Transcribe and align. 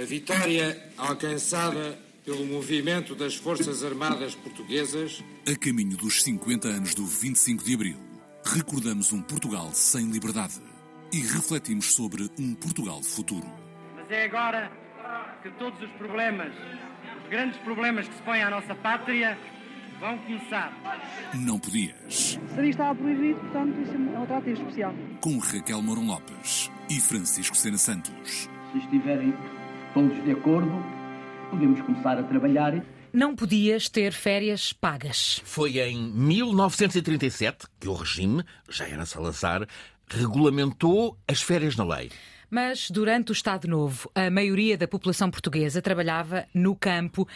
A 0.00 0.04
vitória 0.04 0.80
alcançada 0.96 1.98
pelo 2.24 2.46
movimento 2.46 3.16
das 3.16 3.34
Forças 3.34 3.82
Armadas 3.82 4.32
Portuguesas. 4.32 5.24
A 5.44 5.58
caminho 5.58 5.96
dos 5.96 6.22
50 6.22 6.68
anos 6.68 6.94
do 6.94 7.04
25 7.04 7.64
de 7.64 7.74
Abril, 7.74 7.96
recordamos 8.44 9.12
um 9.12 9.20
Portugal 9.20 9.72
sem 9.72 10.08
liberdade 10.08 10.60
e 11.12 11.18
refletimos 11.20 11.94
sobre 11.94 12.30
um 12.38 12.54
Portugal 12.54 13.02
futuro. 13.02 13.50
Mas 13.96 14.08
é 14.08 14.26
agora 14.26 14.70
que 15.42 15.50
todos 15.58 15.82
os 15.82 15.90
problemas, 15.96 16.54
os 17.24 17.28
grandes 17.28 17.58
problemas 17.62 18.06
que 18.06 18.14
se 18.14 18.22
põem 18.22 18.40
à 18.44 18.50
nossa 18.50 18.76
pátria, 18.76 19.36
vão 19.98 20.16
começar. 20.18 20.72
Não 21.34 21.58
podias. 21.58 22.38
Seria 22.54 22.70
estava 22.70 22.94
proibido, 22.94 23.40
portanto, 23.40 23.80
isso 23.80 23.94
é 23.94 23.98
um 23.98 24.22
atrativo 24.22 24.60
especial. 24.60 24.94
Com 25.20 25.38
Raquel 25.38 25.82
Mourão 25.82 26.06
Lopes 26.06 26.70
e 26.88 27.00
Francisco 27.00 27.56
Sena 27.56 27.78
Santos. 27.78 28.48
Se 28.70 28.78
estiverem 28.78 29.34
todos 29.98 30.22
de 30.22 30.30
acordo, 30.30 30.70
podemos 31.50 31.80
começar 31.80 32.16
a 32.16 32.22
trabalhar. 32.22 32.84
Não 33.12 33.34
podias 33.34 33.88
ter 33.88 34.12
férias 34.12 34.72
pagas. 34.72 35.42
Foi 35.44 35.80
em 35.80 36.12
1937 36.12 37.66
que 37.80 37.88
o 37.88 37.94
regime, 37.94 38.44
já 38.70 38.86
era 38.86 39.04
Salazar, 39.04 39.66
regulamentou 40.08 41.18
as 41.26 41.42
férias 41.42 41.74
na 41.74 41.84
lei. 41.84 42.12
Mas 42.48 42.88
durante 42.92 43.32
o 43.32 43.34
Estado 43.34 43.66
Novo, 43.66 44.08
a 44.14 44.30
maioria 44.30 44.78
da 44.78 44.86
população 44.86 45.32
portuguesa 45.32 45.82
trabalhava 45.82 46.46
no 46.54 46.76
campo 46.76 47.26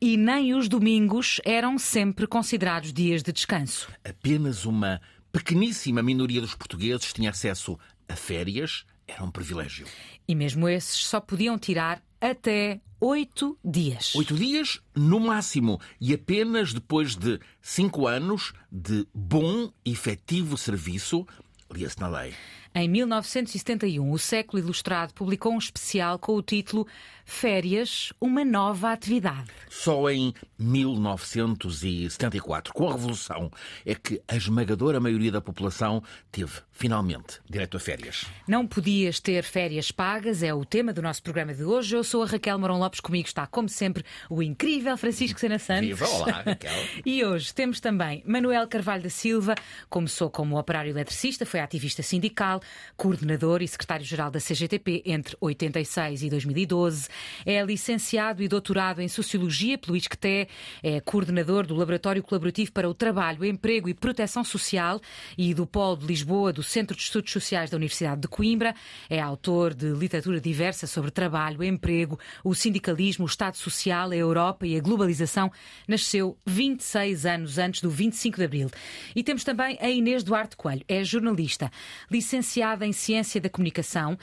e 0.00 0.16
nem 0.16 0.54
os 0.54 0.68
domingos 0.68 1.40
eram 1.44 1.76
sempre 1.76 2.28
considerados 2.28 2.92
dias 2.92 3.24
de 3.24 3.32
descanso. 3.32 3.90
Apenas 4.04 4.64
uma 4.64 5.00
pequeníssima 5.32 6.00
minoria 6.04 6.40
dos 6.40 6.54
portugueses 6.54 7.12
tinha 7.12 7.30
acesso 7.30 7.76
a 8.08 8.14
férias, 8.14 8.84
era 9.08 9.24
um 9.24 9.30
privilégio. 9.30 9.86
E 10.28 10.36
mesmo 10.36 10.68
esses 10.68 11.04
só 11.04 11.20
podiam 11.20 11.58
tirar 11.58 12.00
até 12.22 12.80
oito 13.00 13.58
dias. 13.64 14.14
Oito 14.14 14.36
dias 14.36 14.80
no 14.94 15.18
máximo 15.18 15.80
e 16.00 16.14
apenas 16.14 16.72
depois 16.72 17.16
de 17.16 17.40
cinco 17.60 18.06
anos 18.06 18.52
de 18.70 19.04
bom 19.12 19.72
e 19.84 19.90
efetivo 19.90 20.56
serviço, 20.56 21.26
lia-se 21.68 21.98
na 21.98 22.06
lei. 22.06 22.32
Em 22.74 22.88
1971, 22.88 24.10
o 24.10 24.18
Século 24.18 24.62
Ilustrado 24.62 25.12
publicou 25.12 25.52
um 25.52 25.58
especial 25.58 26.18
com 26.18 26.34
o 26.34 26.42
título 26.42 26.86
Férias, 27.24 28.12
uma 28.20 28.44
nova 28.44 28.90
atividade. 28.92 29.48
Só 29.68 30.08
em 30.10 30.34
1974, 30.58 32.72
com 32.72 32.88
a 32.88 32.92
Revolução, 32.92 33.50
é 33.84 33.94
que 33.94 34.22
a 34.26 34.34
esmagadora 34.36 34.98
maioria 34.98 35.30
da 35.30 35.40
população 35.40 36.02
teve, 36.30 36.52
finalmente, 36.72 37.40
direito 37.48 37.76
a 37.76 37.80
férias. 37.80 38.24
Não 38.48 38.66
podias 38.66 39.20
ter 39.20 39.44
férias 39.44 39.90
pagas, 39.90 40.42
é 40.42 40.54
o 40.54 40.64
tema 40.64 40.94
do 40.94 41.02
nosso 41.02 41.22
programa 41.22 41.52
de 41.54 41.64
hoje. 41.64 41.94
Eu 41.94 42.02
sou 42.02 42.22
a 42.22 42.26
Raquel 42.26 42.58
Morão 42.58 42.78
Lopes, 42.78 43.00
comigo 43.00 43.28
está, 43.28 43.46
como 43.46 43.68
sempre, 43.68 44.02
o 44.30 44.42
incrível 44.42 44.96
Francisco 44.96 45.38
Sena 45.38 45.58
Santos. 45.58 45.88
Viva, 45.88 46.08
olá, 46.08 46.42
Raquel. 46.44 46.72
e 47.04 47.22
hoje 47.24 47.52
temos 47.54 47.80
também 47.80 48.22
Manuel 48.26 48.66
Carvalho 48.66 49.02
da 49.02 49.10
Silva, 49.10 49.54
começou 49.90 50.30
como 50.30 50.58
operário 50.58 50.88
eletricista, 50.90 51.44
foi 51.44 51.60
ativista 51.60 52.02
sindical, 52.02 52.61
coordenador 52.96 53.62
e 53.62 53.68
secretário-geral 53.68 54.30
da 54.30 54.38
CGTP 54.38 55.02
entre 55.06 55.36
86 55.40 56.22
e 56.22 56.30
2012. 56.30 57.08
É 57.44 57.62
licenciado 57.64 58.42
e 58.42 58.48
doutorado 58.48 59.00
em 59.00 59.08
Sociologia 59.08 59.76
pelo 59.76 59.96
ISCTE, 59.96 60.48
é 60.82 61.00
coordenador 61.00 61.66
do 61.66 61.74
Laboratório 61.74 62.22
Colaborativo 62.22 62.72
para 62.72 62.88
o 62.88 62.94
Trabalho, 62.94 63.44
Emprego 63.44 63.88
e 63.88 63.94
Proteção 63.94 64.44
Social 64.44 65.00
e 65.36 65.52
do 65.52 65.66
Polo 65.66 65.96
de 65.96 66.06
Lisboa 66.06 66.52
do 66.52 66.62
Centro 66.62 66.96
de 66.96 67.02
Estudos 67.02 67.32
Sociais 67.32 67.70
da 67.70 67.76
Universidade 67.76 68.20
de 68.20 68.28
Coimbra. 68.28 68.74
É 69.10 69.20
autor 69.20 69.74
de 69.74 69.90
literatura 69.90 70.40
diversa 70.40 70.86
sobre 70.86 71.10
trabalho, 71.10 71.64
emprego, 71.64 72.18
o 72.44 72.54
sindicalismo, 72.54 73.24
o 73.24 73.28
Estado 73.28 73.56
Social, 73.56 74.10
a 74.10 74.16
Europa 74.16 74.66
e 74.66 74.76
a 74.76 74.80
globalização. 74.80 75.50
Nasceu 75.88 76.38
26 76.46 77.26
anos 77.26 77.58
antes 77.58 77.80
do 77.80 77.90
25 77.90 78.36
de 78.36 78.44
Abril. 78.44 78.70
E 79.16 79.22
temos 79.22 79.42
também 79.44 79.76
a 79.80 79.90
Inês 79.90 80.22
Duarte 80.22 80.56
Coelho, 80.56 80.84
é 80.88 81.02
jornalista, 81.02 81.70
licenciada 82.10 82.51
em 82.60 82.92
Ciência 82.92 83.40
da 83.40 83.48
Comunicação. 83.48 84.18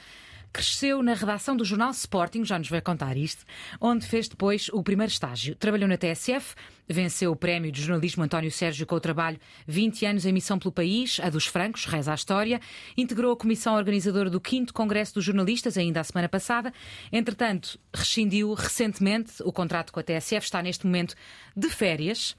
Cresceu 0.52 1.04
na 1.04 1.14
redação 1.14 1.56
do 1.56 1.64
jornal 1.64 1.92
Sporting, 1.92 2.44
já 2.44 2.58
nos 2.58 2.70
vai 2.70 2.82
contar 2.82 3.16
isto, 3.16 3.46
onde 3.80 4.06
fez 4.06 4.28
depois 4.28 4.70
o 4.70 4.82
primeiro 4.82 5.12
estágio. 5.12 5.56
Trabalhou 5.56 5.88
na 5.88 5.98
TSF, 5.98 6.56
venceu 6.90 7.32
o 7.32 7.36
prémio 7.36 7.72
de 7.72 7.82
jornalismo 7.82 8.24
António 8.24 8.52
Sérgio 8.52 8.86
com 8.86 8.96
o 8.96 9.00
trabalho 9.00 9.40
20 9.68 10.06
anos 10.06 10.26
em 10.26 10.34
missão 10.34 10.58
pelo 10.58 10.72
país, 10.72 11.20
a 11.22 11.30
dos 11.30 11.46
francos, 11.46 11.86
reza 11.86 12.12
a 12.12 12.16
história. 12.16 12.60
Integrou 12.98 13.32
a 13.32 13.38
comissão 13.38 13.76
organizadora 13.76 14.30
do 14.30 14.42
5 14.46 14.74
Congresso 14.74 15.14
dos 15.16 15.24
Jornalistas, 15.24 15.78
ainda 15.78 16.00
a 16.00 16.04
semana 16.04 16.28
passada. 16.28 16.74
Entretanto, 17.12 17.80
rescindiu 17.94 18.54
recentemente 18.54 19.34
o 19.44 19.52
contrato 19.52 19.94
com 19.94 20.00
a 20.00 20.04
TSF, 20.04 20.46
está 20.46 20.62
neste 20.62 20.86
momento 20.86 21.16
de 21.56 21.70
férias 21.70 22.36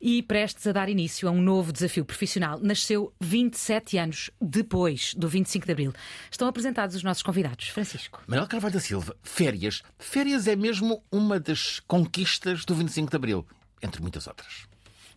e 0.00 0.22
prestes 0.22 0.66
a 0.66 0.72
dar 0.72 0.88
início 0.88 1.28
a 1.28 1.30
um 1.30 1.40
novo 1.40 1.72
desafio 1.72 2.04
profissional. 2.04 2.58
Nasceu 2.60 3.12
27 3.20 3.98
anos 3.98 4.30
depois 4.40 5.14
do 5.14 5.28
25 5.28 5.66
de 5.66 5.72
Abril. 5.72 5.92
Estão 6.30 6.48
apresentados 6.48 6.96
os 6.96 7.02
nossos 7.02 7.22
convidados. 7.22 7.68
Francisco. 7.68 8.22
Manuel 8.26 8.48
Carvalho 8.48 8.74
da 8.74 8.80
Silva, 8.80 9.16
férias. 9.22 9.82
Férias 9.98 10.46
é 10.46 10.56
mesmo 10.56 11.02
uma 11.10 11.38
das 11.40 11.80
conquistas 11.80 12.64
do 12.64 12.74
25 12.74 13.10
de 13.10 13.16
Abril, 13.16 13.46
entre 13.82 14.00
muitas 14.00 14.26
outras. 14.26 14.66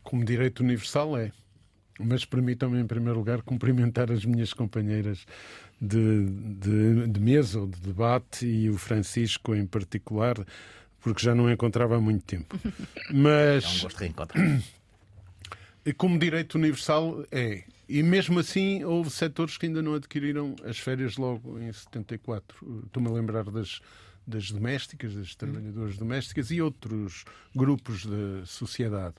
Como 0.03 0.23
direito 0.23 0.61
universal 0.61 1.17
é. 1.17 1.31
Mas 1.99 2.25
permitam-me, 2.25 2.79
em 2.79 2.85
primeiro 2.85 3.17
lugar, 3.17 3.41
cumprimentar 3.41 4.11
as 4.11 4.23
minhas 4.23 4.53
companheiras 4.53 5.25
de, 5.81 6.25
de, 6.25 7.07
de 7.07 7.19
mesa 7.19 7.59
ou 7.59 7.67
de 7.67 7.79
debate 7.79 8.45
e 8.45 8.69
o 8.69 8.77
Francisco 8.77 9.55
em 9.55 9.65
particular, 9.65 10.35
porque 10.99 11.23
já 11.23 11.33
não 11.33 11.51
encontrava 11.51 11.97
há 11.97 12.01
muito 12.01 12.23
tempo. 12.23 12.59
Mas. 13.11 13.63
É 13.63 13.67
um 13.67 13.81
gosto 13.81 13.97
de 13.97 14.03
reencontrar. 14.03 14.63
Como 15.97 16.19
direito 16.19 16.55
universal 16.55 17.25
é. 17.31 17.63
E 17.87 18.03
mesmo 18.03 18.39
assim, 18.39 18.83
houve 18.83 19.09
setores 19.09 19.57
que 19.57 19.65
ainda 19.65 19.81
não 19.81 19.93
adquiriram 19.93 20.55
as 20.65 20.77
férias 20.77 21.15
logo 21.15 21.57
em 21.57 21.71
74. 21.71 22.83
Estou-me 22.85 23.07
a 23.07 23.11
lembrar 23.11 23.45
das, 23.45 23.79
das 24.27 24.51
domésticas, 24.51 25.15
das 25.15 25.33
trabalhadoras 25.33 25.97
domésticas 25.97 26.51
e 26.51 26.61
outros 26.61 27.23
grupos 27.55 28.05
da 28.05 28.45
sociedade. 28.45 29.15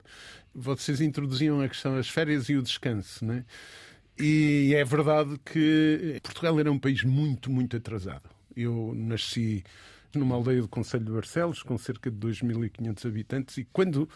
Vocês 0.53 1.01
introduziam 1.01 1.59
a 1.61 1.67
questão 1.67 1.95
das 1.95 2.07
férias 2.07 2.47
e 2.47 2.55
o 2.55 2.61
descanso, 2.61 3.25
não 3.25 3.33
é? 3.33 3.45
E 4.19 4.73
é 4.75 4.83
verdade 4.83 5.39
que 5.43 6.19
Portugal 6.21 6.59
era 6.59 6.71
um 6.71 6.77
país 6.77 7.03
muito, 7.03 7.49
muito 7.49 7.75
atrasado. 7.75 8.29
Eu 8.55 8.93
nasci 8.93 9.63
numa 10.13 10.35
aldeia 10.35 10.61
do 10.61 10.67
Conselho 10.67 11.05
de 11.05 11.11
Barcelos, 11.11 11.63
com 11.63 11.77
cerca 11.77 12.11
de 12.11 12.17
2.500 12.17 13.07
habitantes, 13.07 13.57
e 13.57 13.63
quando 13.71 14.09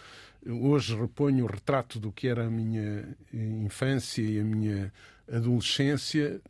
hoje 0.45 0.95
reponho 0.95 1.45
o 1.45 1.47
retrato 1.47 1.99
do 1.99 2.11
que 2.11 2.27
era 2.27 2.45
a 2.45 2.49
minha 2.49 3.15
infância 3.33 4.21
e 4.21 4.39
a 4.39 4.43
minha 4.43 4.91
adolescência, 5.31 6.41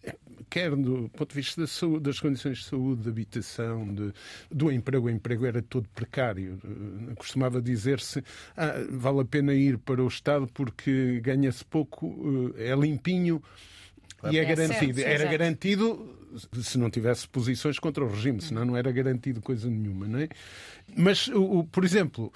quer 0.49 0.75
do 0.75 1.09
ponto 1.15 1.29
de 1.29 1.35
vista 1.35 1.61
da 1.61 1.67
saúde, 1.67 2.03
das 2.03 2.19
condições 2.19 2.59
de 2.59 2.65
saúde, 2.65 3.03
de 3.03 3.09
habitação, 3.09 3.93
de, 3.93 4.13
do 4.51 4.71
emprego, 4.71 5.07
o 5.07 5.09
emprego 5.09 5.45
era 5.45 5.61
todo 5.61 5.87
precário. 5.89 6.59
Costumava 7.17 7.61
dizer-se 7.61 8.23
ah, 8.57 8.73
vale 8.89 9.21
a 9.21 9.25
pena 9.25 9.53
ir 9.53 9.77
para 9.77 10.03
o 10.03 10.07
Estado 10.07 10.47
porque 10.53 11.19
ganha-se 11.21 11.63
pouco, 11.65 12.53
é 12.57 12.75
limpinho 12.75 13.41
e 14.31 14.37
é, 14.37 14.43
É 14.43 14.45
garantido. 14.45 14.99
certo, 14.99 15.21
era 15.21 15.31
garantido 15.31 16.19
se 16.61 16.77
não 16.79 16.89
tivesse 16.89 17.27
posições 17.27 17.77
contra 17.77 18.03
o 18.03 18.09
regime, 18.09 18.41
senão 18.41 18.65
não 18.65 18.75
era 18.77 18.91
garantido 18.91 19.39
coisa 19.41 19.69
nenhuma, 19.69 20.07
não 20.07 20.19
é? 20.19 20.29
Mas, 20.97 21.27
o, 21.27 21.59
o- 21.59 21.63
por 21.63 21.83
exemplo, 21.85 22.33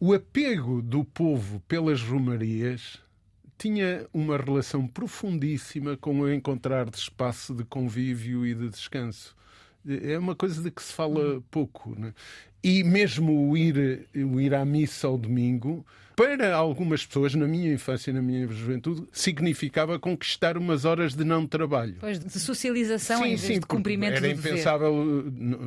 o 0.00 0.12
apego 0.12 0.82
do 0.82 1.04
povo 1.04 1.60
pelas 1.68 2.02
romarias 2.02 2.98
tinha 3.58 4.06
uma 4.12 4.36
relação 4.36 4.86
profundíssima 4.86 5.96
com 5.96 6.20
o 6.20 6.32
encontrar 6.32 6.88
de 6.88 6.96
espaço 6.96 7.54
de 7.54 7.64
convívio 7.64 8.46
e 8.46 8.54
de 8.54 8.68
descanso. 8.68 9.36
É 9.86 10.18
uma 10.18 10.34
coisa 10.34 10.62
de 10.62 10.70
que 10.70 10.82
se 10.82 10.92
fala 10.92 11.42
pouco. 11.50 11.94
Né? 11.98 12.14
E 12.64 12.82
mesmo 12.82 13.50
o 13.50 13.56
ir, 13.56 14.08
o 14.16 14.40
ir 14.40 14.54
à 14.54 14.64
missa 14.64 15.06
ao 15.06 15.18
domingo, 15.18 15.84
para 16.16 16.54
algumas 16.54 17.04
pessoas, 17.04 17.34
na 17.34 17.46
minha 17.46 17.72
infância 17.72 18.10
e 18.10 18.14
na 18.14 18.22
minha 18.22 18.46
juventude, 18.46 19.04
significava 19.12 19.98
conquistar 19.98 20.56
umas 20.56 20.84
horas 20.84 21.12
de 21.14 21.24
não 21.24 21.44
trabalho. 21.46 21.96
Pois, 21.98 22.18
de 22.20 22.30
socialização 22.40 23.26
em 23.26 23.34
vez 23.34 23.42
de 23.42 23.60
porque 23.60 23.76
cumprimento 23.76 24.14
Era 24.16 24.28
impensável, 24.28 25.24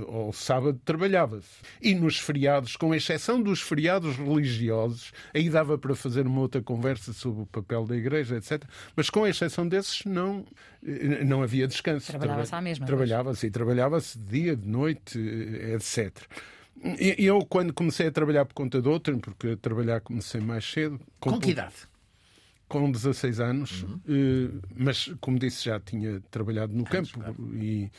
ao 0.07 0.31
sábado 0.31 0.79
trabalhava-se. 0.85 1.49
E 1.81 1.94
nos 1.94 2.17
feriados, 2.17 2.75
com 2.77 2.95
exceção 2.95 3.41
dos 3.41 3.61
feriados 3.61 4.15
religiosos, 4.15 5.11
aí 5.33 5.50
dava 5.50 5.77
para 5.77 5.93
fazer 5.95 6.25
uma 6.25 6.39
outra 6.39 6.61
conversa 6.61 7.11
sobre 7.11 7.43
o 7.43 7.45
papel 7.45 7.85
da 7.85 7.95
igreja, 7.97 8.38
etc. 8.38 8.63
Mas 8.95 9.09
com 9.09 9.27
exceção 9.27 9.67
desses, 9.67 10.05
não, 10.05 10.45
não 11.25 11.43
havia 11.43 11.67
descanso. 11.67 12.07
Trabalhava-se 12.07 12.50
Traba- 12.51 12.61
à 12.61 12.63
mesma, 12.63 12.85
Trabalhava-se 12.85 13.45
e 13.47 13.51
trabalhava-se 13.51 14.17
de 14.17 14.25
dia, 14.25 14.55
de 14.55 14.67
noite, 14.67 15.19
etc. 15.73 16.13
Eu, 17.18 17.39
quando 17.45 17.74
comecei 17.74 18.07
a 18.07 18.12
trabalhar 18.12 18.45
por 18.45 18.53
conta 18.53 18.81
de 18.81 18.88
outrem, 18.88 19.18
porque 19.19 19.50
a 19.50 19.57
trabalhar 19.57 20.00
comecei 20.01 20.39
mais 20.39 20.63
cedo, 20.65 21.00
Com 21.19 21.39
que 21.39 21.51
idade? 21.51 21.74
com 22.68 22.91
16 22.91 23.39
anos, 23.39 23.83
Uhum. 23.83 24.00
eh, 24.07 24.68
mas 24.75 25.12
como 25.21 25.39
disse, 25.39 25.65
já 25.65 25.79
tinha 25.79 26.21
trabalhado 26.29 26.74
no 26.74 26.83
campo 26.83 27.09
e, 27.56 27.89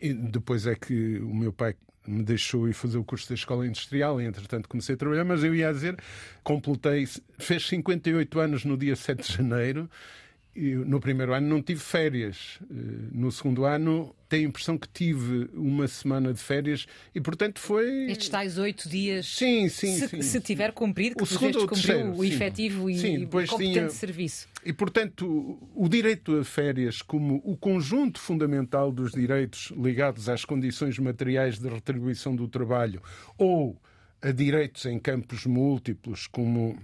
e 0.00 0.12
depois 0.12 0.66
é 0.66 0.74
que 0.74 1.18
o 1.20 1.34
meu 1.34 1.52
pai 1.52 1.74
me 2.06 2.22
deixou 2.22 2.68
ir 2.68 2.72
fazer 2.74 2.96
o 2.98 3.04
curso 3.04 3.28
da 3.28 3.34
Escola 3.34 3.66
Industrial 3.66 4.20
e, 4.20 4.24
entretanto, 4.24 4.68
comecei 4.68 4.94
a 4.94 4.98
trabalhar. 4.98 5.24
Mas 5.24 5.42
eu 5.44 5.54
ia 5.54 5.72
dizer, 5.72 5.96
completei, 6.42 7.06
fez 7.38 7.66
58 7.66 8.38
anos 8.40 8.64
no 8.64 8.76
dia 8.78 8.96
7 8.96 9.26
de 9.26 9.32
janeiro 9.36 9.90
no 10.58 10.98
primeiro 10.98 11.32
ano 11.32 11.48
não 11.48 11.62
tive 11.62 11.80
férias. 11.80 12.58
Eh, 12.62 12.74
no 13.12 13.30
segundo 13.30 13.64
ano 13.64 14.14
tenho 14.28 14.46
a 14.46 14.48
impressão 14.48 14.76
que 14.76 14.88
tive 14.88 15.48
uma 15.54 15.86
semana 15.86 16.32
de 16.32 16.40
férias 16.40 16.86
e, 17.14 17.20
portanto, 17.20 17.60
foi. 17.60 18.10
Estes 18.10 18.28
tais 18.28 18.58
oito 18.58 18.88
dias. 18.88 19.26
Sim, 19.26 19.68
sim. 19.68 19.94
Se, 19.94 20.08
sim. 20.08 20.22
se 20.22 20.40
tiver 20.40 20.72
cumprido, 20.72 21.16
que 21.16 21.22
o 21.22 21.26
segundo 21.26 21.66
terceiro, 21.66 22.12
o 22.12 22.24
sim. 22.24 22.32
efetivo 22.32 22.90
e 22.90 22.98
sim, 22.98 23.20
depois 23.20 23.48
competente 23.48 23.78
tinha... 23.78 23.90
serviço. 23.90 24.48
E, 24.64 24.72
portanto, 24.72 25.58
o 25.74 25.88
direito 25.88 26.36
a 26.38 26.44
férias, 26.44 27.00
como 27.00 27.40
o 27.44 27.56
conjunto 27.56 28.18
fundamental 28.18 28.90
dos 28.90 29.12
direitos 29.12 29.72
ligados 29.76 30.28
às 30.28 30.44
condições 30.44 30.98
materiais 30.98 31.58
de 31.58 31.68
retribuição 31.68 32.34
do 32.34 32.48
trabalho 32.48 33.00
ou 33.36 33.80
a 34.20 34.32
direitos 34.32 34.84
em 34.86 34.98
campos 34.98 35.46
múltiplos, 35.46 36.26
como 36.26 36.76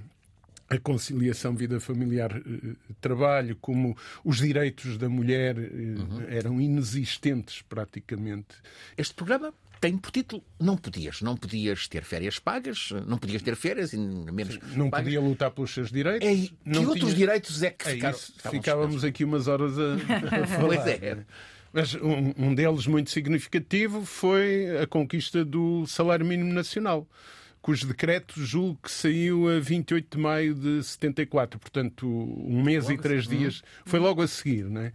a 0.75 0.81
conciliação 0.81 1.55
vida 1.55 1.79
familiar-trabalho, 1.79 3.57
como 3.61 3.97
os 4.25 4.39
direitos 4.39 4.99
da 4.99 5.09
mulher 5.09 5.57
uhum. 5.57 6.23
eram 6.29 6.61
inexistentes 6.61 7.63
praticamente. 7.63 8.57
Este 8.97 9.15
programa 9.15 9.53
tem 9.81 9.99
por 9.99 10.11
título 10.11 10.43
não 10.59 10.77
podias, 10.77 11.21
não 11.21 11.37
podias 11.37 11.87
ter 11.89 12.05
férias 12.05 12.39
pagas, 12.39 12.91
não 13.07 13.19
podias 13.19 13.43
ter 13.43 13.55
férias 13.55 13.93
e 13.93 13.99
menos 13.99 14.59
não 14.75 14.89
pagas. 14.89 15.05
podia 15.05 15.21
lutar 15.21 15.51
pelos 15.51 15.73
seus 15.73 15.93
direitos. 15.93 16.27
É, 16.27 16.71
que 16.73 16.79
outros 16.87 17.15
direitos 17.15 17.63
é 17.63 17.71
que 17.71 17.89
é 17.89 17.93
ficaram, 17.93 18.17
isso, 18.17 18.33
ficávamos 18.51 19.05
aqui 19.05 19.25
umas 19.25 19.47
horas 19.47 19.79
a, 19.79 19.95
a 20.43 20.47
falar. 20.47 20.67
pois 20.67 20.87
é. 20.87 21.19
Mas 21.71 21.95
um, 21.97 22.33
um 22.39 22.55
deles 22.55 22.87
muito 22.87 23.11
significativo 23.11 24.07
foi 24.07 24.79
a 24.81 24.87
conquista 24.87 25.45
do 25.45 25.85
salário 25.87 26.25
mínimo 26.25 26.53
nacional 26.53 27.07
cujo 27.65 27.87
decreto 27.87 28.45
julgo 28.45 28.79
que 28.83 28.91
saiu 28.91 29.49
a 29.49 29.59
28 29.59 30.19
de 30.19 30.23
maio 30.23 30.55
de 30.55 30.83
74, 30.83 31.59
portanto, 31.59 32.07
um 32.07 32.63
mês 32.63 32.85
logo 32.85 32.95
e 32.95 32.99
três 32.99 33.27
assim, 33.27 33.39
dias. 33.39 33.63
Foi 33.87 33.99
logo 33.99 34.21
a 34.21 34.29
seguir, 34.29 34.67
não 34.67 34.83
é? 34.83 34.93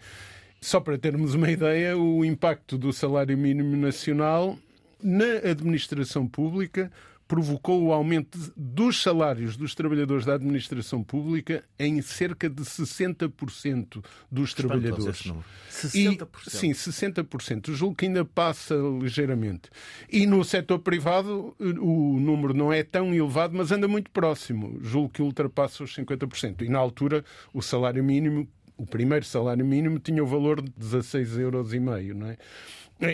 Só 0.61 0.79
para 0.79 0.95
termos 0.95 1.33
uma 1.33 1.49
ideia, 1.49 1.97
o 1.97 2.23
impacto 2.23 2.77
do 2.77 2.93
salário 2.93 3.35
mínimo 3.35 3.75
nacional 3.75 4.55
na 5.01 5.49
administração 5.49 6.27
pública 6.27 6.91
provocou 7.29 7.83
o 7.83 7.93
aumento 7.93 8.39
dos 8.57 9.03
salários 9.03 9.55
dos 9.55 9.75
trabalhadores 9.75 10.25
da 10.25 10.33
administração 10.33 11.03
pública 11.03 11.63
em 11.77 12.01
cerca 12.01 12.49
de 12.49 12.63
60% 12.63 14.03
dos 14.31 14.55
trabalhadores. 14.55 15.31
60%? 15.71 16.27
E, 16.47 16.49
sim, 16.49 16.71
60%. 16.71 17.71
Julgo 17.71 17.95
que 17.95 18.07
ainda 18.07 18.25
passa 18.25 18.73
ligeiramente. 18.99 19.69
E 20.11 20.25
no 20.25 20.43
setor 20.43 20.79
privado 20.79 21.55
o 21.59 22.19
número 22.19 22.51
não 22.55 22.73
é 22.73 22.81
tão 22.81 23.13
elevado, 23.13 23.55
mas 23.55 23.71
anda 23.71 23.87
muito 23.87 24.09
próximo. 24.09 24.79
Julgo 24.81 25.09
que 25.09 25.21
ultrapassa 25.21 25.83
os 25.83 25.95
50%. 25.95 26.63
E 26.63 26.67
na 26.67 26.79
altura 26.79 27.23
o 27.53 27.61
salário 27.61 28.03
mínimo 28.03 28.47
o 28.79 28.85
primeiro 28.85 29.25
salário 29.25 29.65
mínimo 29.65 29.99
tinha 29.99 30.23
o 30.23 30.27
valor 30.27 30.61
de 30.61 30.71
16,5 30.71 31.39
euros, 31.39 31.73
não 32.15 32.27
é? 32.27 32.37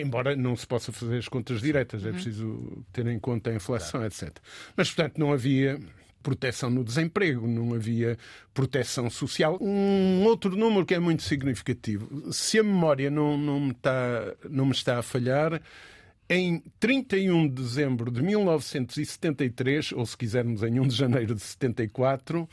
Embora 0.00 0.34
não 0.34 0.56
se 0.56 0.66
possa 0.66 0.90
fazer 0.90 1.18
as 1.18 1.28
contas 1.28 1.60
diretas, 1.60 2.04
é 2.04 2.10
preciso 2.10 2.84
ter 2.92 3.06
em 3.06 3.18
conta 3.20 3.50
a 3.50 3.54
inflação, 3.54 4.04
etc. 4.04 4.36
Mas, 4.76 4.90
portanto, 4.90 5.18
não 5.18 5.32
havia 5.32 5.78
proteção 6.22 6.68
no 6.68 6.82
desemprego, 6.82 7.46
não 7.46 7.72
havia 7.72 8.18
proteção 8.52 9.08
social. 9.08 9.56
Um 9.60 10.24
outro 10.24 10.56
número 10.56 10.84
que 10.84 10.94
é 10.94 10.98
muito 10.98 11.22
significativo, 11.22 12.32
se 12.32 12.58
a 12.58 12.64
memória 12.64 13.08
não, 13.08 13.38
não, 13.38 13.60
me, 13.60 13.70
está, 13.70 14.34
não 14.50 14.66
me 14.66 14.72
está 14.72 14.98
a 14.98 15.02
falhar, 15.02 15.62
em 16.28 16.60
31 16.80 17.46
de 17.46 17.54
dezembro 17.62 18.10
de 18.10 18.20
1973, 18.22 19.92
ou 19.92 20.04
se 20.04 20.16
quisermos 20.16 20.64
em 20.64 20.80
1 20.80 20.88
de 20.88 20.96
janeiro 20.96 21.34
de 21.36 21.42
74, 21.42 22.48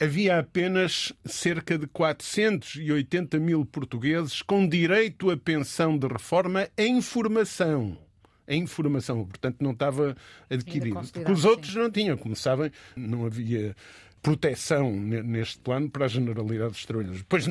havia 0.00 0.38
apenas 0.38 1.12
cerca 1.24 1.78
de 1.78 1.86
480 1.86 3.38
mil 3.38 3.64
portugueses 3.64 4.42
com 4.42 4.68
direito 4.68 5.30
à 5.30 5.36
pensão 5.36 5.96
de 5.96 6.06
reforma 6.06 6.68
em 6.76 7.00
formação. 7.00 7.98
Em 8.48 8.64
formação, 8.64 9.24
portanto, 9.24 9.56
não 9.60 9.72
estava 9.72 10.16
adquirido. 10.48 11.00
Porque 11.12 11.32
os 11.32 11.44
outros 11.44 11.72
sim. 11.72 11.78
não 11.78 11.90
tinham, 11.90 12.16
como 12.16 12.36
sabem, 12.36 12.70
não 12.94 13.26
havia 13.26 13.74
proteção 14.26 14.90
neste 14.90 15.60
plano 15.60 15.88
para 15.88 16.06
a 16.06 16.08
generalidade 16.08 16.72
dos 16.72 16.84
trabalhadores. 16.84 17.24
Pois 17.28 17.46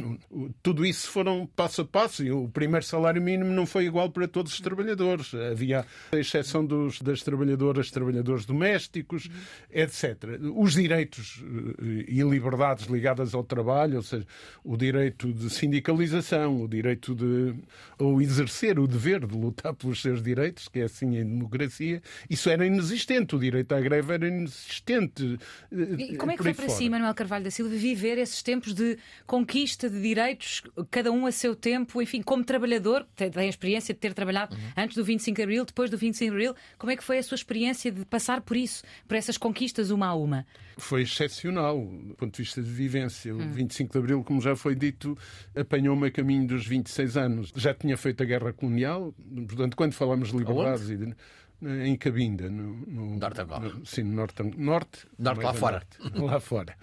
tudo 0.61 0.85
isso 0.85 1.09
foram 1.09 1.47
passo 1.55 1.83
a 1.83 1.85
passo 1.85 2.21
e 2.21 2.29
o 2.29 2.49
primeiro 2.49 2.85
salário 2.85 3.21
mínimo 3.21 3.49
não 3.49 3.65
foi 3.65 3.85
igual 3.85 4.09
para 4.09 4.27
todos 4.27 4.51
os 4.51 4.59
trabalhadores. 4.59 5.33
Havia 5.33 5.85
a 6.11 6.17
exceção 6.17 6.65
dos, 6.65 7.01
das 7.01 7.21
trabalhadoras, 7.23 7.89
trabalhadores 7.89 8.45
domésticos, 8.45 9.29
etc. 9.71 10.37
Os 10.53 10.73
direitos 10.73 11.41
eh, 11.79 12.05
e 12.09 12.21
liberdades 12.23 12.87
ligadas 12.87 13.33
ao 13.33 13.45
trabalho, 13.45 13.95
ou 13.95 14.03
seja, 14.03 14.27
o 14.61 14.75
direito 14.75 15.31
de 15.31 15.49
sindicalização, 15.49 16.61
o 16.61 16.67
direito 16.67 17.15
de 17.15 17.55
ou 17.97 18.21
exercer 18.21 18.77
o 18.79 18.85
dever 18.85 19.25
de 19.25 19.33
lutar 19.33 19.73
pelos 19.73 20.01
seus 20.01 20.21
direitos, 20.21 20.67
que 20.67 20.79
é 20.79 20.83
assim 20.83 21.15
em 21.15 21.25
democracia, 21.25 22.01
isso 22.29 22.49
era 22.49 22.65
inexistente. 22.65 23.33
O 23.33 23.39
direito 23.39 23.73
à 23.73 23.79
greve 23.79 24.13
era 24.13 24.27
inexistente. 24.27 25.39
E 25.71 26.17
como 26.17 26.33
é 26.33 26.35
que 26.35 26.43
foi 26.43 26.64
para 26.65 26.75
si, 26.75 26.89
Manuel 26.89 27.13
Carvalho 27.13 27.43
da 27.43 27.51
Silva, 27.51 27.75
viver 27.75 28.17
esses 28.17 28.41
tempos 28.41 28.73
de 28.73 28.97
conquista 29.25 29.89
de 29.89 30.01
direitos, 30.01 30.63
cada 30.89 31.11
um 31.11 31.25
a 31.25 31.31
seu 31.31 31.55
tempo, 31.55 32.01
enfim, 32.01 32.21
como 32.21 32.43
trabalhador, 32.43 33.05
tem 33.15 33.31
a 33.35 33.45
experiência 33.45 33.93
de 33.93 33.99
ter 33.99 34.13
trabalhado 34.13 34.55
uhum. 34.55 34.61
antes 34.77 34.95
do 34.95 35.03
25 35.03 35.35
de 35.35 35.43
Abril, 35.43 35.65
depois 35.65 35.89
do 35.89 35.97
25 35.97 36.25
de 36.25 36.35
Abril, 36.35 36.55
como 36.77 36.91
é 36.91 36.95
que 36.95 37.03
foi 37.03 37.17
a 37.17 37.23
sua 37.23 37.35
experiência 37.35 37.91
de 37.91 38.05
passar 38.05 38.41
por 38.41 38.57
isso, 38.57 38.83
por 39.07 39.15
essas 39.15 39.37
conquistas 39.37 39.91
uma 39.91 40.07
a 40.07 40.15
uma? 40.15 40.45
Foi 40.77 41.03
excepcional, 41.03 41.79
do 41.79 42.15
ponto 42.15 42.35
de 42.35 42.43
vista 42.43 42.61
de 42.61 42.69
vivência. 42.69 43.33
O 43.33 43.39
25 43.39 43.93
de 43.93 43.97
Abril, 43.97 44.23
como 44.23 44.41
já 44.41 44.55
foi 44.57 44.75
dito, 44.75 45.17
apanhou-me 45.55 46.07
a 46.07 46.11
caminho 46.11 46.45
dos 46.47 46.67
26 46.67 47.15
anos. 47.15 47.53
Já 47.55 47.73
tinha 47.73 47.95
feito 47.95 48.21
a 48.21 48.25
guerra 48.25 48.51
colonial, 48.51 49.15
portanto, 49.47 49.77
quando 49.77 49.93
falamos 49.93 50.31
de 50.31 50.37
liberdades 50.37 50.89
e 50.89 50.97
de 50.97 51.15
em 51.61 51.95
Cabinda, 51.95 52.49
no, 52.49 52.73
no 52.85 53.17
norte. 53.17 53.41
No, 53.43 53.85
sim, 53.85 54.03
no 54.03 54.15
norte, 54.15 54.43
norte, 54.57 55.07
norte 55.17 55.43
lá 55.43 55.53
fora. 55.53 55.83
Norte, 56.01 56.19
lá 56.19 56.39
fora. 56.39 56.77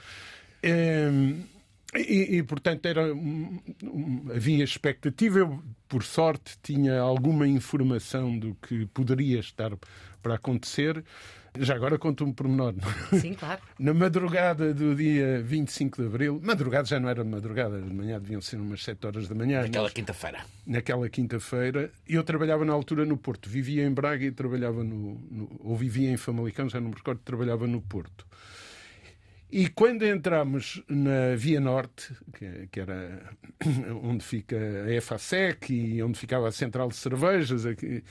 Um, 0.65 1.45
e, 1.95 2.39
e, 2.39 2.43
portanto, 2.43 2.87
era, 2.87 3.15
um, 3.15 3.61
um, 3.83 4.31
havia 4.35 4.65
expectativa. 4.65 5.41
Eu, 5.41 5.63
por 5.89 6.03
sorte, 6.03 6.57
tinha 6.63 6.99
alguma 7.01 7.47
informação 7.47 8.39
do 8.39 8.55
que 8.55 8.87
poderia 8.87 9.41
estar 9.41 9.73
para 10.23 10.35
acontecer. 10.35 11.05
Já 11.59 11.75
agora 11.75 11.99
conto 11.99 12.25
um 12.25 12.33
pormenor. 12.33 12.75
Sim, 13.21 13.35
claro. 13.35 13.61
Na 13.79 13.93
madrugada 13.93 14.73
do 14.73 14.95
dia 14.95 15.43
25 15.43 16.01
de 16.01 16.09
abril, 16.09 16.41
madrugada 16.43 16.87
já 16.87 16.99
não 16.99 17.09
era 17.09 17.23
madrugada, 17.23 17.81
de 17.81 17.93
manhã 17.93 18.19
deviam 18.19 18.41
ser 18.41 18.57
umas 18.57 18.83
7 18.83 19.07
horas 19.07 19.29
da 19.29 19.35
manhã. 19.35 19.63
Naquela 19.63 19.91
quinta-feira. 19.91 20.45
Naquela 20.67 21.09
quinta-feira. 21.09 21.91
Eu 22.09 22.25
trabalhava 22.25 22.65
na 22.65 22.73
altura 22.73 23.05
no 23.05 23.17
Porto. 23.19 23.51
Vivia 23.51 23.85
em 23.85 23.93
Braga 23.93 24.25
e 24.25 24.33
trabalhava 24.33 24.83
no. 24.83 25.21
no 25.31 25.61
ou 25.61 25.77
vivia 25.77 26.11
em 26.11 26.17
Famalicão, 26.17 26.69
já 26.69 26.81
não 26.81 26.89
me 26.89 26.95
recordo, 26.95 27.21
trabalhava 27.23 27.67
no 27.67 27.81
Porto. 27.83 28.27
E 29.53 29.69
quando 29.69 30.03
entramos 30.07 30.83
na 30.89 31.37
Via 31.37 31.61
Norte, 31.61 32.11
que, 32.33 32.69
que, 32.69 32.81
era 32.81 33.23
onde 34.03 34.25
fica 34.25 34.57
a 34.57 34.95
EFASEC 34.95 35.71
e 35.75 36.03
onde 36.03 36.19
ficava 36.19 36.49
a 36.49 36.51
Central 36.51 36.89
de 36.89 36.97
Cervejas, 36.97 37.67
aqui, 37.67 38.03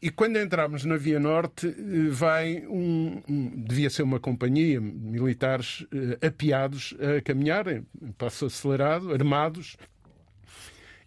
e 0.00 0.10
quando 0.10 0.36
entramos 0.36 0.84
na 0.84 0.96
Via 0.96 1.18
Norte, 1.18 1.66
eh, 1.66 2.10
vai 2.10 2.66
um, 2.68 3.22
um 3.28 3.64
devia 3.64 3.88
ser 3.88 4.02
uma 4.02 4.20
companhia, 4.20 4.80
militares 4.80 5.80
uh, 5.80 6.26
apiados 6.26 6.94
a 7.00 7.22
caminhar, 7.22 7.64
passo 8.18 8.46
acelerado, 8.46 9.12
armados. 9.12 9.76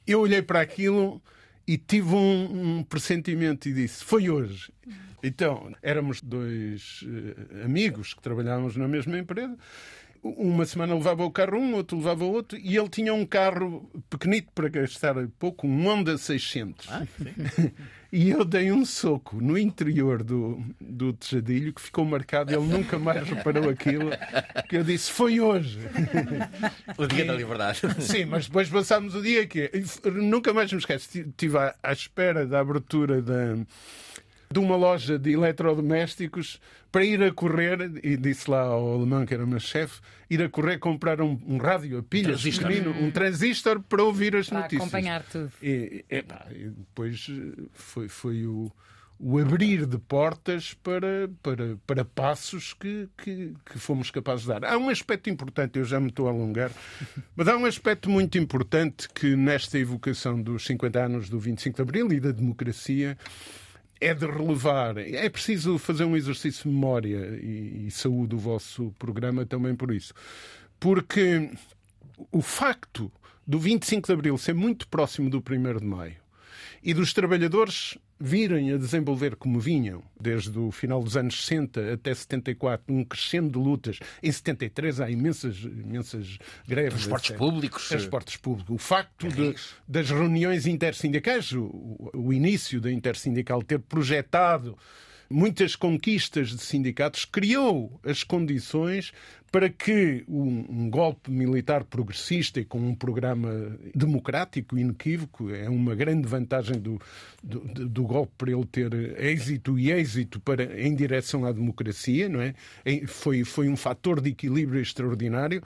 Eu 0.08 0.22
olhei 0.22 0.41
para 0.41 0.60
aquilo 0.60 1.22
e 1.67 1.77
tive 1.77 2.15
um, 2.15 2.77
um 2.79 2.84
pressentimento 2.84 3.69
e 3.69 3.74
disse: 3.74 4.03
Foi 4.03 4.27
hoje. 4.27 4.74
Então, 5.22 5.72
éramos 5.84 6.22
dois 6.22 7.03
uh, 7.03 7.65
amigos 7.65 8.15
que 8.15 8.22
trabalhávamos 8.22 8.75
na 8.75 8.88
mesma 8.88 9.19
empresa. 9.19 9.55
Uma 10.21 10.65
semana 10.65 10.93
levava 10.93 11.23
o 11.23 11.31
carro 11.31 11.57
um, 11.57 11.75
outro 11.75 11.97
levava 11.97 12.25
outro, 12.25 12.57
e 12.57 12.77
ele 12.77 12.89
tinha 12.89 13.13
um 13.13 13.25
carro 13.25 13.89
pequenito 14.09 14.49
para 14.53 14.67
gastar 14.67 15.15
pouco, 15.39 15.65
um 15.65 15.88
Honda 15.88 16.17
600. 16.17 16.88
Ah, 16.89 17.05
e 18.11 18.29
eu 18.29 18.43
dei 18.43 18.71
um 18.71 18.85
soco 18.85 19.41
no 19.41 19.57
interior 19.57 20.23
do, 20.23 20.61
do 20.79 21.13
tejadilho 21.13 21.73
que 21.73 21.81
ficou 21.81 22.03
marcado, 22.03 22.53
ele 22.53 22.65
nunca 22.65 22.99
mais 22.99 23.27
reparou 23.29 23.69
aquilo, 23.69 24.09
que 24.67 24.77
eu 24.77 24.83
disse, 24.83 25.11
foi 25.11 25.39
hoje. 25.39 25.79
O 26.97 27.07
dia 27.07 27.23
e, 27.23 27.27
da 27.27 27.33
liberdade. 27.33 27.79
Sim, 27.99 28.25
mas 28.25 28.47
depois 28.47 28.67
passámos 28.69 29.15
o 29.15 29.21
dia 29.21 29.47
que 29.47 29.71
nunca 30.11 30.53
mais 30.53 30.71
me 30.71 30.79
esqueço, 30.79 31.17
estive 31.17 31.57
à, 31.57 31.75
à 31.81 31.93
espera 31.93 32.45
da 32.45 32.59
abertura 32.59 33.21
da 33.21 33.57
de 34.51 34.57
uma 34.57 34.75
loja 34.75 35.19
de 35.19 35.31
eletrodomésticos 35.31 36.59
para 36.91 37.05
ir 37.05 37.21
a 37.21 37.31
correr, 37.31 37.91
e 38.03 38.17
disse 38.17 38.49
lá 38.49 38.61
ao 38.61 38.95
alemão 38.95 39.23
que 39.23 39.31
era 39.31 39.43
o 39.43 39.47
meu 39.47 39.59
chefe, 39.59 40.01
ir 40.27 40.41
a 40.41 40.49
correr 40.49 40.79
comprar 40.79 41.21
um, 41.21 41.39
um 41.45 41.57
rádio 41.57 41.99
a 41.99 42.03
pilhas 42.03 42.41
transistor. 42.41 42.67
pequenino, 42.67 42.91
um 42.99 43.11
transistor 43.11 43.79
para 43.79 44.03
ouvir 44.03 44.35
as 44.35 44.49
para 44.49 44.61
notícias. 44.61 44.81
acompanhar 44.81 45.23
tudo. 45.23 45.51
E, 45.61 46.03
e 46.09 46.69
depois 46.69 47.29
foi, 47.73 48.07
foi 48.07 48.47
o, 48.47 48.71
o 49.19 49.37
abrir 49.37 49.85
de 49.85 49.99
portas 49.99 50.73
para, 50.73 51.29
para, 51.43 51.77
para 51.85 52.03
passos 52.03 52.73
que, 52.73 53.07
que, 53.17 53.53
que, 53.63 53.77
fomos 53.77 54.09
capazes 54.09 54.45
de 54.45 54.47
dar. 54.47 54.65
Há 54.65 54.79
um 54.79 54.89
aspecto 54.89 55.29
importante, 55.29 55.77
eu 55.77 55.85
já 55.85 55.99
me 55.99 56.07
estou 56.07 56.27
a 56.27 56.31
alongar, 56.31 56.71
mas 57.35 57.47
há 57.47 57.55
um 57.55 57.65
aspecto 57.67 58.09
muito 58.09 58.39
importante 58.39 59.07
que 59.13 59.35
nesta 59.35 59.77
evocação 59.77 60.41
dos 60.41 60.65
50 60.65 60.99
anos 60.99 61.29
do 61.29 61.37
25 61.37 61.75
de 61.75 61.81
Abril 61.83 62.11
e 62.13 62.19
da 62.19 62.31
democracia 62.31 63.15
é 63.99 64.13
de 64.13 64.25
relevar. 64.25 64.97
É 64.97 65.29
preciso 65.29 65.77
fazer 65.77 66.05
um 66.05 66.15
exercício 66.15 66.63
de 66.63 66.69
memória 66.69 67.39
e, 67.41 67.87
e 67.87 67.91
saúde 67.91 68.35
o 68.35 68.39
vosso 68.39 68.93
programa 68.97 69.45
também 69.45 69.75
por 69.75 69.93
isso. 69.93 70.13
Porque 70.79 71.51
o 72.31 72.41
facto 72.41 73.11
do 73.45 73.59
25 73.59 74.07
de 74.07 74.13
Abril 74.13 74.37
ser 74.37 74.53
muito 74.53 74.87
próximo 74.87 75.29
do 75.29 75.37
1 75.37 75.79
de 75.79 75.85
Maio 75.85 76.17
e 76.83 76.93
dos 76.93 77.13
trabalhadores 77.13 77.97
virem 78.19 78.73
a 78.73 78.77
desenvolver 78.77 79.35
como 79.35 79.59
vinham, 79.59 80.03
desde 80.19 80.57
o 80.59 80.71
final 80.71 81.01
dos 81.01 81.15
anos 81.15 81.45
60 81.45 81.93
até 81.93 82.13
74, 82.13 82.93
um 82.93 83.03
crescendo 83.03 83.57
de 83.57 83.57
lutas. 83.57 83.99
Em 84.21 84.31
73 84.31 84.99
há 84.99 85.09
imensas, 85.09 85.57
imensas 85.57 86.38
greves. 86.67 87.05
Transportes 87.05 87.35
públicos. 87.35 87.88
Transportes 87.88 88.38
públicos. 88.38 88.75
O 88.75 88.77
facto 88.77 89.27
de, 89.29 89.55
das 89.88 90.09
reuniões 90.09 90.67
intersindicais, 90.67 91.51
o, 91.53 92.11
o 92.13 92.33
início 92.33 92.81
da 92.81 92.91
intersindical 92.91 93.63
ter 93.63 93.79
projetado 93.79 94.77
muitas 95.29 95.75
conquistas 95.75 96.49
de 96.49 96.61
sindicatos, 96.61 97.23
criou 97.23 97.99
as 98.03 98.23
condições 98.23 99.13
para 99.51 99.69
que 99.69 100.23
um, 100.27 100.65
um, 100.69 100.89
golpe 100.89 101.31
militar 101.31 101.83
progressista 101.83 102.59
e 102.59 102.65
com 102.65 102.79
um 102.79 102.93
programa 102.93 103.77
democrático 103.95 104.77
inequívoco, 104.77 105.49
é 105.49 105.69
uma 105.69 105.95
grande 105.95 106.27
vantagem 106.27 106.79
do, 106.79 106.99
do, 107.43 107.59
do, 107.89 108.03
golpe 108.03 108.31
para 108.37 108.51
ele 108.51 108.65
ter 108.65 108.93
êxito 109.19 109.79
e 109.79 109.91
êxito 109.91 110.39
para, 110.39 110.79
em 110.79 110.95
direção 110.95 111.45
à 111.45 111.51
democracia, 111.51 112.29
não 112.29 112.41
é? 112.41 112.53
Foi, 113.07 113.43
foi 113.43 113.67
um 113.69 113.75
fator 113.75 114.21
de 114.21 114.29
equilíbrio 114.29 114.81
extraordinário. 114.81 115.63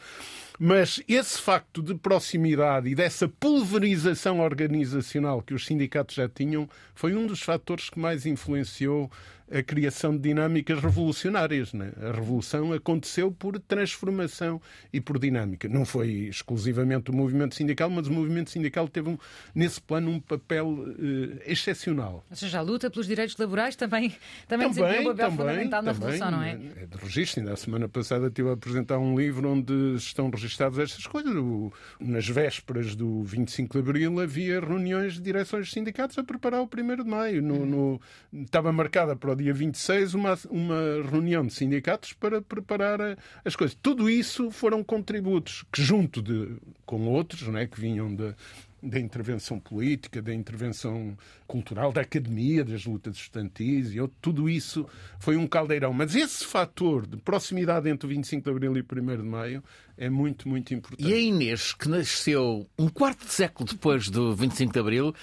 Mas 0.60 1.02
esse 1.08 1.42
facto 1.42 1.82
de 1.82 1.96
proximidade 1.96 2.88
e 2.88 2.96
dessa 2.96 3.28
pulverização 3.28 4.40
organizacional 4.40 5.42
que 5.42 5.54
os 5.54 5.66
sindicatos 5.66 6.16
já 6.16 6.30
tinham 6.30 6.70
foi 6.94 7.16
um 7.16 7.26
dos 7.26 7.42
fatores 7.42 7.90
que 7.90 8.00
mais 8.00 8.26
influenciou 8.26 9.10
a 9.52 9.62
criação 9.62 10.16
de 10.16 10.24
dinâmicas 10.24 10.80
revolucionárias. 10.80 11.74
Né? 11.74 11.92
A 12.02 12.12
revolução 12.12 12.72
aconteceu 12.74 13.32
por 13.32 13.60
transformação 13.76 14.62
e 14.92 15.02
por 15.02 15.20
dinâmica. 15.20 15.68
Não 15.68 15.86
foi 15.86 16.10
exclusivamente 16.10 17.12
o 17.12 17.14
movimento 17.14 17.56
sindical, 17.56 17.90
mas 17.90 18.08
o 18.08 18.12
movimento 18.12 18.50
sindical 18.50 18.88
teve, 18.88 19.10
um, 19.10 19.18
nesse 19.54 19.82
plano, 19.82 20.12
um 20.12 20.20
papel 20.20 20.68
uh, 20.68 21.42
excepcional. 21.46 22.26
Ou 22.30 22.36
seja, 22.36 22.60
a 22.60 22.62
luta 22.62 22.90
pelos 22.90 23.08
direitos 23.08 23.36
laborais 23.38 23.76
também, 23.76 24.10
também, 24.48 24.68
também 24.68 24.70
desempenhou 24.70 25.02
um 25.02 25.16
papel 25.16 25.30
também, 25.30 25.38
fundamental 25.38 25.82
na 25.82 25.94
também, 25.94 26.12
Revolução, 26.12 26.32
não 26.32 26.44
é? 26.44 26.52
É 26.52 26.86
de 26.86 26.98
registro. 26.98 27.42
Ainda 27.42 27.54
a 27.54 27.58
semana 27.58 27.90
passada 27.90 28.28
estive 28.28 28.50
a 28.50 28.54
apresentar 28.54 29.00
um 29.00 29.18
livro 29.18 29.50
onde 29.50 29.96
estão 29.96 30.30
registadas 30.30 30.78
estas 30.78 31.08
coisas. 31.08 31.34
O, 31.36 31.72
nas 32.00 32.28
vésperas 32.28 32.96
do 32.96 33.24
25 33.24 33.74
de 33.74 33.80
Abril 33.80 34.20
havia 34.20 34.60
reuniões 34.60 35.14
de 35.14 35.22
direções 35.22 35.68
de 35.68 35.74
sindicatos 35.74 36.18
a 36.18 36.24
preparar 36.24 36.62
o 36.62 36.66
1 36.66 37.04
de 37.04 37.10
Maio. 37.10 37.42
No, 37.42 37.66
no, 37.66 38.02
estava 38.32 38.72
marcada 38.72 39.16
para 39.16 39.32
o 39.32 39.36
dia 39.36 39.54
26 39.54 40.14
uma, 40.14 40.38
uma 40.50 41.10
reunião 41.10 41.46
de 41.46 41.54
sindicatos 41.54 42.14
para 42.14 42.42
preparar 42.42 43.18
as 43.44 43.56
coisas. 43.56 43.63
Tudo 43.82 44.10
isso 44.10 44.52
foram 44.52 44.84
contributos 44.84 45.64
que, 45.72 45.82
junto 45.82 46.22
de, 46.22 46.56
com 46.86 47.08
outros, 47.08 47.48
né, 47.48 47.66
que 47.68 47.80
vinham 47.80 48.14
da, 48.14 48.36
da 48.84 49.00
intervenção 49.00 49.60
política, 49.60 50.22
da 50.22 50.34
intervenção 50.34 51.18
cultural, 51.48 51.94
da 51.94 52.02
academia, 52.02 52.66
das 52.66 52.86
lutas 52.86 53.16
estudantis, 53.16 53.94
e 53.94 54.08
tudo 54.22 54.50
isso 54.50 54.86
foi 55.20 55.38
um 55.38 55.48
caldeirão. 55.48 55.94
Mas 55.94 56.16
esse 56.16 56.46
fator 56.46 57.08
de 57.08 57.18
proximidade 57.18 57.90
entre 57.90 58.06
o 58.06 58.10
25 58.10 58.44
de 58.44 58.50
Abril 58.50 58.78
e 58.78 58.82
o 58.82 58.86
1 59.14 59.18
de 59.18 59.24
Maio 59.24 59.64
é 59.98 60.10
muito, 60.10 60.50
muito 60.50 60.74
importante. 60.74 61.10
E 61.10 61.14
a 61.14 61.18
Inês, 61.18 61.74
que 61.74 61.88
nasceu 61.88 62.68
um 62.78 62.90
quarto 62.90 63.26
de 63.26 63.32
século 63.32 63.70
depois 63.70 64.10
do 64.10 64.36
25 64.36 64.74
de 64.74 64.80
Abril, 64.80 65.16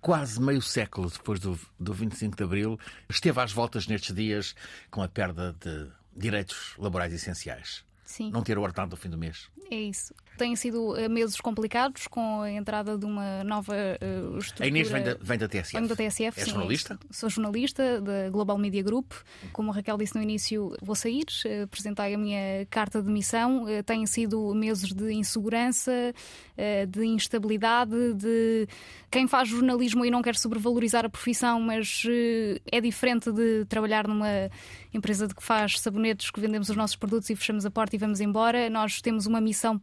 quase 0.00 0.40
meio 0.40 0.62
século 0.62 1.10
depois 1.10 1.40
do, 1.40 1.58
do 1.78 1.92
25 1.92 2.36
de 2.36 2.42
Abril, 2.44 2.78
esteve 3.08 3.40
às 3.40 3.52
voltas 3.52 3.86
nestes 3.86 4.14
dias 4.14 4.54
com 4.90 5.02
a 5.02 5.08
perda 5.08 5.56
de 5.58 5.88
direitos 6.16 6.74
laborais 6.78 7.12
essenciais. 7.12 7.84
Sim. 8.04 8.30
Não 8.30 8.42
ter 8.42 8.58
o 8.58 8.62
ordenado 8.62 8.90
no 8.90 8.96
fim 8.96 9.08
do 9.08 9.16
mês. 9.16 9.50
É 9.70 9.76
isso. 9.76 10.14
Têm 10.42 10.56
sido 10.56 10.96
eh, 10.96 11.08
meses 11.08 11.40
complicados 11.40 12.08
com 12.08 12.40
a 12.40 12.50
entrada 12.50 12.98
de 12.98 13.04
uma 13.04 13.44
nova 13.44 13.76
uh, 13.76 14.38
estrutura. 14.38 14.64
A 14.64 14.68
Inês 14.68 14.90
vem 14.90 15.00
da, 15.04 15.16
vem 15.20 15.38
da 15.38 15.46
TSF. 15.46 15.72
Vem 15.78 15.86
da 15.86 15.94
TSF, 15.94 16.40
é 16.40 16.44
sim, 16.44 16.50
jornalista? 16.50 16.98
Sou 17.12 17.30
jornalista 17.30 18.00
da 18.00 18.28
Global 18.28 18.58
Media 18.58 18.82
Group. 18.82 19.12
Como 19.52 19.70
a 19.70 19.74
Raquel 19.76 19.96
disse 19.96 20.16
no 20.16 20.20
início, 20.20 20.76
vou 20.82 20.96
sair, 20.96 21.26
uh, 21.46 21.62
apresentei 21.62 22.12
a 22.12 22.18
minha 22.18 22.66
carta 22.68 23.00
de 23.00 23.08
missão. 23.08 23.66
Têm 23.86 24.04
sido 24.04 24.52
meses 24.52 24.92
de 24.92 25.12
insegurança, 25.12 26.12
de 26.88 27.04
instabilidade, 27.06 28.12
de 28.14 28.66
quem 29.12 29.28
faz 29.28 29.48
jornalismo 29.48 30.04
e 30.04 30.10
não 30.10 30.22
quer 30.22 30.34
sobrevalorizar 30.34 31.04
a 31.04 31.08
profissão, 31.08 31.60
mas 31.60 32.02
é 32.66 32.80
diferente 32.80 33.30
de 33.30 33.64
trabalhar 33.66 34.08
numa 34.08 34.50
empresa 34.92 35.28
de 35.28 35.36
que 35.36 35.42
faz 35.42 35.78
sabonetes 35.78 36.30
que 36.32 36.40
vendemos 36.40 36.68
os 36.68 36.76
nossos 36.76 36.96
produtos 36.96 37.30
e 37.30 37.36
fechamos 37.36 37.64
a 37.64 37.70
porta 37.70 37.94
e 37.94 37.98
vamos 37.98 38.20
embora. 38.20 38.68
Nós 38.68 39.00
temos 39.00 39.26
uma 39.26 39.40
missão 39.40 39.80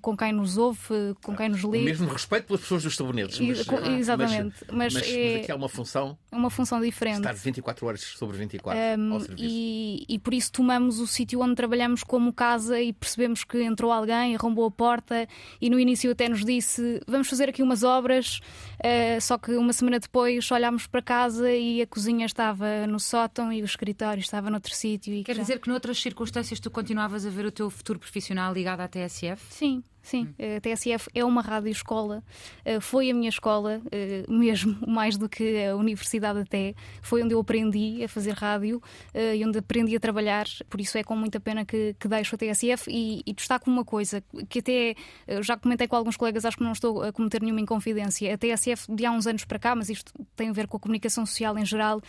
com 0.00 0.16
quem 0.16 0.32
nos 0.32 0.56
ouve, 0.56 1.14
com 1.22 1.34
quem 1.36 1.48
nos 1.48 1.62
lê. 1.64 1.80
O 1.80 1.84
mesmo 1.84 2.08
respeito 2.08 2.46
pelas 2.46 2.62
pessoas 2.62 2.82
dos 2.82 2.96
sabonetes. 2.96 3.40
Mas, 3.40 3.66
exatamente. 3.98 4.56
Mas, 4.70 4.94
mas, 4.94 4.94
mas, 4.94 5.08
é, 5.08 5.32
mas 5.32 5.42
aqui 5.42 5.52
há 5.52 5.56
uma 5.56 5.68
função. 5.68 6.18
Uma 6.30 6.50
função 6.50 6.80
diferente. 6.80 7.18
Estar 7.18 7.34
24 7.34 7.86
horas 7.86 8.00
sobre 8.00 8.36
24 8.38 8.80
um, 8.80 9.14
ao 9.14 9.20
serviço. 9.20 9.44
E, 9.44 10.04
e 10.08 10.18
por 10.18 10.34
isso 10.34 10.52
tomamos 10.52 11.00
o 11.00 11.06
sítio 11.06 11.40
onde 11.40 11.54
trabalhamos 11.54 12.02
como 12.04 12.32
casa 12.32 12.80
e 12.80 12.92
percebemos 12.92 13.44
que 13.44 13.62
entrou 13.62 13.90
alguém, 13.90 14.34
arrombou 14.36 14.66
a 14.66 14.70
porta 14.70 15.26
e 15.60 15.68
no 15.68 15.78
início 15.78 16.10
até 16.10 16.28
nos 16.28 16.44
disse: 16.44 17.00
vamos 17.06 17.28
fazer 17.28 17.48
aqui 17.48 17.62
umas 17.62 17.82
obras. 17.82 18.40
Uh, 18.78 19.20
só 19.20 19.38
que 19.38 19.52
uma 19.52 19.72
semana 19.72 19.98
depois 19.98 20.50
olhámos 20.50 20.86
para 20.86 21.02
casa 21.02 21.52
e 21.52 21.82
a 21.82 21.86
cozinha 21.86 22.26
estava 22.26 22.86
no 22.86 22.98
sótão 22.98 23.52
e 23.52 23.62
o 23.62 23.64
escritório 23.64 24.20
estava 24.20 24.50
noutro 24.50 24.74
sítio. 24.74 25.22
Quer 25.24 25.36
já... 25.36 25.42
dizer 25.42 25.60
que 25.60 25.68
noutras 25.68 26.00
circunstâncias 26.00 26.58
tu 26.60 26.70
continuavas 26.70 27.24
a 27.26 27.30
ver 27.30 27.46
o 27.46 27.52
teu 27.52 27.70
futuro 27.70 27.98
profissional 27.98 28.52
ligado 28.52 28.80
à 28.80 28.88
TSF? 28.88 29.42
Sim. 29.50 29.71
Sim, 30.02 30.34
a 30.56 30.60
TSF 30.60 31.08
é 31.14 31.24
uma 31.24 31.40
rádio-escola, 31.40 32.24
eh, 32.64 32.80
foi 32.80 33.08
a 33.08 33.14
minha 33.14 33.28
escola, 33.28 33.80
eh, 33.92 34.24
mesmo, 34.28 34.76
mais 34.86 35.16
do 35.16 35.28
que 35.28 35.64
a 35.64 35.76
universidade 35.76 36.40
até. 36.40 36.74
Foi 37.00 37.22
onde 37.22 37.34
eu 37.34 37.38
aprendi 37.38 38.02
a 38.02 38.08
fazer 38.08 38.32
rádio 38.32 38.82
eh, 39.14 39.36
e 39.36 39.46
onde 39.46 39.58
aprendi 39.58 39.94
a 39.94 40.00
trabalhar, 40.00 40.46
por 40.68 40.80
isso 40.80 40.98
é 40.98 41.04
com 41.04 41.14
muita 41.14 41.38
pena 41.38 41.64
que, 41.64 41.94
que 42.00 42.08
deixo 42.08 42.34
a 42.34 42.38
TSF 42.38 42.90
e, 42.90 43.22
e 43.24 43.32
destaco 43.32 43.70
uma 43.70 43.84
coisa 43.84 44.22
que 44.48 44.58
até 44.58 44.96
já 45.40 45.56
comentei 45.56 45.86
com 45.86 45.94
alguns 45.94 46.16
colegas, 46.16 46.44
acho 46.44 46.56
que 46.56 46.64
não 46.64 46.72
estou 46.72 47.02
a 47.02 47.12
cometer 47.12 47.40
nenhuma 47.40 47.60
inconfidência. 47.60 48.34
A 48.34 48.36
TSF 48.36 48.92
de 48.92 49.06
há 49.06 49.12
uns 49.12 49.28
anos 49.28 49.44
para 49.44 49.58
cá, 49.58 49.76
mas 49.76 49.88
isto 49.88 50.12
tem 50.34 50.48
a 50.48 50.52
ver 50.52 50.66
com 50.66 50.76
a 50.76 50.80
comunicação 50.80 51.24
social 51.24 51.56
em 51.56 51.64
geral, 51.64 52.02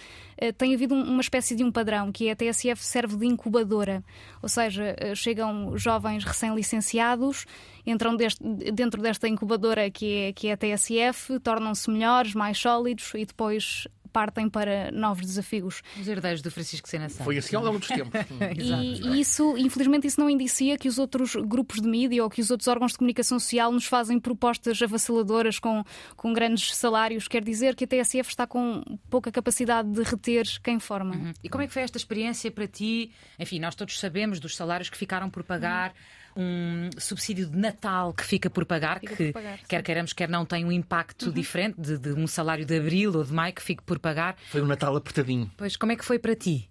tem 0.58 0.74
havido 0.74 0.96
uma 0.96 1.22
espécie 1.22 1.56
de 1.56 1.64
um 1.64 1.72
padrão, 1.72 2.12
que 2.12 2.28
é 2.28 2.32
a 2.32 2.36
TSF 2.36 2.84
serve 2.84 3.18
de 3.18 3.28
incubadora, 3.28 4.04
ou 4.42 4.50
seja, 4.50 4.96
chegam 5.16 5.78
jovens 5.78 6.24
recém-licenciados 6.24 7.46
entram 7.86 8.16
deste, 8.16 8.44
dentro 8.72 9.02
desta 9.02 9.28
incubadora 9.28 9.90
que 9.90 10.18
é, 10.18 10.34
que 10.34 10.48
é 10.48 10.54
a 10.54 10.58
TSF, 10.58 11.40
tornam-se 11.40 11.90
melhores, 11.90 12.34
mais 12.34 12.58
sólidos 12.58 13.12
e 13.16 13.25
depois 13.25 13.88
partem 14.13 14.48
para 14.48 14.92
novos 14.92 15.25
desafios. 15.25 15.82
Os 16.00 16.08
herdeiros 16.08 16.42
do 16.42 16.52
Francisco 16.52 16.88
Sena 16.88 17.10
Foi 17.10 17.40
assim 17.40 17.56
ao 17.56 17.63
longo 17.63 17.80
dos 17.80 17.88
tempos. 17.88 18.13
e, 18.56 19.02
e, 19.08 19.20
isso, 19.20 19.58
infelizmente, 19.58 20.06
isso 20.06 20.20
não 20.20 20.30
indicia 20.30 20.78
que 20.78 20.88
os 20.88 21.00
outros 21.00 21.36
grupos 21.36 21.82
de 21.82 21.88
mídia 21.88 22.24
ou 22.24 22.30
que 22.30 22.40
os 22.40 22.52
outros 22.52 22.68
órgãos 22.68 22.92
de 22.92 23.00
comunicação 23.00 23.40
social 23.40 23.72
nos 23.72 23.86
fazem 23.86 24.20
propostas 24.20 24.80
avassaladoras 24.82 25.58
com, 25.58 25.84
com 26.16 26.32
grandes 26.32 26.75
salários. 26.75 27.28
Quer 27.28 27.44
dizer 27.44 27.75
que 27.75 27.86
a 27.86 27.88
TSF 27.88 28.30
está 28.30 28.46
com 28.46 28.84
pouca 29.10 29.32
capacidade 29.32 29.90
de 29.90 30.04
reter 30.04 30.46
quem 30.62 30.80
forma. 30.80 31.16
Uhum. 31.16 31.34
E 31.44 31.50
como 31.50 31.63
é 31.63 31.68
que 31.68 31.74
foi 31.74 31.82
esta 31.82 31.98
experiência 31.98 32.52
para 32.52 32.68
ti? 32.68 33.12
Enfim, 33.40 33.60
nós 33.60 33.74
todos 33.74 34.00
sabemos 34.00 34.40
dos 34.40 34.56
salários 34.56 34.90
que 34.90 34.98
ficaram 34.98 35.30
por 35.30 35.44
pagar. 35.44 35.90
Uhum 35.90 36.23
um 36.36 36.90
subsídio 36.98 37.50
de 37.50 37.58
Natal 37.58 38.13
que 38.13 38.24
fica 38.24 38.50
por 38.50 38.66
pagar, 38.66 39.00
fica 39.00 39.16
que 39.16 39.25
por 39.32 39.42
pagar, 39.42 39.60
quer 39.68 39.84
queiramos, 39.84 40.13
quer 40.13 40.30
não, 40.30 40.46
tem 40.46 40.66
um 40.66 40.72
impacto 40.72 41.28
uhum. 41.28 41.32
diferente 41.32 41.80
de, 41.80 41.98
de, 41.98 42.13
um 42.13 42.28
salário 42.28 42.66
de 42.66 42.78
abril 42.78 43.13
ou 43.16 43.24
de 43.24 43.34
maio 43.34 43.54
que 43.54 43.62
fique 43.62 43.84
por 43.84 44.00
pagar. 44.00 44.36
Foi 44.50 44.62
um 44.62 44.66
Natal 44.66 44.96
apertadinho. 44.96 45.52
Pois, 45.58 45.75
como 45.75 45.92
é 45.92 45.96
que 45.96 46.06
foi 46.06 46.20
para 46.20 46.36
ti? 46.36 46.70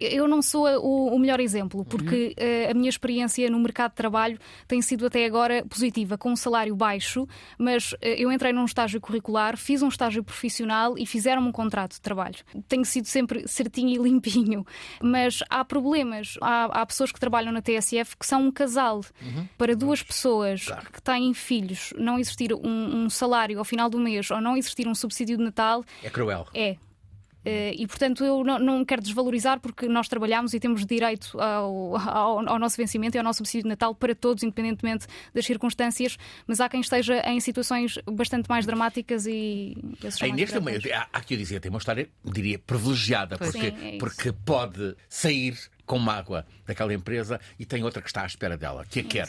Eu 0.00 0.26
não 0.26 0.40
sou 0.40 0.66
o, 0.66 1.14
o 1.14 1.18
melhor 1.18 1.40
exemplo, 1.40 1.84
porque 1.84 2.34
uhum. 2.38 2.68
uh, 2.68 2.70
a 2.70 2.74
minha 2.74 2.88
experiência 2.88 3.48
no 3.50 3.58
mercado 3.58 3.90
de 3.90 3.96
trabalho 3.96 4.38
tem 4.66 4.80
sido 4.80 5.06
até 5.06 5.24
agora 5.24 5.64
positiva, 5.66 6.16
com 6.16 6.32
um 6.32 6.36
salário 6.36 6.74
baixo, 6.74 7.26
mas 7.58 7.92
uh, 7.92 7.98
eu 8.02 8.32
entrei 8.32 8.52
num 8.52 8.64
estágio 8.64 9.00
curricular, 9.00 9.56
fiz 9.56 9.82
um 9.82 9.88
estágio 9.88 10.24
profissional 10.24 10.96
e 10.96 11.04
fizeram 11.04 11.42
um 11.42 11.52
contrato 11.52 11.92
de 11.92 12.00
trabalho. 12.00 12.36
Tenho 12.68 12.84
sido 12.84 13.06
sempre 13.06 13.46
certinho 13.46 13.90
e 13.90 13.98
limpinho, 13.98 14.64
mas 15.02 15.40
há 15.50 15.64
problemas. 15.64 16.36
Há, 16.40 16.80
há 16.80 16.86
pessoas 16.86 17.12
que 17.12 17.20
trabalham 17.20 17.52
na 17.52 17.60
TSF 17.60 18.16
que 18.16 18.26
são 18.26 18.46
um 18.46 18.50
casal. 18.50 19.00
Uhum. 19.22 19.48
Para 19.58 19.76
duas 19.76 20.02
pessoas 20.02 20.64
claro. 20.64 20.86
que 20.92 21.02
têm 21.02 21.34
filhos, 21.34 21.92
não 21.96 22.18
existir 22.18 22.52
um, 22.54 23.04
um 23.04 23.10
salário 23.10 23.58
ao 23.58 23.64
final 23.64 23.90
do 23.90 23.98
mês 23.98 24.30
ou 24.30 24.40
não 24.40 24.56
existir 24.56 24.86
um 24.88 24.94
subsídio 24.94 25.36
de 25.36 25.44
Natal. 25.44 25.84
É 26.02 26.10
cruel. 26.10 26.46
É 26.54 26.76
e, 27.44 27.86
portanto, 27.86 28.24
eu 28.24 28.44
não, 28.44 28.58
não, 28.58 28.84
quero 28.84 29.00
desvalorizar 29.00 29.60
porque 29.60 29.88
nós 29.88 30.08
trabalhamos 30.08 30.52
e 30.52 30.60
temos 30.60 30.84
direito 30.84 31.40
ao, 31.40 31.96
ao, 31.96 32.48
ao, 32.48 32.58
nosso 32.58 32.76
vencimento 32.76 33.16
e 33.16 33.18
ao 33.18 33.24
nosso 33.24 33.38
subsídio 33.38 33.62
de 33.62 33.68
Natal 33.68 33.94
para 33.94 34.14
todos, 34.14 34.42
independentemente 34.42 35.06
das 35.34 35.46
circunstâncias, 35.46 36.18
mas 36.46 36.60
há 36.60 36.68
quem 36.68 36.80
esteja 36.80 37.22
em 37.26 37.40
situações 37.40 37.98
bastante 38.06 38.48
mais 38.48 38.66
dramáticas 38.66 39.26
e. 39.26 39.76
Em 40.22 40.32
neste 40.32 40.58
momento, 40.58 40.88
há, 40.92 41.08
há 41.12 41.20
que 41.20 41.34
eu 41.34 41.38
dizer, 41.38 41.60
tem 41.60 41.70
uma 41.70 41.78
história, 41.78 42.08
diria, 42.24 42.58
privilegiada, 42.58 43.38
porque, 43.38 43.70
Sim, 43.70 43.94
é 43.94 43.98
porque 43.98 44.32
pode 44.32 44.94
sair 45.08 45.56
com 45.86 45.98
mágoa 45.98 46.46
daquela 46.66 46.94
empresa 46.94 47.40
e 47.58 47.64
tem 47.64 47.82
outra 47.82 48.00
que 48.02 48.08
está 48.08 48.22
à 48.22 48.26
espera 48.26 48.56
dela, 48.56 48.84
que 48.88 49.00
a 49.00 49.04
quer. 49.04 49.28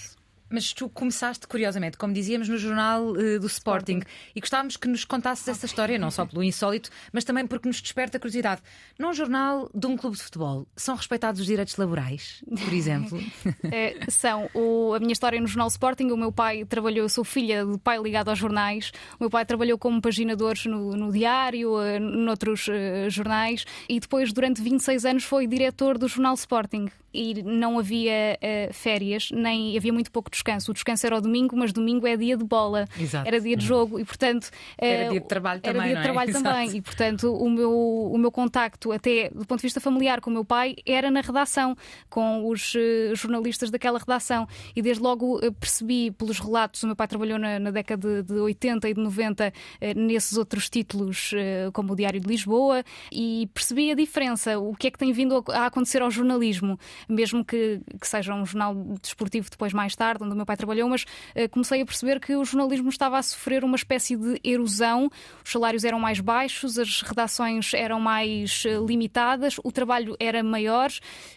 Mas 0.52 0.74
tu 0.74 0.90
começaste, 0.90 1.48
curiosamente, 1.48 1.98
como 1.98 2.14
dizíamos, 2.14 2.50
no 2.50 2.58
jornal 2.58 3.12
uh, 3.12 3.40
do 3.40 3.48
Sporting, 3.48 3.72
Sporting, 3.72 4.02
e 4.36 4.40
gostávamos 4.40 4.78
que 4.78 4.88
nos 4.88 5.06
contasses 5.06 5.48
essa 5.48 5.66
história, 5.66 5.98
não 5.98 6.12
só 6.12 6.26
pelo 6.26 6.44
insólito, 6.44 6.90
mas 7.12 7.24
também 7.24 7.46
porque 7.48 7.68
nos 7.68 7.82
desperta 7.82 8.18
a 8.18 8.20
curiosidade. 8.20 8.62
Num 8.98 9.14
jornal 9.14 9.70
de 9.74 9.88
um 9.88 9.98
clube 9.98 10.18
de 10.18 10.24
futebol, 10.24 10.68
são 10.76 10.96
respeitados 10.96 11.42
os 11.42 11.48
direitos 11.48 11.76
laborais, 11.78 12.44
por 12.48 12.74
exemplo? 12.74 13.20
é, 13.72 14.00
são. 14.10 14.50
O, 14.54 14.94
a 14.94 15.00
minha 15.00 15.14
história 15.14 15.40
no 15.40 15.48
jornal 15.48 15.68
Sporting, 15.68 16.12
o 16.12 16.18
meu 16.18 16.32
pai 16.32 16.66
trabalhou, 16.66 17.06
eu 17.06 17.10
sou 17.10 17.24
filha 17.24 17.66
do 17.66 17.78
pai 17.80 18.00
ligado 18.02 18.30
aos 18.30 18.40
jornais, 18.40 18.92
o 19.20 19.24
meu 19.24 19.30
pai 19.30 19.46
trabalhou 19.46 19.78
como 19.78 20.02
paginador 20.02 20.56
no, 20.66 20.96
no 20.96 21.12
diário, 21.12 21.76
uh, 21.76 22.00
noutros 22.00 22.68
uh, 22.68 23.10
jornais, 23.10 23.66
e 23.88 24.00
depois, 24.00 24.32
durante 24.34 24.62
26 24.62 25.06
anos, 25.06 25.24
foi 25.24 25.48
diretor 25.48 25.98
do 25.98 26.08
jornal 26.08 26.34
Sporting 26.34 26.90
e 27.14 27.42
não 27.44 27.78
havia 27.78 28.38
uh, 28.38 28.74
férias, 28.74 29.30
nem 29.32 29.78
havia 29.78 29.92
muito 29.92 30.12
pouco 30.12 30.30
descanso. 30.30 30.72
O 30.72 30.74
descanso 30.74 31.06
era 31.06 31.18
o 31.18 31.22
domingo, 31.22 31.56
mas 31.56 31.74
domingo 31.74 32.08
é 32.08 32.16
dia 32.16 32.38
de 32.38 32.44
bola, 32.44 32.88
Exato. 33.00 33.28
era 33.28 33.40
dia 33.40 33.56
de 33.56 33.66
jogo 33.66 34.00
e, 34.00 34.06
portanto. 34.06 34.46
Uh, 34.46 34.86
era 34.86 35.10
dia 35.10 35.20
de 35.20 35.28
trabalho 35.28 35.62
era 35.64 35.74
também. 35.74 35.92
Era 35.92 36.02
dia 36.02 36.02
de 36.02 36.10
é? 36.10 36.12
trabalho 36.12 36.34
também. 36.44 36.78
E, 36.78 36.82
portanto, 36.82 37.34
o 37.34 37.50
meu, 37.50 37.72
o 37.72 38.18
meu 38.18 38.32
contacto, 38.32 38.92
até 38.92 39.30
do 39.30 39.46
ponto 39.46 39.60
de 39.60 39.64
vista 39.64 39.80
familiar, 39.80 40.22
com 40.22 40.30
o 40.30 40.34
meu 40.34 40.46
pai, 40.46 40.76
era 40.86 41.12
na 41.12 41.22
redação, 41.22 41.76
com 42.10 42.48
os 42.48 42.74
uh, 42.76 43.16
jornalistas 43.16 43.70
daquela 43.70 44.00
redação. 44.00 44.48
E 44.76 44.82
desde 44.82 45.04
logo 45.04 45.40
percebi 45.60 46.12
pelos 46.12 46.40
relatos, 46.40 46.84
o 46.84 46.88
meu 46.88 46.96
pai 46.96 47.08
trabalhou 47.08 47.38
na, 47.38 47.60
na 47.60 47.72
década 47.72 48.24
de 48.24 48.34
80 48.34 48.90
e 48.90 48.94
de 48.94 49.02
90 49.02 49.54
nesses 49.96 50.38
outros 50.38 50.70
títulos, 50.70 51.32
como 51.74 51.94
o 51.94 51.96
Diário 51.96 52.20
de 52.20 52.28
Lisboa, 52.28 52.84
e 53.12 53.50
percebi 53.54 53.92
a 53.92 53.96
diferença, 53.96 54.58
o 54.60 54.76
que 54.76 54.88
é 54.88 54.92
que 54.92 54.98
tem 54.98 55.12
vindo 55.12 55.44
a 55.50 55.66
acontecer 55.66 56.02
ao 56.02 56.12
jornalismo 56.12 56.80
mesmo 57.08 57.44
que, 57.44 57.82
que 58.00 58.08
seja 58.08 58.34
um 58.34 58.46
jornal 58.46 58.76
desportivo 59.02 59.50
depois 59.50 59.74
mais 59.74 59.96
tarde, 59.96 60.24
onde 60.24 60.34
o 60.34 60.36
meu 60.36 60.46
pai 60.46 60.58
trabalhou, 60.58 60.90
mas 60.90 61.04
uh, 61.04 61.50
comecei 61.50 61.82
a 61.82 61.86
perceber 61.86 62.20
que 62.20 62.36
o 62.36 62.44
jornalismo 62.44 62.90
estava 62.90 63.18
a 63.18 63.24
sofrer 63.24 63.64
uma 63.64 63.76
espécie 63.76 64.16
de 64.16 64.40
erosão, 64.44 65.10
os 65.44 65.52
salários 65.52 65.84
eram 65.84 66.00
mais 66.00 66.20
baixos, 66.20 66.78
as 66.78 67.02
redações 67.02 67.74
eram 67.74 68.00
mais 68.00 68.64
uh, 68.66 68.86
limitadas, 68.86 69.56
o 69.64 69.72
trabalho 69.72 70.16
era 70.20 70.44
maior 70.44 70.90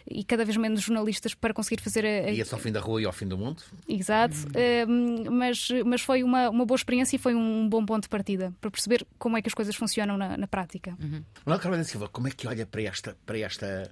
e 0.09 0.23
cada 0.23 0.43
vez 0.45 0.57
menos 0.57 0.81
jornalistas 0.81 1.33
para 1.33 1.53
conseguir 1.53 1.81
fazer 1.81 2.05
a. 2.05 2.31
Ia-se 2.31 2.53
ao 2.53 2.59
fim 2.59 2.71
da 2.71 2.79
rua 2.79 3.01
e 3.01 3.05
ao 3.05 3.13
fim 3.13 3.27
do 3.27 3.37
mundo? 3.37 3.61
Exato, 3.87 4.35
uh, 4.35 5.31
mas, 5.31 5.69
mas 5.85 6.01
foi 6.01 6.23
uma, 6.23 6.49
uma 6.49 6.65
boa 6.65 6.75
experiência 6.75 7.15
e 7.15 7.19
foi 7.19 7.35
um 7.35 7.67
bom 7.67 7.85
ponto 7.85 8.03
de 8.03 8.09
partida 8.09 8.53
para 8.59 8.71
perceber 8.71 9.05
como 9.17 9.37
é 9.37 9.41
que 9.41 9.47
as 9.47 9.53
coisas 9.53 9.75
funcionam 9.75 10.17
na, 10.17 10.37
na 10.37 10.47
prática. 10.47 10.97
Uhum. 11.01 11.23
Manuel 11.45 11.61
Carvalho 11.61 11.85
Silva, 11.85 12.09
como 12.09 12.27
é 12.27 12.31
que 12.31 12.47
olha 12.47 12.65
para 12.65 12.81
esta, 12.83 13.17
para 13.25 13.39
esta 13.39 13.91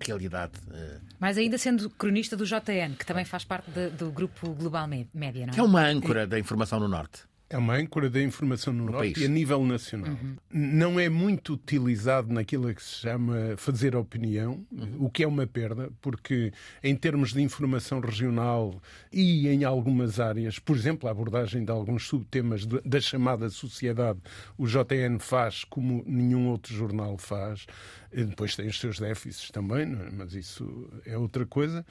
realidade. 0.00 0.52
Uh... 0.68 1.00
Mas 1.18 1.38
ainda 1.38 1.58
sendo 1.58 1.88
cronista 1.90 2.36
do 2.36 2.44
JN, 2.44 2.94
que 2.98 3.06
também 3.06 3.24
faz 3.24 3.44
parte 3.44 3.70
de, 3.70 3.90
do 3.90 4.10
grupo 4.10 4.50
Global 4.54 4.86
Média, 4.86 5.46
não 5.46 5.54
é? 5.54 5.58
É 5.58 5.62
uma 5.62 5.84
âncora 5.84 6.26
da 6.26 6.38
informação 6.38 6.80
no 6.80 6.88
Norte. 6.88 7.24
É 7.52 7.58
uma 7.58 7.74
âncora 7.74 8.08
da 8.08 8.20
informação 8.20 8.72
no, 8.72 8.86
no 8.86 8.92
Norte 8.92 9.12
país. 9.12 9.18
e 9.18 9.26
a 9.26 9.28
nível 9.28 9.62
nacional. 9.64 10.12
Uhum. 10.12 10.36
Não 10.50 10.98
é 10.98 11.10
muito 11.10 11.52
utilizado 11.52 12.32
naquilo 12.32 12.74
que 12.74 12.82
se 12.82 13.00
chama 13.00 13.54
fazer 13.58 13.94
opinião, 13.94 14.64
uhum. 14.72 14.96
o 15.00 15.10
que 15.10 15.22
é 15.22 15.28
uma 15.28 15.46
perda, 15.46 15.90
porque 16.00 16.50
em 16.82 16.96
termos 16.96 17.34
de 17.34 17.42
informação 17.42 18.00
regional 18.00 18.80
e 19.12 19.48
em 19.48 19.64
algumas 19.64 20.18
áreas, 20.18 20.58
por 20.58 20.74
exemplo, 20.74 21.06
a 21.06 21.12
abordagem 21.12 21.62
de 21.62 21.70
alguns 21.70 22.06
subtemas 22.06 22.64
da 22.64 23.00
chamada 23.00 23.50
sociedade, 23.50 24.18
o 24.56 24.66
JN 24.66 25.18
faz 25.18 25.62
como 25.62 26.02
nenhum 26.06 26.48
outro 26.48 26.74
jornal 26.74 27.18
faz. 27.18 27.66
Depois 28.10 28.56
tem 28.56 28.66
os 28.66 28.78
seus 28.78 28.98
déficits 28.98 29.50
também, 29.50 29.82
é? 29.82 30.10
mas 30.10 30.34
isso 30.34 30.88
é 31.04 31.16
outra 31.18 31.46
coisa. 31.46 31.84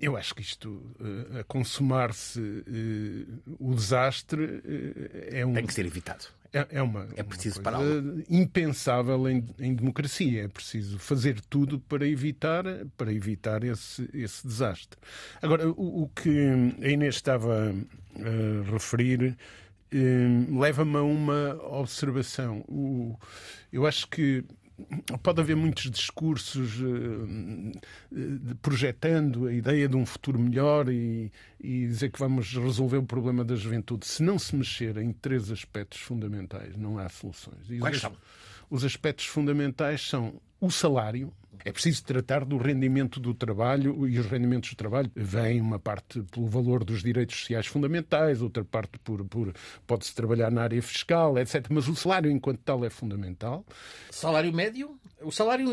Eu 0.00 0.16
acho 0.16 0.34
que 0.34 0.42
isto, 0.42 0.68
uh, 1.00 1.38
a 1.40 1.44
consumar-se 1.44 2.40
uh, 2.40 3.42
o 3.58 3.74
desastre, 3.74 4.42
uh, 4.42 5.34
é 5.34 5.46
um. 5.46 5.54
Tem 5.54 5.66
que 5.66 5.72
ser 5.72 5.86
evitado. 5.86 6.26
É, 6.52 6.66
é 6.78 6.82
uma, 6.82 7.08
é 7.16 7.22
preciso 7.22 7.60
uma 7.60 8.24
impensável 8.30 9.28
em, 9.28 9.44
em, 9.58 9.74
democracia. 9.74 10.44
É 10.44 10.48
preciso 10.48 10.98
fazer 10.98 11.40
tudo 11.40 11.78
para 11.80 12.06
evitar, 12.06 12.64
para 12.96 13.12
evitar 13.12 13.64
esse, 13.64 14.08
esse 14.14 14.46
desastre. 14.46 14.98
Agora, 15.42 15.68
o, 15.68 16.04
o 16.04 16.08
que 16.08 16.30
a 16.82 16.88
Inês 16.88 17.16
estava 17.16 17.74
a 18.14 18.70
referir 18.70 19.36
leva-me 20.50 20.96
a 20.96 21.02
uma 21.02 21.54
observação. 21.62 22.64
O, 22.68 23.18
eu 23.72 23.86
acho 23.86 24.08
que 24.08 24.44
pode 25.22 25.40
haver 25.40 25.56
muitos 25.56 25.90
discursos 25.90 26.80
uh, 26.80 28.56
projetando 28.60 29.46
a 29.46 29.52
ideia 29.52 29.88
de 29.88 29.96
um 29.96 30.04
futuro 30.04 30.38
melhor 30.38 30.88
e, 30.88 31.32
e, 31.60 31.86
dizer 31.86 32.10
que 32.10 32.18
vamos 32.18 32.52
resolver 32.52 32.98
o 32.98 33.02
problema 33.02 33.44
da 33.44 33.54
juventude. 33.54 34.06
Se 34.06 34.22
não 34.22 34.38
se 34.38 34.54
mexer 34.54 34.96
em 34.98 35.12
três 35.12 35.50
aspectos 35.50 36.00
fundamentais, 36.00 36.76
não 36.76 36.98
há 36.98 37.08
soluções. 37.08 37.70
E 37.70 37.78
Quais 37.78 37.96
os, 37.96 38.02
são? 38.02 38.16
Os 38.68 38.84
aspectos 38.84 39.26
fundamentais 39.26 40.02
são 40.02 40.40
o 40.60 40.70
salário, 40.70 41.32
é 41.64 41.72
preciso 41.72 42.04
tratar 42.04 42.44
do 42.44 42.56
rendimento 42.56 43.18
do 43.20 43.34
trabalho 43.34 44.06
e 44.06 44.18
os 44.18 44.26
rendimentos 44.26 44.70
do 44.70 44.76
trabalho 44.76 45.10
vêm 45.14 45.60
uma 45.60 45.78
parte 45.78 46.22
pelo 46.22 46.46
valor 46.46 46.84
dos 46.84 47.02
direitos 47.02 47.36
sociais 47.40 47.66
fundamentais, 47.66 48.42
outra 48.42 48.64
parte 48.64 48.98
por, 48.98 49.24
por 49.24 49.52
pode-se 49.86 50.14
trabalhar 50.14 50.50
na 50.50 50.62
área 50.62 50.82
fiscal, 50.82 51.38
etc. 51.38 51.66
Mas 51.70 51.88
o 51.88 51.94
salário 51.94 52.30
enquanto 52.30 52.60
tal 52.60 52.84
é 52.84 52.90
fundamental. 52.90 53.64
Salário 54.10 54.52
médio? 54.52 54.98
O 55.22 55.30
salário 55.32 55.66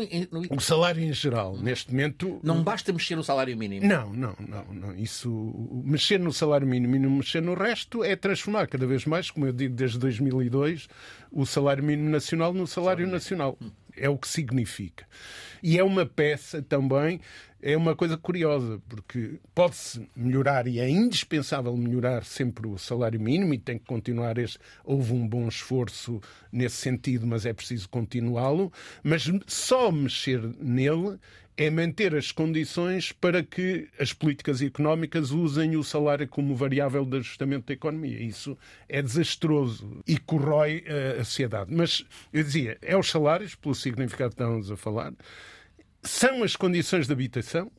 o 0.50 0.60
salário 0.60 1.02
em 1.02 1.12
geral, 1.12 1.56
neste 1.56 1.90
momento 1.90 2.40
não 2.42 2.62
basta 2.62 2.92
mexer 2.92 3.14
no 3.14 3.22
salário 3.22 3.56
mínimo. 3.56 3.86
Não, 3.86 4.10
não, 4.12 4.34
não, 4.40 4.64
não. 4.72 4.94
Isso 4.96 5.82
mexer 5.84 6.18
no 6.18 6.32
salário 6.32 6.66
mínimo 6.66 6.96
e 6.96 6.98
não 6.98 7.10
mexer 7.10 7.42
no 7.42 7.54
resto 7.54 8.02
é 8.02 8.16
transformar 8.16 8.66
cada 8.66 8.86
vez 8.86 9.04
mais, 9.04 9.30
como 9.30 9.46
eu 9.46 9.52
digo 9.52 9.74
desde 9.74 9.98
2002, 9.98 10.88
o 11.30 11.44
salário 11.44 11.84
mínimo 11.84 12.08
nacional 12.08 12.54
no 12.54 12.66
salário 12.66 13.06
nacional. 13.06 13.58
É 13.96 14.08
o 14.08 14.18
que 14.18 14.28
significa. 14.28 15.06
E 15.62 15.78
é 15.78 15.84
uma 15.84 16.04
peça 16.04 16.62
também, 16.62 17.20
é 17.66 17.74
uma 17.78 17.96
coisa 17.96 18.18
curiosa, 18.18 18.78
porque 18.86 19.36
pode-se 19.54 20.06
melhorar 20.14 20.66
e 20.66 20.78
é 20.78 20.86
indispensável 20.86 21.74
melhorar 21.74 22.22
sempre 22.22 22.68
o 22.68 22.76
salário 22.76 23.18
mínimo 23.18 23.54
e 23.54 23.58
tem 23.58 23.78
que 23.78 23.86
continuar 23.86 24.36
este. 24.36 24.58
Houve 24.84 25.14
um 25.14 25.26
bom 25.26 25.48
esforço 25.48 26.20
nesse 26.52 26.76
sentido, 26.76 27.26
mas 27.26 27.46
é 27.46 27.54
preciso 27.54 27.88
continuá-lo. 27.88 28.70
Mas 29.02 29.24
só 29.46 29.90
mexer 29.90 30.42
nele 30.60 31.18
é 31.56 31.70
manter 31.70 32.14
as 32.14 32.30
condições 32.30 33.12
para 33.12 33.42
que 33.42 33.88
as 33.98 34.12
políticas 34.12 34.60
económicas 34.60 35.30
usem 35.30 35.74
o 35.74 35.82
salário 35.82 36.28
como 36.28 36.54
variável 36.54 37.06
de 37.06 37.16
ajustamento 37.16 37.68
da 37.68 37.72
economia. 37.72 38.20
Isso 38.20 38.58
é 38.86 39.00
desastroso 39.00 40.02
e 40.06 40.18
corrói 40.18 40.84
a 41.18 41.24
sociedade. 41.24 41.72
Mas 41.74 42.04
eu 42.30 42.44
dizia, 42.44 42.76
é 42.82 42.94
os 42.94 43.08
salários, 43.08 43.54
pelo 43.54 43.74
significado 43.74 44.32
que 44.32 44.42
estávamos 44.42 44.70
a 44.70 44.76
falar, 44.76 45.14
são 46.04 46.42
as 46.42 46.56
condições 46.56 47.06
de 47.06 47.12
habitação. 47.12 47.70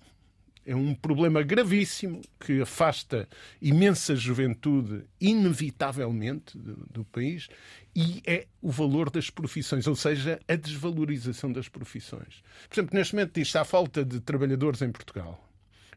É 0.65 0.75
um 0.75 0.95
problema 0.95 1.43
gravíssimo 1.43 2.21
que 2.39 2.59
afasta 2.59 3.29
imensa 3.61 4.15
juventude, 4.15 5.05
inevitavelmente, 5.21 6.57
do, 6.57 6.75
do 6.89 7.05
país, 7.05 7.47
e 7.95 8.23
é 8.25 8.47
o 8.63 8.71
valor 8.71 9.11
das 9.11 9.29
profissões, 9.29 9.85
ou 9.85 9.95
seja, 9.95 10.39
a 10.47 10.55
desvalorização 10.55 11.51
das 11.51 11.69
profissões. 11.69 12.41
Por 12.67 12.79
exemplo, 12.79 12.97
neste 12.97 13.13
momento 13.13 13.33
diz-se 13.35 13.57
há 13.59 13.63
falta 13.63 14.03
de 14.03 14.19
trabalhadores 14.19 14.81
em 14.81 14.91
Portugal. 14.91 15.39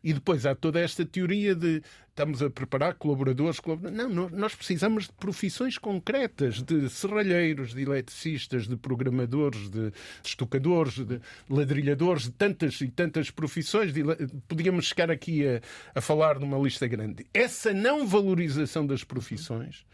E 0.02 0.12
depois 0.12 0.46
há 0.46 0.54
toda 0.54 0.80
esta 0.80 1.04
teoria 1.04 1.54
de 1.54 1.82
estamos 2.08 2.42
a 2.42 2.50
preparar 2.50 2.94
colaboradores. 2.94 3.60
Não, 3.92 4.28
nós 4.30 4.54
precisamos 4.54 5.04
de 5.04 5.12
profissões 5.12 5.78
concretas, 5.78 6.60
de 6.60 6.90
serralheiros, 6.90 7.72
de 7.74 7.82
eletricistas, 7.82 8.66
de 8.66 8.76
programadores, 8.76 9.70
de 9.70 9.92
estocadores, 10.24 10.94
de 10.94 11.20
ladrilhadores, 11.48 12.24
de 12.24 12.32
tantas 12.32 12.80
e 12.80 12.88
tantas 12.88 13.30
profissões. 13.30 13.92
Podíamos 14.48 14.86
chegar 14.86 15.12
aqui 15.12 15.46
a, 15.46 15.60
a 15.94 16.00
falar 16.00 16.38
de 16.38 16.44
uma 16.44 16.58
lista 16.58 16.88
grande. 16.88 17.24
Essa 17.32 17.72
não 17.72 18.04
valorização 18.04 18.84
das 18.84 19.04
profissões 19.04 19.86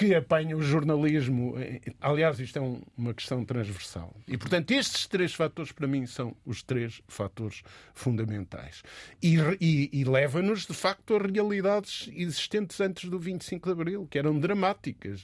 que 0.00 0.14
apanha 0.14 0.56
o 0.56 0.62
jornalismo. 0.62 1.58
Eh, 1.58 1.92
aliás, 2.00 2.40
isto 2.40 2.58
é 2.58 2.62
um, 2.62 2.80
uma 2.96 3.12
questão 3.12 3.44
transversal. 3.44 4.16
E, 4.26 4.38
portanto, 4.38 4.70
estes 4.70 5.06
três 5.06 5.34
fatores, 5.34 5.72
para 5.72 5.86
mim, 5.86 6.06
são 6.06 6.34
os 6.46 6.62
três 6.62 7.02
fatores 7.06 7.62
fundamentais. 7.92 8.82
E, 9.22 9.36
e, 9.60 9.90
e 9.92 10.04
leva-nos, 10.04 10.66
de 10.66 10.72
facto, 10.72 11.16
a 11.16 11.18
realidades 11.18 12.08
existentes 12.14 12.80
antes 12.80 13.10
do 13.10 13.18
25 13.18 13.66
de 13.66 13.72
Abril, 13.72 14.08
que 14.10 14.18
eram 14.18 14.40
dramáticas. 14.40 15.22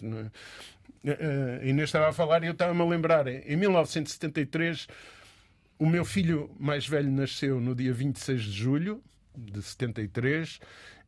É? 1.05 1.63
a 1.63 1.65
Inês 1.65 1.89
estava 1.89 2.11
a 2.11 2.13
falar 2.13 2.45
e 2.45 2.47
eu 2.47 2.53
estava-me 2.53 2.83
a 2.83 2.85
lembrar. 2.85 3.27
Em 3.29 3.57
1973, 3.57 4.89
o 5.79 5.87
meu 5.87 6.05
filho 6.05 6.55
mais 6.61 6.87
velho 6.87 7.11
nasceu 7.11 7.63
no 7.63 7.75
dia 7.75 7.95
26 7.95 8.43
de 8.43 8.53
julho 8.53 9.03
de 9.35 9.63
73 9.63 10.61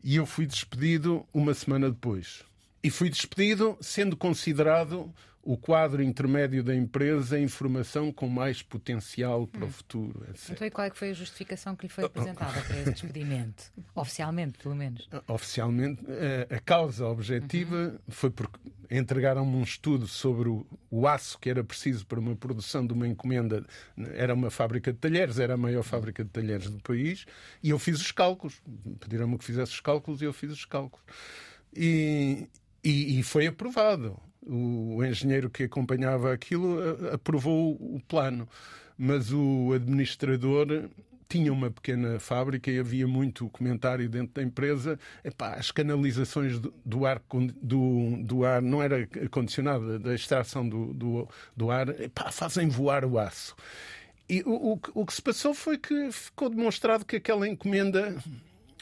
e 0.03 0.17
eu 0.17 0.25
fui 0.25 0.47
despedido 0.47 1.27
uma 1.35 1.53
semana 1.53 1.91
depois. 1.91 2.48
E 2.83 2.91
fui 2.91 3.11
despedido 3.11 3.77
sendo 3.81 4.17
considerado 4.17 5.13
o 5.49 5.57
quadro 5.57 6.03
intermédio 6.03 6.63
da 6.63 6.75
empresa 6.75 7.37
a 7.37 7.41
informação 7.41 8.13
com 8.13 8.29
mais 8.29 8.61
potencial 8.61 9.47
para 9.47 9.65
o 9.65 9.71
futuro. 9.71 10.23
Etc. 10.29 10.51
Então, 10.51 10.67
e 10.67 10.71
qual 10.71 10.87
é 10.87 10.91
que 10.91 10.99
foi 10.99 11.09
a 11.09 11.15
justificação 11.15 11.75
que 11.75 11.87
lhe 11.87 11.89
foi 11.89 12.05
apresentada 12.05 12.61
para 12.61 12.79
esse 12.81 12.93
despedimento? 12.93 13.73
Oficialmente, 13.95 14.59
pelo 14.59 14.75
menos. 14.75 15.09
Oficialmente, 15.27 16.03
a, 16.51 16.55
a 16.55 16.61
causa 16.61 17.07
objetiva 17.07 17.77
uhum. 17.77 17.99
foi 18.09 18.31
porque 18.31 18.59
entregaram-me 18.91 19.57
um 19.57 19.63
estudo 19.63 20.07
sobre 20.07 20.51
o, 20.51 20.67
o, 20.91 21.09
aço 21.09 21.39
que 21.39 21.49
era 21.49 21.65
preciso 21.65 22.07
para 22.07 22.21
uma 22.21 22.37
produção 22.37 22.87
de 22.87 22.93
uma 22.93 23.09
encomenda. 23.09 23.65
Era 24.15 24.35
uma 24.35 24.51
fábrica 24.51 24.93
de 24.93 24.99
talheres, 24.99 25.39
era 25.39 25.55
a 25.55 25.59
maior 25.59 25.83
fábrica 25.83 26.23
de 26.23 26.31
talheres 26.31 26.69
do 26.69 26.79
país, 26.81 27.25
e 27.63 27.71
eu 27.71 27.79
fiz 27.79 27.99
os 27.99 28.13
cálculos. 28.13 28.61
Pediram-me 29.01 29.39
que 29.39 29.45
fizesse 29.47 29.73
os 29.73 29.81
cálculos 29.81 30.21
e 30.21 30.27
eu 30.27 30.33
fiz 30.35 30.53
os 30.53 30.67
cálculos. 30.67 31.07
E, 31.75 32.49
e, 32.83 33.19
e 33.19 33.23
foi 33.23 33.47
aprovado 33.47 34.21
o 34.49 35.05
engenheiro 35.05 35.51
que 35.51 35.65
acompanhava 35.65 36.33
aquilo 36.33 36.79
aprovou 37.13 37.73
o 37.73 38.01
plano, 38.09 38.49
mas 38.97 39.31
o 39.33 39.73
administrador 39.75 40.89
tinha 41.29 41.53
uma 41.53 41.71
pequena 41.71 42.19
fábrica 42.19 42.71
e 42.71 42.79
havia 42.79 43.07
muito 43.07 43.51
comentário 43.51 44.09
dentro 44.09 44.35
da 44.35 44.43
empresa. 44.43 44.99
Epá, 45.23 45.55
as 45.55 45.71
canalizações 45.71 46.59
do, 46.59 46.73
do 46.85 47.05
ar, 47.05 47.21
do, 47.61 48.17
do, 48.23 48.45
ar 48.47 48.63
não 48.63 48.83
era 48.83 49.07
condicionada, 49.31 49.99
da 49.99 50.15
extração 50.15 50.67
do, 50.67 50.95
do, 50.95 51.29
do 51.55 51.71
ar, 51.71 51.89
epá, 52.01 52.33
fazem 52.33 52.69
voar 52.69 53.05
o 53.05 53.19
aço. 53.19 53.55
E 54.27 54.43
o, 54.47 54.73
o, 54.73 54.81
o 54.95 55.07
que 55.07 55.13
se 55.13 55.23
passou 55.23 55.53
foi 55.53 55.77
que 55.77 56.11
ficou 56.11 56.49
demonstrado 56.49 57.05
que 57.05 57.17
aquela 57.17 57.47
encomenda 57.47 58.17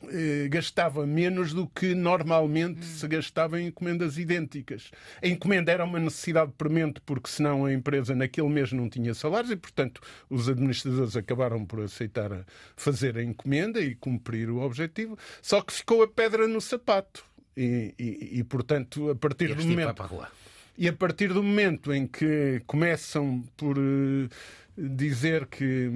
eh, 0.05 0.49
gastava 0.49 1.07
menos 1.07 1.53
do 1.53 1.67
que 1.67 1.95
normalmente 1.95 2.81
hum. 2.81 2.83
se 2.83 3.09
gastava 3.09 3.61
em 3.61 3.69
encomendas 3.69 4.19
idênticas. 4.19 4.91
A 5.23 5.27
encomenda 5.27 5.73
era 5.73 5.85
uma 5.85 5.99
necessidade 5.99 6.53
premente, 6.57 7.01
porque 7.01 7.31
senão 7.31 7.65
a 7.65 7.73
empresa 7.73 8.15
naquele 8.15 8.49
mês 8.49 8.73
não 8.73 8.89
tinha 8.89 9.15
salários 9.15 9.51
e, 9.51 9.57
portanto, 9.57 10.01
os 10.29 10.49
administradores 10.49 11.17
acabaram 11.17 11.65
por 11.65 11.81
aceitar 11.81 12.45
fazer 12.77 13.17
a 13.17 13.23
encomenda 13.23 13.81
e 13.81 13.95
cumprir 13.95 14.51
o 14.51 14.61
objetivo. 14.61 15.19
Só 15.41 15.63
que 15.63 15.73
ficou 15.73 16.03
a 16.03 16.09
pedra 16.09 16.47
no 16.47 16.61
sapato. 16.61 17.25
E, 17.57 17.95
e, 17.99 18.41
e 18.41 18.45
portanto, 18.45 19.11
a 19.11 19.15
partir 19.15 19.55
do 19.55 19.65
momento. 19.65 20.27
E 20.79 20.89
a 20.89 20.93
partir 20.93 21.33
do 21.33 21.43
momento 21.43 21.93
em 21.93 22.07
que 22.07 22.63
começam 22.67 23.43
por. 23.57 23.79
Uh, 23.79 24.29
dizer 24.77 25.47
que 25.47 25.91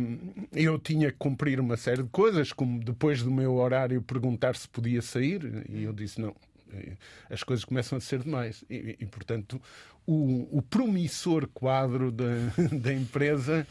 eu 0.53 0.79
tinha 0.79 1.11
que 1.11 1.19
cumprir 1.19 1.61
uma 1.61 1.77
série 1.77 2.03
de 2.03 2.09
coisas, 2.09 2.53
como 2.53 2.83
depois 2.83 3.23
do 3.23 3.31
meu 3.31 3.55
horário 3.55 4.01
perguntar 4.01 4.57
se 4.57 4.69
podia 4.69 5.03
sair, 5.03 5.65
e 5.69 5.83
eu 5.83 5.93
disse 5.93 6.21
não. 6.21 6.35
As 7.29 7.43
coisas 7.43 7.65
começam 7.65 7.99
a 7.99 8.01
ser 8.01 8.21
demais. 8.21 8.65
E, 8.71 8.97
e 9.01 9.07
portanto, 9.07 9.61
o, 10.07 10.59
o, 10.59 10.63
promissor 10.63 11.49
quadro 11.49 12.13
da, 12.13 12.25
da 12.81 12.93
empresa 12.93 13.67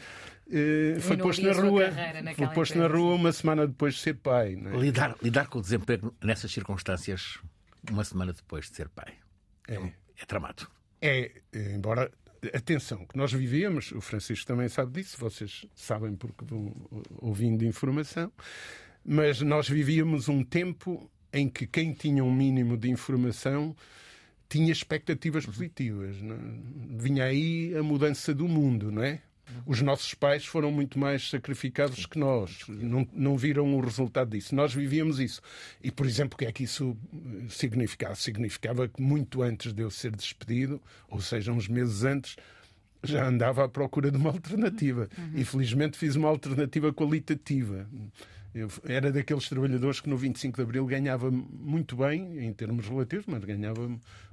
eh, 0.50 0.98
foi 1.00 1.16
posto 1.16 1.42
na 1.42 1.52
rua. 1.52 1.90
Foi 2.36 2.46
posto 2.48 2.74
empresa. 2.74 2.88
na 2.88 2.94
rua 2.94 3.14
uma 3.14 3.32
semana 3.32 3.66
depois 3.66 3.94
de 3.94 4.00
ser 4.00 4.14
pai. 4.14 4.54
É? 4.54 4.76
Lidar, 4.76 5.16
lidar 5.22 5.46
com 5.48 5.58
o 5.58 5.62
desemprego 5.62 6.14
nessas 6.22 6.52
circunstâncias, 6.52 7.38
uma 7.90 8.04
semana 8.04 8.32
depois 8.32 8.68
de 8.68 8.76
ser 8.76 8.88
pai, 8.88 9.14
é, 9.66 9.76
é 9.76 10.26
tramado. 10.26 10.68
É, 11.00 11.30
embora 11.54 12.10
atenção, 12.54 13.04
que 13.06 13.16
nós 13.16 13.32
vivíamos, 13.32 13.92
o 13.92 14.00
Francisco 14.00 14.46
também 14.46 14.68
sabe 14.68 15.00
disso, 15.00 15.16
vocês 15.18 15.66
sabem 15.74 16.14
porque 16.14 16.44
vão 16.44 16.74
ouvindo 17.18 17.64
informação, 17.64 18.32
mas 19.04 19.40
nós 19.40 19.68
vivíamos 19.68 20.28
um 20.28 20.42
tempo 20.42 21.10
em 21.32 21.48
que 21.48 21.66
quem 21.66 21.92
tinha 21.92 22.24
um 22.24 22.32
mínimo 22.32 22.76
de 22.76 22.90
informação 22.90 23.76
tinha 24.48 24.72
expectativas 24.72 25.46
positivas. 25.46 26.20
Não? 26.20 26.34
É? 26.34 26.38
Vinha 26.98 27.24
aí 27.24 27.74
a 27.76 27.82
mudança 27.82 28.34
do 28.34 28.48
mundo, 28.48 28.90
não 28.90 29.02
é? 29.02 29.22
Os 29.66 29.80
nossos 29.80 30.14
pais 30.14 30.44
foram 30.44 30.70
muito 30.70 30.98
mais 30.98 31.28
sacrificados 31.30 32.06
que 32.06 32.18
nós. 32.18 32.58
Não, 32.68 33.06
não 33.12 33.36
viram 33.36 33.74
o 33.74 33.80
resultado 33.80 34.30
disso. 34.30 34.54
Nós 34.54 34.74
vivíamos 34.74 35.18
isso. 35.18 35.40
E, 35.82 35.90
por 35.90 36.06
exemplo, 36.06 36.34
o 36.34 36.38
que 36.38 36.46
é 36.46 36.52
que 36.52 36.64
isso 36.64 36.96
eh, 37.12 37.46
significava? 37.48 38.14
Significava 38.14 38.88
que 38.88 39.00
muito 39.00 39.42
antes 39.42 39.72
de 39.72 39.82
eu 39.82 39.90
ser 39.90 40.14
despedido, 40.14 40.80
ou 41.08 41.20
seja, 41.20 41.52
uns 41.52 41.68
meses 41.68 42.04
antes, 42.04 42.36
já 43.02 43.26
andava 43.26 43.64
à 43.64 43.68
procura 43.68 44.10
de 44.10 44.16
uma 44.16 44.30
alternativa. 44.32 45.08
Uhum. 45.16 45.32
E 45.34 45.44
felizmente 45.44 45.96
fiz 45.96 46.16
uma 46.16 46.28
alternativa 46.28 46.92
qualitativa. 46.92 47.88
Eu 48.54 48.68
era 48.84 49.12
daqueles 49.12 49.48
trabalhadores 49.48 50.00
que 50.00 50.08
no 50.08 50.16
25 50.16 50.56
de 50.56 50.62
Abril 50.62 50.84
ganhava 50.86 51.30
muito 51.30 51.96
bem, 51.96 52.44
em 52.44 52.52
termos 52.52 52.88
relativos, 52.88 53.26
mas 53.26 53.44
ganhava 53.44 53.88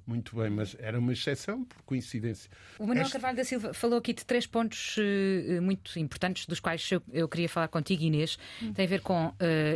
muito 0.08 0.36
bem. 0.36 0.49
Mas 0.49 0.75
era 0.80 0.97
uma 0.97 1.13
exceção, 1.13 1.63
por 1.65 1.82
coincidência. 1.84 2.49
O 2.80 2.88
Manuel 2.88 3.03
este... 3.03 3.13
Carvalho 3.13 3.38
da 3.38 3.43
Silva 3.43 3.73
falou 3.73 3.99
aqui 3.99 4.13
de 4.13 4.25
três 4.25 4.47
pontos 4.47 4.95
uh, 4.97 5.62
muito 5.62 5.99
importantes, 5.99 6.47
dos 6.47 6.60
quais 6.60 6.89
eu, 6.91 7.01
eu, 7.12 7.27
queria 7.27 7.49
falar 7.49 7.67
contigo, 7.67 8.01
Inês. 8.01 8.39
Hum. 8.63 8.73
Tem 8.73 8.86
a 8.86 8.89
ver 8.89 9.01
com 9.01 9.27
uh, 9.27 9.34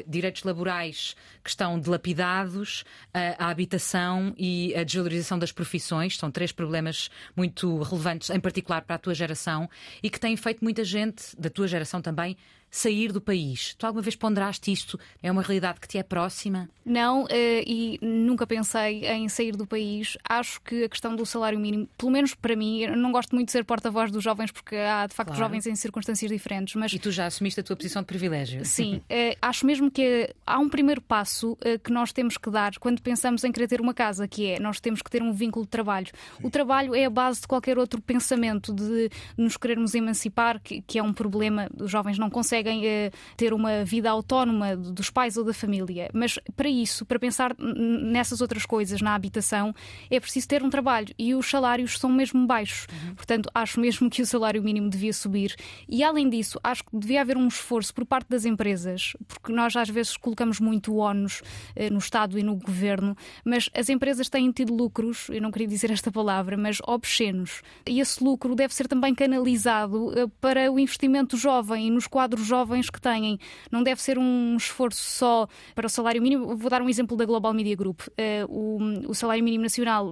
direitos 0.08 0.44
laborais 0.44 1.16
que 1.44 1.50
estão 1.50 1.80
dilapidados, 1.80 2.82
uh, 2.82 3.36
a 3.38 3.50
habitação 3.50 4.34
e 4.38 4.74
a 4.74 4.84
desvalorização 4.84 5.38
das 5.38 5.52
profissões. 5.52 6.18
São 6.18 6.32
três 6.32 6.52
problemas 6.52 7.12
muito 7.36 7.80
relevantes, 7.84 8.32
em 8.32 8.40
particular 8.40 8.82
para 8.84 8.96
a 8.96 9.00
tua 9.00 9.14
geração, 9.14 9.70
e 10.02 10.10
que 10.10 10.20
têm 10.20 10.36
feito 10.36 10.64
muita 10.64 10.84
gente, 10.84 11.36
da 11.38 11.50
tua 11.50 11.68
geração 11.68 12.02
também, 12.02 12.38
sair 12.72 13.12
do 13.12 13.20
país. 13.20 13.76
Tu 13.78 13.86
alguma 13.86 14.02
vez 14.02 14.16
ponderaste 14.16 14.72
isto? 14.72 14.98
É 15.22 15.30
uma 15.30 15.42
realidade 15.42 15.82
que 15.82 15.88
te 15.88 15.98
é 15.98 16.04
próxima? 16.04 16.70
Não, 16.86 17.28
eh, 17.30 17.64
e 17.68 18.00
nunca 18.02 18.48
pensei 18.48 19.06
em 19.06 19.28
sair 19.28 19.56
do 19.58 19.68
país. 19.68 20.18
Acho 20.28 20.62
que 20.62 20.86
a 20.86 20.90
questão 20.90 21.14
do 21.16 21.26
salário 21.26 21.60
mínimo, 21.60 21.88
pelo 21.98 22.12
menos 22.12 22.34
para 22.34 22.56
mim, 22.56 22.84
eu 22.84 22.96
não 22.96 23.12
gosto 23.12 23.36
muito 23.36 23.48
de 23.48 23.52
ser 23.52 23.66
porta-voz 23.66 24.10
dos 24.10 24.24
jovens 24.24 24.52
porque 24.52 24.78
há 24.78 25.06
de 25.06 25.14
facto 25.14 25.30
claro. 25.30 25.44
jovens 25.44 25.68
em 25.68 25.76
circunstâncias 25.76 26.32
diferentes. 26.32 26.76
Mas... 26.76 26.94
E 26.94 26.98
tu 26.98 27.12
já 27.12 27.26
assumiste 27.26 27.60
a 27.60 27.64
tua 27.64 27.76
posição 27.76 28.02
de 28.02 28.06
privilégio. 28.06 28.64
Sim, 28.66 29.02
eh, 29.10 29.36
acho 29.42 29.66
mesmo 29.66 29.92
que 29.92 30.34
há 30.48 30.58
um 30.58 30.70
primeiro 30.70 31.02
passo 31.02 31.58
eh, 31.62 31.78
que 31.78 31.92
nós 31.92 32.14
temos 32.14 32.38
que 32.38 32.50
dar 32.50 32.78
quando 32.80 33.02
pensamos 33.02 33.44
em 33.44 33.52
querer 33.52 33.68
ter 33.68 33.82
uma 33.82 33.94
casa, 33.94 34.28
que 34.28 34.48
é 34.48 34.60
nós 34.60 34.80
temos 34.80 35.02
que 35.02 35.12
ter 35.12 35.22
um 35.22 35.34
vínculo 35.34 35.66
de 35.66 35.72
trabalho. 35.72 36.08
O 36.42 36.50
trabalho 36.50 36.96
é 36.96 37.04
a 37.04 37.10
base 37.10 37.42
de 37.42 37.48
qualquer 37.48 37.78
outro 37.78 38.02
pensamento 38.02 38.74
de 38.74 39.10
nos 39.38 39.58
querermos 39.58 39.94
emancipar, 39.94 40.62
que 40.62 40.98
é 40.98 41.04
um 41.04 41.12
problema, 41.12 41.70
os 41.78 41.92
jovens 41.92 42.18
não 42.18 42.30
conseguem 42.30 42.61
conseguem 42.62 42.86
uh, 42.86 43.12
ter 43.36 43.54
uma 43.54 43.84
vida 43.84 44.10
autónoma 44.10 44.76
dos 44.76 45.10
pais 45.10 45.38
ou 45.38 45.44
da 45.44 45.54
família. 45.54 46.10
Mas 46.14 46.40
para 46.56 46.70
isso, 46.70 47.06
para 47.06 47.20
pensar 47.20 47.56
nessas 47.58 48.42
outras 48.42 48.66
coisas, 48.66 49.02
na 49.02 49.16
habitação, 49.16 49.74
é 50.10 50.20
preciso 50.20 50.48
ter 50.48 50.64
um 50.64 50.70
trabalho 50.70 51.14
e 51.18 51.34
os 51.34 51.50
salários 51.50 51.98
são 51.98 52.10
mesmo 52.12 52.46
baixos. 52.46 52.88
Uhum. 52.92 53.16
Portanto, 53.16 53.50
acho 53.54 53.80
mesmo 53.80 54.10
que 54.10 54.22
o 54.22 54.26
salário 54.26 54.62
mínimo 54.64 54.90
devia 54.90 55.14
subir. 55.14 55.56
E 55.88 56.04
além 56.04 56.30
disso, 56.30 56.60
acho 56.64 56.84
que 56.84 56.98
devia 56.98 57.22
haver 57.22 57.38
um 57.38 57.48
esforço 57.48 57.94
por 57.94 58.06
parte 58.06 58.30
das 58.30 58.46
empresas, 58.46 59.14
porque 59.28 59.52
nós 59.52 59.76
às 59.76 59.90
vezes 59.90 60.16
colocamos 60.18 60.60
muito 60.60 60.96
ónus 60.98 61.42
uh, 61.76 61.92
no 61.92 62.00
Estado 62.00 62.38
e 62.38 62.44
no 62.44 62.56
governo, 62.56 63.16
mas 63.44 63.70
as 63.74 63.90
empresas 63.90 64.30
têm 64.30 64.52
tido 64.52 64.74
lucros, 64.74 65.30
eu 65.30 65.42
não 65.42 65.52
queria 65.52 65.68
dizer 65.68 65.92
esta 65.92 66.12
palavra, 66.12 66.56
mas 66.58 66.78
obscenos. 66.86 67.62
E 67.88 68.00
esse 68.00 68.24
lucro 68.24 68.56
deve 68.56 68.74
ser 68.74 68.88
também 68.88 69.14
canalizado 69.16 70.08
uh, 70.08 70.30
para 70.40 70.72
o 70.72 70.80
investimento 70.80 71.38
jovem 71.38 71.88
e 71.88 71.90
nos 71.90 72.08
quadros 72.08 72.46
jovens 72.52 72.90
que 72.90 73.00
têm. 73.00 73.40
Não 73.72 73.82
deve 73.82 74.02
ser 74.02 74.18
um 74.18 74.58
esforço 74.58 75.02
só 75.02 75.48
para 75.74 75.88
o 75.88 75.90
salário 75.90 76.22
mínimo. 76.22 76.56
Vou 76.56 76.70
dar 76.70 76.82
um 76.82 76.90
exemplo 76.90 77.16
da 77.16 77.26
Global 77.26 77.54
Media 77.54 77.76
Group. 77.76 78.02
Uh, 78.02 78.46
o, 78.48 79.10
o, 79.10 79.16
salário 79.16 79.44
mínimo 79.44 79.64
nacional 79.64 80.12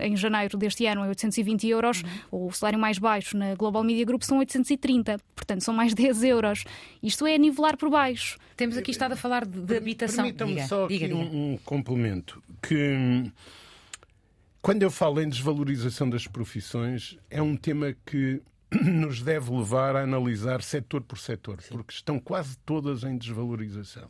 em 0.00 0.16
janeiro 0.16 0.58
deste 0.58 0.84
ano 0.86 1.02
é 1.04 1.08
820 1.08 1.66
euros, 1.68 2.02
uhum. 2.30 2.46
o 2.46 2.52
salário 2.52 2.78
mais 2.78 2.98
baixo 2.98 3.36
na 3.36 3.54
Global 3.54 3.82
Media 3.82 4.04
Group 4.04 4.22
são 4.22 4.38
830, 4.38 5.18
portanto 5.34 5.62
são 5.62 5.74
mais 5.74 5.94
10 5.94 6.22
euros. 6.24 6.64
Isto 7.02 7.26
é 7.26 7.38
nivelar 7.38 7.76
por 7.76 7.88
baixo. 7.88 8.38
Temos 8.56 8.76
aqui 8.76 8.90
estado 8.90 9.12
a 9.12 9.16
falar 9.16 9.46
de, 9.46 9.60
de 9.60 9.76
habitação. 9.76 10.24
Permita-me 10.24 10.68
só 10.68 10.86
diga, 10.86 11.06
aqui 11.06 11.14
diga. 11.14 11.16
Um, 11.16 11.52
um 11.52 11.58
complemento 11.64 12.42
que 12.62 13.32
quando 14.60 14.82
eu 14.82 14.90
falo 14.90 15.20
em 15.20 15.28
desvalorização 15.28 16.10
das 16.10 16.26
profissões, 16.26 17.16
é 17.30 17.40
um 17.40 17.56
tema 17.56 17.94
que 18.04 18.42
nos 18.82 19.22
deve 19.22 19.50
levar 19.50 19.96
a 19.96 20.02
analisar 20.02 20.62
setor 20.62 21.02
por 21.02 21.18
setor, 21.18 21.60
Sim. 21.62 21.70
porque 21.70 21.92
estão 21.92 22.18
quase 22.18 22.56
todas 22.58 23.04
em 23.04 23.16
desvalorização. 23.16 24.08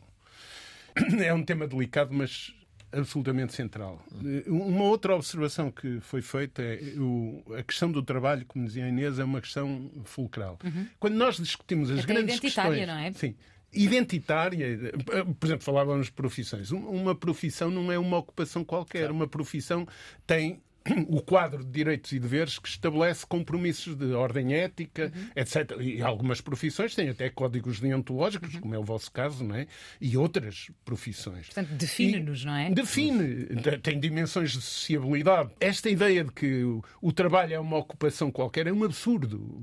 É 1.23 1.33
um 1.33 1.43
tema 1.43 1.67
delicado, 1.67 2.13
mas 2.13 2.53
absolutamente 2.91 3.53
central. 3.53 4.03
Uma 4.47 4.83
outra 4.83 5.15
observação 5.15 5.71
que 5.71 5.99
foi 6.01 6.21
feita 6.21 6.61
é 6.61 6.79
o, 6.97 7.43
a 7.57 7.63
questão 7.63 7.91
do 7.91 8.01
trabalho, 8.01 8.45
como 8.47 8.65
dizia 8.65 8.85
a 8.85 8.89
Inês, 8.89 9.19
é 9.19 9.23
uma 9.23 9.39
questão 9.39 9.91
fulcral. 10.03 10.57
Uhum. 10.63 10.87
Quando 10.99 11.13
nós 11.13 11.37
discutimos 11.37 11.91
as 11.91 11.99
Até 11.99 12.13
grandes 12.13 12.39
questões... 12.39 12.87
Não 12.87 12.97
é? 12.97 13.13
Sim, 13.13 13.35
identitária. 13.71 14.91
Por 15.39 15.45
exemplo, 15.45 15.63
falávamos 15.63 16.07
de 16.07 16.11
profissões. 16.11 16.71
Uma 16.71 17.15
profissão 17.15 17.69
não 17.69 17.91
é 17.91 17.99
uma 17.99 18.17
ocupação 18.17 18.63
qualquer. 18.63 19.11
Uma 19.11 19.27
profissão 19.27 19.87
tem 20.25 20.61
o 21.07 21.21
quadro 21.21 21.63
de 21.63 21.71
direitos 21.71 22.11
e 22.11 22.19
deveres 22.19 22.59
que 22.59 22.67
estabelece 22.67 23.25
compromissos 23.25 23.95
de 23.95 24.13
ordem 24.13 24.53
ética, 24.53 25.11
uhum. 25.13 25.29
etc. 25.35 25.77
E 25.79 26.01
algumas 26.01 26.41
profissões 26.41 26.95
têm 26.95 27.09
até 27.09 27.29
códigos 27.29 27.79
deontológicos, 27.79 28.55
uhum. 28.55 28.61
como 28.61 28.75
é 28.75 28.79
o 28.79 28.83
vosso 28.83 29.11
caso, 29.11 29.43
não 29.43 29.55
é? 29.55 29.67
E 29.99 30.17
outras 30.17 30.69
profissões. 30.83 31.47
Portanto, 31.47 31.69
define-nos, 31.69 32.45
não 32.45 32.55
é? 32.55 32.69
Define. 32.71 33.45
Tem 33.81 33.99
dimensões 33.99 34.51
de 34.51 34.61
sociabilidade. 34.61 35.51
Esta 35.59 35.89
ideia 35.89 36.23
de 36.23 36.31
que 36.31 36.63
o 37.01 37.11
trabalho 37.11 37.53
é 37.53 37.59
uma 37.59 37.77
ocupação 37.77 38.31
qualquer 38.31 38.67
é 38.67 38.73
um 38.73 38.83
absurdo. 38.83 39.59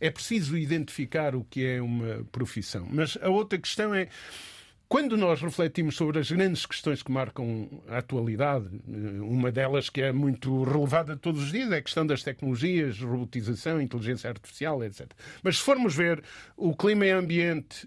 É 0.00 0.10
preciso 0.10 0.56
identificar 0.56 1.34
o 1.34 1.44
que 1.44 1.64
é 1.64 1.80
uma 1.80 2.24
profissão. 2.30 2.86
Mas 2.90 3.16
a 3.20 3.28
outra 3.28 3.58
questão 3.58 3.94
é 3.94 4.08
quando 4.88 5.18
nós 5.18 5.42
refletimos 5.42 5.96
sobre 5.96 6.18
as 6.18 6.30
grandes 6.30 6.64
questões 6.64 7.02
que 7.02 7.12
marcam 7.12 7.68
a 7.88 7.98
atualidade, 7.98 8.66
eh, 8.88 9.20
uma 9.20 9.52
delas 9.52 9.90
que 9.90 10.00
é 10.00 10.12
muito 10.12 10.64
relevada 10.64 11.14
todos 11.14 11.42
os 11.42 11.52
dias 11.52 11.70
é 11.70 11.76
a 11.76 11.82
questão 11.82 12.06
das 12.06 12.22
tecnologias, 12.22 12.98
robotização, 12.98 13.82
inteligência 13.82 14.30
artificial, 14.30 14.82
etc. 14.82 15.06
Mas 15.42 15.58
se 15.58 15.62
formos 15.62 15.94
ver 15.94 16.22
o 16.56 16.74
clima 16.74 17.04
e 17.04 17.10
ambiente, 17.10 17.86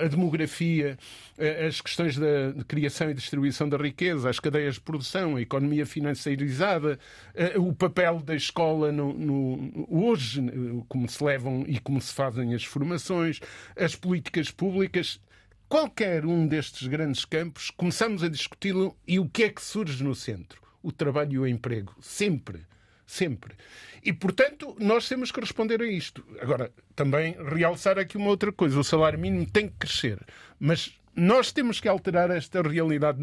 a 0.00 0.06
demografia, 0.06 0.96
eh, 1.36 1.66
as 1.66 1.80
questões 1.80 2.16
da 2.16 2.54
criação 2.68 3.10
e 3.10 3.14
distribuição 3.14 3.68
da 3.68 3.76
riqueza, 3.76 4.30
as 4.30 4.38
cadeias 4.38 4.76
de 4.76 4.82
produção, 4.82 5.34
a 5.34 5.40
economia 5.40 5.84
financeirizada, 5.84 6.96
eh, 7.34 7.58
o 7.58 7.72
papel 7.72 8.20
da 8.20 8.36
escola 8.36 8.92
no, 8.92 9.12
no, 9.12 9.86
hoje, 9.90 10.40
como 10.88 11.08
se 11.08 11.24
levam 11.24 11.64
e 11.66 11.80
como 11.80 12.00
se 12.00 12.12
fazem 12.14 12.54
as 12.54 12.62
formações, 12.62 13.40
as 13.76 13.96
políticas 13.96 14.52
públicas, 14.52 15.20
qualquer 15.68 16.24
um 16.24 16.46
destes 16.46 16.86
grandes 16.88 17.24
campos, 17.24 17.70
começamos 17.70 18.22
a 18.22 18.28
discuti-lo 18.28 18.96
e 19.06 19.18
o 19.18 19.28
que 19.28 19.44
é 19.44 19.48
que 19.48 19.62
surge 19.62 20.02
no 20.02 20.14
centro? 20.14 20.60
O 20.82 20.92
trabalho 20.92 21.32
e 21.32 21.38
o 21.38 21.46
emprego. 21.46 21.94
Sempre. 22.00 22.66
Sempre. 23.06 23.54
E, 24.02 24.12
portanto, 24.12 24.76
nós 24.80 25.08
temos 25.08 25.30
que 25.30 25.40
responder 25.40 25.80
a 25.80 25.86
isto. 25.86 26.24
Agora, 26.40 26.72
também 26.94 27.36
realçar 27.54 27.98
aqui 27.98 28.16
uma 28.16 28.30
outra 28.30 28.52
coisa: 28.52 28.78
o 28.78 28.84
salário 28.84 29.18
mínimo 29.18 29.48
tem 29.48 29.68
que 29.68 29.76
crescer. 29.78 30.24
Mas 30.58 30.98
nós 31.14 31.52
temos 31.52 31.80
que 31.80 31.88
alterar 31.88 32.30
esta 32.30 32.62
realidade. 32.62 33.20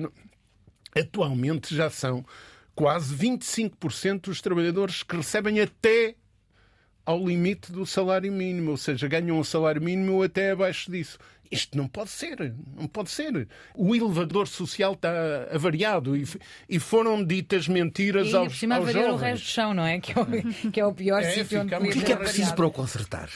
Atualmente 0.96 1.76
já 1.76 1.90
são 1.90 2.26
quase 2.76 3.16
25% 3.16 4.22
dos 4.22 4.42
trabalhadores 4.42 5.04
que 5.04 5.16
recebem 5.16 5.60
até 5.60 6.16
ao 7.06 7.26
limite 7.26 7.72
do 7.72 7.86
salário 7.86 8.32
mínimo, 8.32 8.72
ou 8.72 8.78
seja, 8.78 9.08
ganham 9.08 9.38
um 9.38 9.44
salário 9.44 9.82
mínimo 9.82 10.22
até 10.24 10.52
abaixo 10.52 10.92
disso. 10.92 11.18
Isto 11.52 11.78
não 11.78 11.88
pode 11.88 12.10
ser, 12.10 12.54
não 12.76 12.88
pode 12.88 13.12
ser. 13.12 13.48
O 13.76 13.94
elevador 13.94 14.48
social 14.48 14.94
está 14.94 15.12
avariado 15.52 16.18
e, 16.18 16.28
e 16.68 16.80
foram 16.80 17.24
ditas 17.24 17.68
mentiras 17.68 18.30
e, 18.30 18.36
aos, 18.36 18.58
cima 18.58 18.78
aos 18.78 18.92
jovens. 18.92 19.14
o 19.14 19.16
resto 19.18 19.44
do 19.44 19.48
chão, 19.48 19.74
não 19.74 19.86
é? 19.86 20.00
Que 20.02 20.18
é 20.18 20.22
o, 20.22 20.72
que 20.72 20.80
é 20.80 20.86
o 20.86 20.94
pior 20.94 21.22
é, 21.22 21.30
sítio 21.30 21.62
onde 21.62 21.76
O 21.76 22.04
que 22.04 22.12
é 22.12 22.16
preciso 22.16 22.56
para 22.56 22.66
o 22.66 22.72
consertar? 22.72 23.30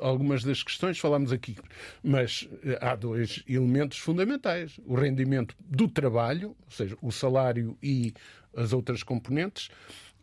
algumas 0.00 0.42
das 0.42 0.62
questões 0.62 0.98
falámos 0.98 1.30
aqui, 1.32 1.56
mas 2.02 2.48
eh, 2.64 2.78
há 2.80 2.96
dois 2.96 3.42
elementos 3.46 3.98
fundamentais: 3.98 4.80
o 4.84 4.94
rendimento 4.94 5.54
do 5.60 5.86
trabalho, 5.86 6.56
ou 6.64 6.70
seja, 6.70 6.96
o 7.00 7.12
salário 7.12 7.76
e 7.82 8.12
as 8.56 8.72
outras 8.72 9.02
componentes, 9.02 9.70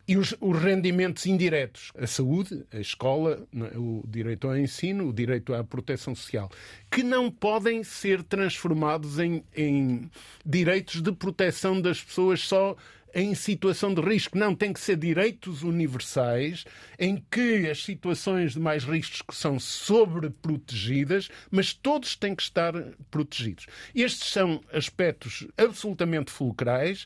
e 0.08 0.16
os, 0.18 0.34
os, 0.40 0.58
rendimentos 0.58 1.26
indiretos, 1.26 1.92
a 1.98 2.08
saúde, 2.08 2.66
a 2.72 2.80
escola, 2.80 3.46
é? 3.54 3.78
o 3.78 4.04
direito 4.08 4.48
ao 4.48 4.58
ensino, 4.58 5.10
o 5.10 5.14
direito 5.14 5.54
à 5.54 5.64
proteção 5.64 6.16
social, 6.16 6.50
que 6.90 7.04
não 7.04 7.30
podem 7.30 7.84
ser 7.84 8.24
transformados 8.24 9.20
em, 9.20 9.44
em 9.56 10.10
direitos 10.46 11.02
de 11.02 11.12
proteção 11.12 11.82
das 11.82 12.02
pessoas 12.02 12.42
só 12.42 12.76
em 13.14 13.34
situação 13.34 13.94
de 13.94 14.02
risco. 14.02 14.38
Não, 14.38 14.56
tem 14.56 14.72
que 14.72 14.80
ser 14.80 14.96
direitos 14.96 15.64
universais 15.64 16.66
em 17.00 17.24
que 17.32 17.68
as 17.70 17.84
situações 17.84 18.54
de 18.54 18.60
mais 18.60 18.84
riscos 18.84 19.38
são 19.38 19.60
sobreprotegidas, 19.60 21.30
mas 21.50 21.74
todos 21.74 22.16
têm 22.16 22.36
que 22.36 22.44
estar 22.44 22.74
protegidos. 23.10 23.66
Estes 23.96 24.32
são 24.32 24.62
aspectos 24.72 25.48
absolutamente 25.58 26.32
fulcrais, 26.32 27.06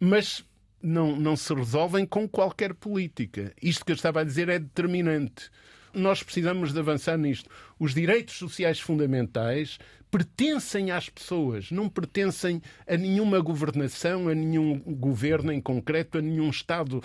mas 0.00 0.44
não, 0.82 1.16
não 1.16 1.36
se 1.36 1.52
resolvem 1.54 2.06
com 2.06 2.28
qualquer 2.28 2.74
política. 2.74 3.52
Isto 3.62 3.84
que 3.84 3.92
eu 3.92 3.96
estava 3.96 4.20
a 4.20 4.24
dizer 4.24 4.48
é 4.48 4.58
determinante. 4.58 5.50
Nós 5.92 6.22
precisamos 6.22 6.72
de 6.72 6.78
avançar 6.78 7.16
nisto. 7.16 7.50
Os 7.78 7.94
direitos 7.94 8.36
sociais 8.36 8.78
fundamentais 8.78 9.78
pertencem 10.10 10.90
às 10.90 11.08
pessoas, 11.08 11.70
não 11.70 11.88
pertencem 11.88 12.62
a 12.86 12.96
nenhuma 12.96 13.40
governação, 13.40 14.28
a 14.28 14.34
nenhum 14.34 14.78
governo 14.78 15.52
em 15.52 15.60
concreto, 15.60 16.18
a 16.18 16.22
nenhum 16.22 16.50
Estado. 16.50 17.02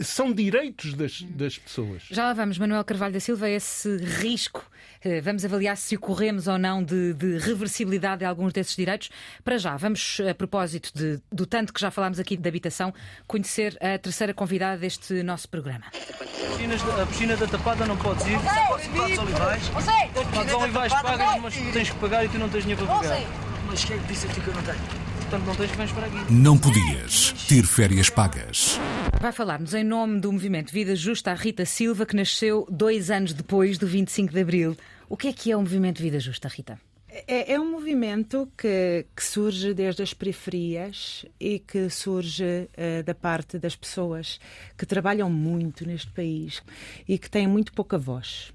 São 0.00 0.32
direitos 0.32 0.94
das, 0.94 1.22
das 1.22 1.58
pessoas. 1.58 2.04
Já 2.10 2.24
lá 2.24 2.32
vamos, 2.32 2.58
Manuel 2.58 2.84
Carvalho 2.84 3.12
da 3.12 3.20
Silva, 3.20 3.48
esse 3.48 3.96
risco. 3.96 4.68
Eh, 5.02 5.20
vamos 5.20 5.44
avaliar 5.44 5.76
se 5.76 5.96
ocorremos 5.96 6.48
ou 6.48 6.58
não 6.58 6.82
de, 6.82 7.14
de 7.14 7.38
reversibilidade 7.38 8.20
de 8.20 8.24
alguns 8.24 8.52
desses 8.52 8.74
direitos. 8.74 9.10
Para 9.44 9.58
já, 9.58 9.76
vamos, 9.76 10.18
a 10.28 10.34
propósito 10.34 10.90
de, 10.94 11.20
do 11.30 11.46
tanto 11.46 11.72
que 11.72 11.80
já 11.80 11.90
falámos 11.90 12.18
aqui 12.18 12.36
de 12.36 12.48
habitação, 12.48 12.92
conhecer 13.26 13.76
a 13.80 13.98
terceira 13.98 14.34
convidada 14.34 14.78
deste 14.78 15.22
nosso 15.22 15.48
programa. 15.48 15.84
A 15.86 17.06
piscina 17.06 17.36
da 17.36 17.46
Tapada 17.46 17.86
não 17.86 17.96
podes 17.96 18.26
ir, 18.26 18.38
podes 18.68 18.86
ir 18.86 18.90
para 18.90 19.04
os 19.04 19.18
olivais. 19.18 19.68
Para 19.68 20.44
os 20.44 20.54
olivais 20.54 20.92
pagas, 20.92 21.42
mas 21.42 21.54
tu 21.54 21.72
tens 21.72 21.90
que 21.90 21.96
pagar 21.98 22.24
e 22.24 22.28
tu 22.28 22.38
não 22.38 22.45
não 22.46 22.52
tens 22.52 22.62
dinheiro 22.62 22.86
para 22.86 22.96
pagar. 22.96 23.20
Mas 23.66 23.84
quem 23.84 23.96
é 23.96 24.00
que 24.00 24.06
disse 24.06 24.26
a 24.26 24.32
ti 24.32 24.40
que 24.40 24.48
eu 24.48 24.54
não 24.54 24.62
tenho? 24.62 24.78
Portanto, 25.20 25.44
não 25.44 25.54
tens, 25.56 25.70
vens 25.72 25.92
para 25.92 26.06
aqui. 26.06 26.32
Não 26.32 26.56
podias 26.56 27.32
ter 27.48 27.64
férias 27.64 28.08
pagas. 28.08 28.78
Vai 29.20 29.32
falar-nos 29.32 29.74
em 29.74 29.82
nome 29.82 30.20
do 30.20 30.32
movimento 30.32 30.72
Vida 30.72 30.94
Justa 30.94 31.32
a 31.32 31.34
Rita 31.34 31.64
Silva, 31.64 32.06
que 32.06 32.14
nasceu 32.14 32.64
dois 32.70 33.10
anos 33.10 33.32
depois 33.32 33.76
do 33.76 33.86
25 33.86 34.32
de 34.32 34.40
Abril. 34.40 34.76
O 35.08 35.16
que 35.16 35.28
é 35.28 35.32
que 35.32 35.50
é 35.50 35.56
o 35.56 35.60
movimento 35.60 36.00
Vida 36.00 36.20
Justa, 36.20 36.46
Rita? 36.46 36.78
É, 37.26 37.54
é, 37.54 37.60
um 37.60 37.70
movimento 37.70 38.48
que, 38.56 39.06
que, 39.16 39.24
surge 39.24 39.72
desde 39.72 40.02
as 40.02 40.12
periferias 40.12 41.24
e 41.40 41.58
que 41.58 41.88
surge 41.88 42.44
uh, 42.44 43.02
da 43.04 43.14
parte 43.14 43.58
das 43.58 43.74
pessoas 43.74 44.38
que 44.76 44.84
trabalham 44.84 45.30
muito 45.30 45.86
neste 45.86 46.10
país 46.10 46.62
e 47.08 47.18
que 47.18 47.30
têm 47.30 47.46
muito 47.46 47.72
pouca 47.72 47.96
voz 47.96 48.52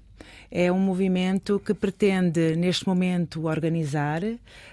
é 0.50 0.70
um 0.70 0.78
movimento 0.78 1.60
que 1.60 1.74
pretende, 1.74 2.56
neste 2.56 2.86
momento, 2.86 3.46
organizar 3.46 4.22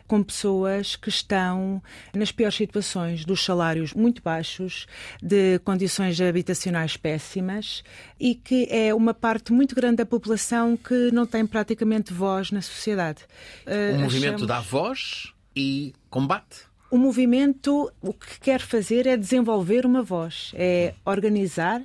com 0.07 0.23
pessoas 0.23 0.95
que 0.95 1.09
estão 1.09 1.81
nas 2.13 2.31
piores 2.31 2.55
situações, 2.55 3.23
dos 3.23 3.43
salários 3.43 3.93
muito 3.93 4.21
baixos, 4.21 4.87
de 5.21 5.59
condições 5.59 6.19
habitacionais 6.19 6.97
péssimas 6.97 7.83
e 8.19 8.35
que 8.35 8.67
é 8.69 8.93
uma 8.93 9.13
parte 9.13 9.51
muito 9.51 9.75
grande 9.75 9.97
da 9.97 10.05
população 10.05 10.75
que 10.75 11.11
não 11.11 11.25
tem 11.25 11.45
praticamente 11.45 12.13
voz 12.13 12.51
na 12.51 12.61
sociedade. 12.61 13.21
O 13.65 13.95
uh, 13.97 13.99
movimento 13.99 14.35
achamos... 14.35 14.47
dá 14.47 14.59
voz 14.59 15.33
e 15.55 15.93
combate? 16.09 16.68
O 16.91 16.97
movimento 16.97 17.91
o 18.01 18.13
que 18.13 18.39
quer 18.39 18.59
fazer 18.59 19.05
é 19.05 19.15
desenvolver 19.15 19.85
uma 19.85 20.01
voz, 20.01 20.51
é 20.55 20.93
organizar, 21.05 21.81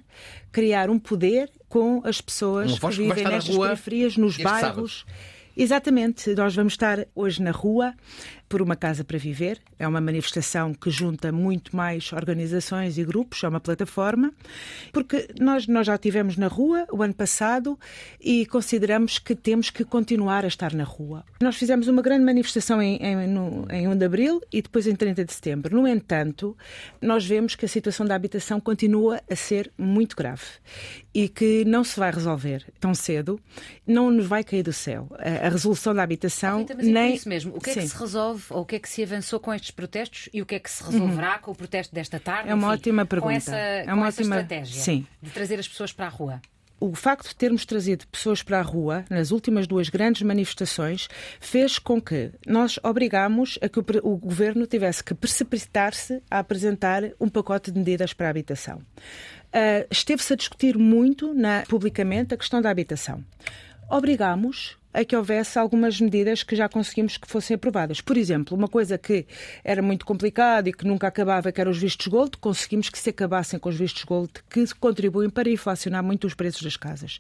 criar 0.51 0.89
um 0.89 0.99
poder 0.99 1.51
com 1.69 2.01
as 2.05 2.21
pessoas 2.21 2.79
que 2.79 2.89
vivem 2.89 3.25
nestas 3.25 3.57
periferias, 3.57 4.17
nos 4.17 4.37
bairros. 4.39 5.05
Sábado. 5.07 5.45
Exatamente, 5.57 6.35
nós 6.35 6.55
vamos 6.55 6.73
estar 6.73 7.07
hoje 7.15 7.41
na 7.41 7.53
rua 7.53 7.95
por 8.55 8.63
uma 8.63 8.77
Casa 8.77 9.03
para 9.03 9.19
Viver. 9.19 9.61
É 9.81 9.89
uma 9.89 10.01
manifestação 10.01 10.73
que 10.73 10.89
junta 10.89 11.33
muito 11.33 11.75
mais 11.75 12.13
organizações 12.13 12.97
e 12.97 13.03
grupos, 13.03 13.43
é 13.43 13.49
uma 13.49 13.59
plataforma, 13.59 14.33
porque 14.93 15.27
nós, 15.41 15.67
nós 15.67 15.89
já 15.89 15.97
estivemos 15.97 16.37
na 16.37 16.47
rua 16.47 16.87
o 16.93 17.03
ano 17.03 17.15
passado 17.15 17.77
e 18.21 18.47
consideramos 18.47 19.19
que 19.19 19.35
temos 19.35 19.71
que 19.71 19.85
continuar 19.85 20.45
a 20.45 20.47
estar 20.47 20.73
na 20.73 20.85
rua. 20.85 21.25
Nós 21.41 21.57
fizemos 21.57 21.89
uma 21.89 22.01
grande 22.01 22.25
manifestação 22.25 22.81
em, 22.81 22.95
em, 22.99 23.27
no, 23.27 23.67
em 23.73 23.89
1 23.89 23.97
de 23.97 24.05
abril 24.05 24.41
e 24.53 24.63
depois 24.63 24.87
em 24.87 24.95
30 24.95 25.25
de 25.25 25.33
setembro. 25.33 25.75
No 25.75 25.89
entanto, 25.89 26.57
nós 27.03 27.27
vemos 27.27 27.57
que 27.57 27.65
a 27.65 27.69
situação 27.69 28.07
da 28.07 28.15
habitação 28.15 28.61
continua 28.61 29.21
a 29.29 29.35
ser 29.35 29.69
muito 29.77 30.15
grave 30.15 30.45
e 31.13 31.29
que 31.29 31.65
não 31.65 31.83
se 31.83 31.99
vai 31.99 32.13
resolver 32.13 32.65
tão 32.79 32.95
cedo, 32.95 33.41
não 33.85 34.13
nos 34.13 34.29
vai 34.29 34.45
cair 34.45 34.63
do 34.63 34.73
céu. 34.73 35.09
A, 35.19 35.47
a 35.47 35.49
resolução 35.49 35.93
da 35.93 36.05
habitação. 36.05 36.61
Rita, 36.61 36.75
mas 36.77 36.87
é 36.87 36.91
nem... 36.91 37.15
isso 37.17 37.29
mesmo. 37.29 37.57
O 37.57 37.61
que 37.61 37.71
é 37.71 37.75
Sim. 37.75 37.81
que 37.81 37.89
se 37.89 37.97
resolve? 37.97 38.44
Resolve 38.45 38.47
ou 38.51 38.63
o 38.63 38.65
que 38.65 38.77
é 38.77 38.79
que 38.79 38.89
se 38.89 39.03
avançou 39.03 39.41
com 39.41 39.53
estes 39.53 39.71
protestos 39.71 40.29
e 40.33 40.43
o 40.43 40.47
que 40.47 40.57
é 40.57 40.59
que 40.59 40.71
se 40.71 40.83
resolverá 40.83 41.35
uhum. 41.37 41.43
com 41.43 41.51
o 41.53 41.55
protesto 41.55 41.95
desta 41.95 42.21
tarde? 42.21 42.51
É 42.51 42.55
uma 42.55 42.69
enfim, 42.69 42.81
ótima 42.81 43.07
pergunta. 43.07 43.33
Com 43.33 43.37
essa, 43.37 43.57
é 43.57 43.85
uma 43.93 44.03
com 44.03 44.09
ótima... 44.09 44.41
estratégia 44.41 44.83
Sim. 44.83 45.07
de 45.23 45.31
trazer 45.31 45.59
as 45.59 45.69
pessoas 45.69 45.93
para 45.93 46.07
a 46.07 46.09
rua. 46.09 46.41
O 46.81 46.95
facto 46.95 47.29
de 47.29 47.37
termos 47.37 47.65
trazido 47.65 48.07
pessoas 48.09 48.43
para 48.43 48.59
a 48.59 48.63
rua 48.63 49.05
nas 49.09 49.31
últimas 49.31 49.67
duas 49.67 49.89
grandes 49.89 50.23
manifestações 50.23 51.09
fez 51.41 51.79
com 51.79 52.03
que 52.03 52.33
nós 52.47 52.79
obrigámos 52.83 53.59
a 53.63 53.69
que 53.69 53.79
o, 53.79 53.85
o 54.03 54.17
governo 54.17 54.67
tivesse 54.67 55.03
que 55.03 55.15
precipitar-se 55.15 56.21
a 56.31 56.41
apresentar 56.41 57.03
um 57.19 57.29
pacote 57.29 57.71
de 57.71 57.79
medidas 57.79 58.13
para 58.13 58.27
a 58.27 58.31
habitação. 58.31 58.79
Uh, 58.79 59.87
Esteve-se 59.91 60.33
a 60.33 60.37
discutir 60.37 60.77
muito 60.77 61.33
na, 61.33 61.63
publicamente 61.63 62.35
a 62.35 62.37
questão 62.37 62.61
da 62.61 62.71
habitação. 62.71 63.25
Obrigámos 63.89 64.77
a 64.95 65.05
que 65.05 65.17
houvesse 65.17 65.59
algumas 65.59 66.01
medidas 66.01 66.45
que 66.45 66.55
já 66.55 66.69
conseguimos 66.69 67.17
que 67.17 67.29
fossem 67.29 67.57
aprovadas. 67.57 68.01
Por 68.01 68.17
exemplo, 68.17 68.57
uma 68.57 68.69
coisa 68.69 68.97
que 68.97 69.27
era 69.65 69.83
muito 69.83 70.07
complicada 70.07 70.69
e 70.69 70.73
que 70.73 70.87
nunca 70.87 71.09
acabava, 71.09 71.51
que 71.51 71.61
eram 71.61 71.73
os 71.73 71.79
vistos 71.79 72.07
gold, 72.07 72.39
conseguimos 72.39 72.89
que 72.89 72.99
se 72.99 73.11
acabassem 73.11 73.59
com 73.59 73.69
os 73.69 73.77
vistos 73.77 74.05
gold, 74.05 74.31
que 74.49 74.65
contribuem 74.79 75.29
para 75.29 75.51
inflacionar 75.51 76.03
muito 76.03 76.27
os 76.29 76.35
preços 76.35 76.63
das 76.63 76.77
casas. 76.77 77.19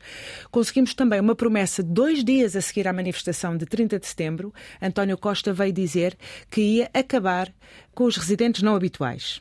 Conseguimos 0.52 0.94
também 0.94 1.18
uma 1.18 1.34
promessa 1.34 1.82
dois 1.82 2.22
dias 2.22 2.54
a 2.54 2.60
seguir 2.60 2.86
à 2.86 2.92
manifestação 2.92 3.56
de 3.56 3.66
30 3.66 3.98
de 3.98 4.06
setembro. 4.06 4.54
António 4.80 5.18
Costa 5.18 5.52
veio 5.52 5.72
dizer 5.72 6.16
que 6.48 6.60
ia 6.60 6.90
acabar 6.94 7.52
com 7.92 8.04
os 8.04 8.16
residentes 8.16 8.62
não 8.62 8.76
habituais. 8.76 9.40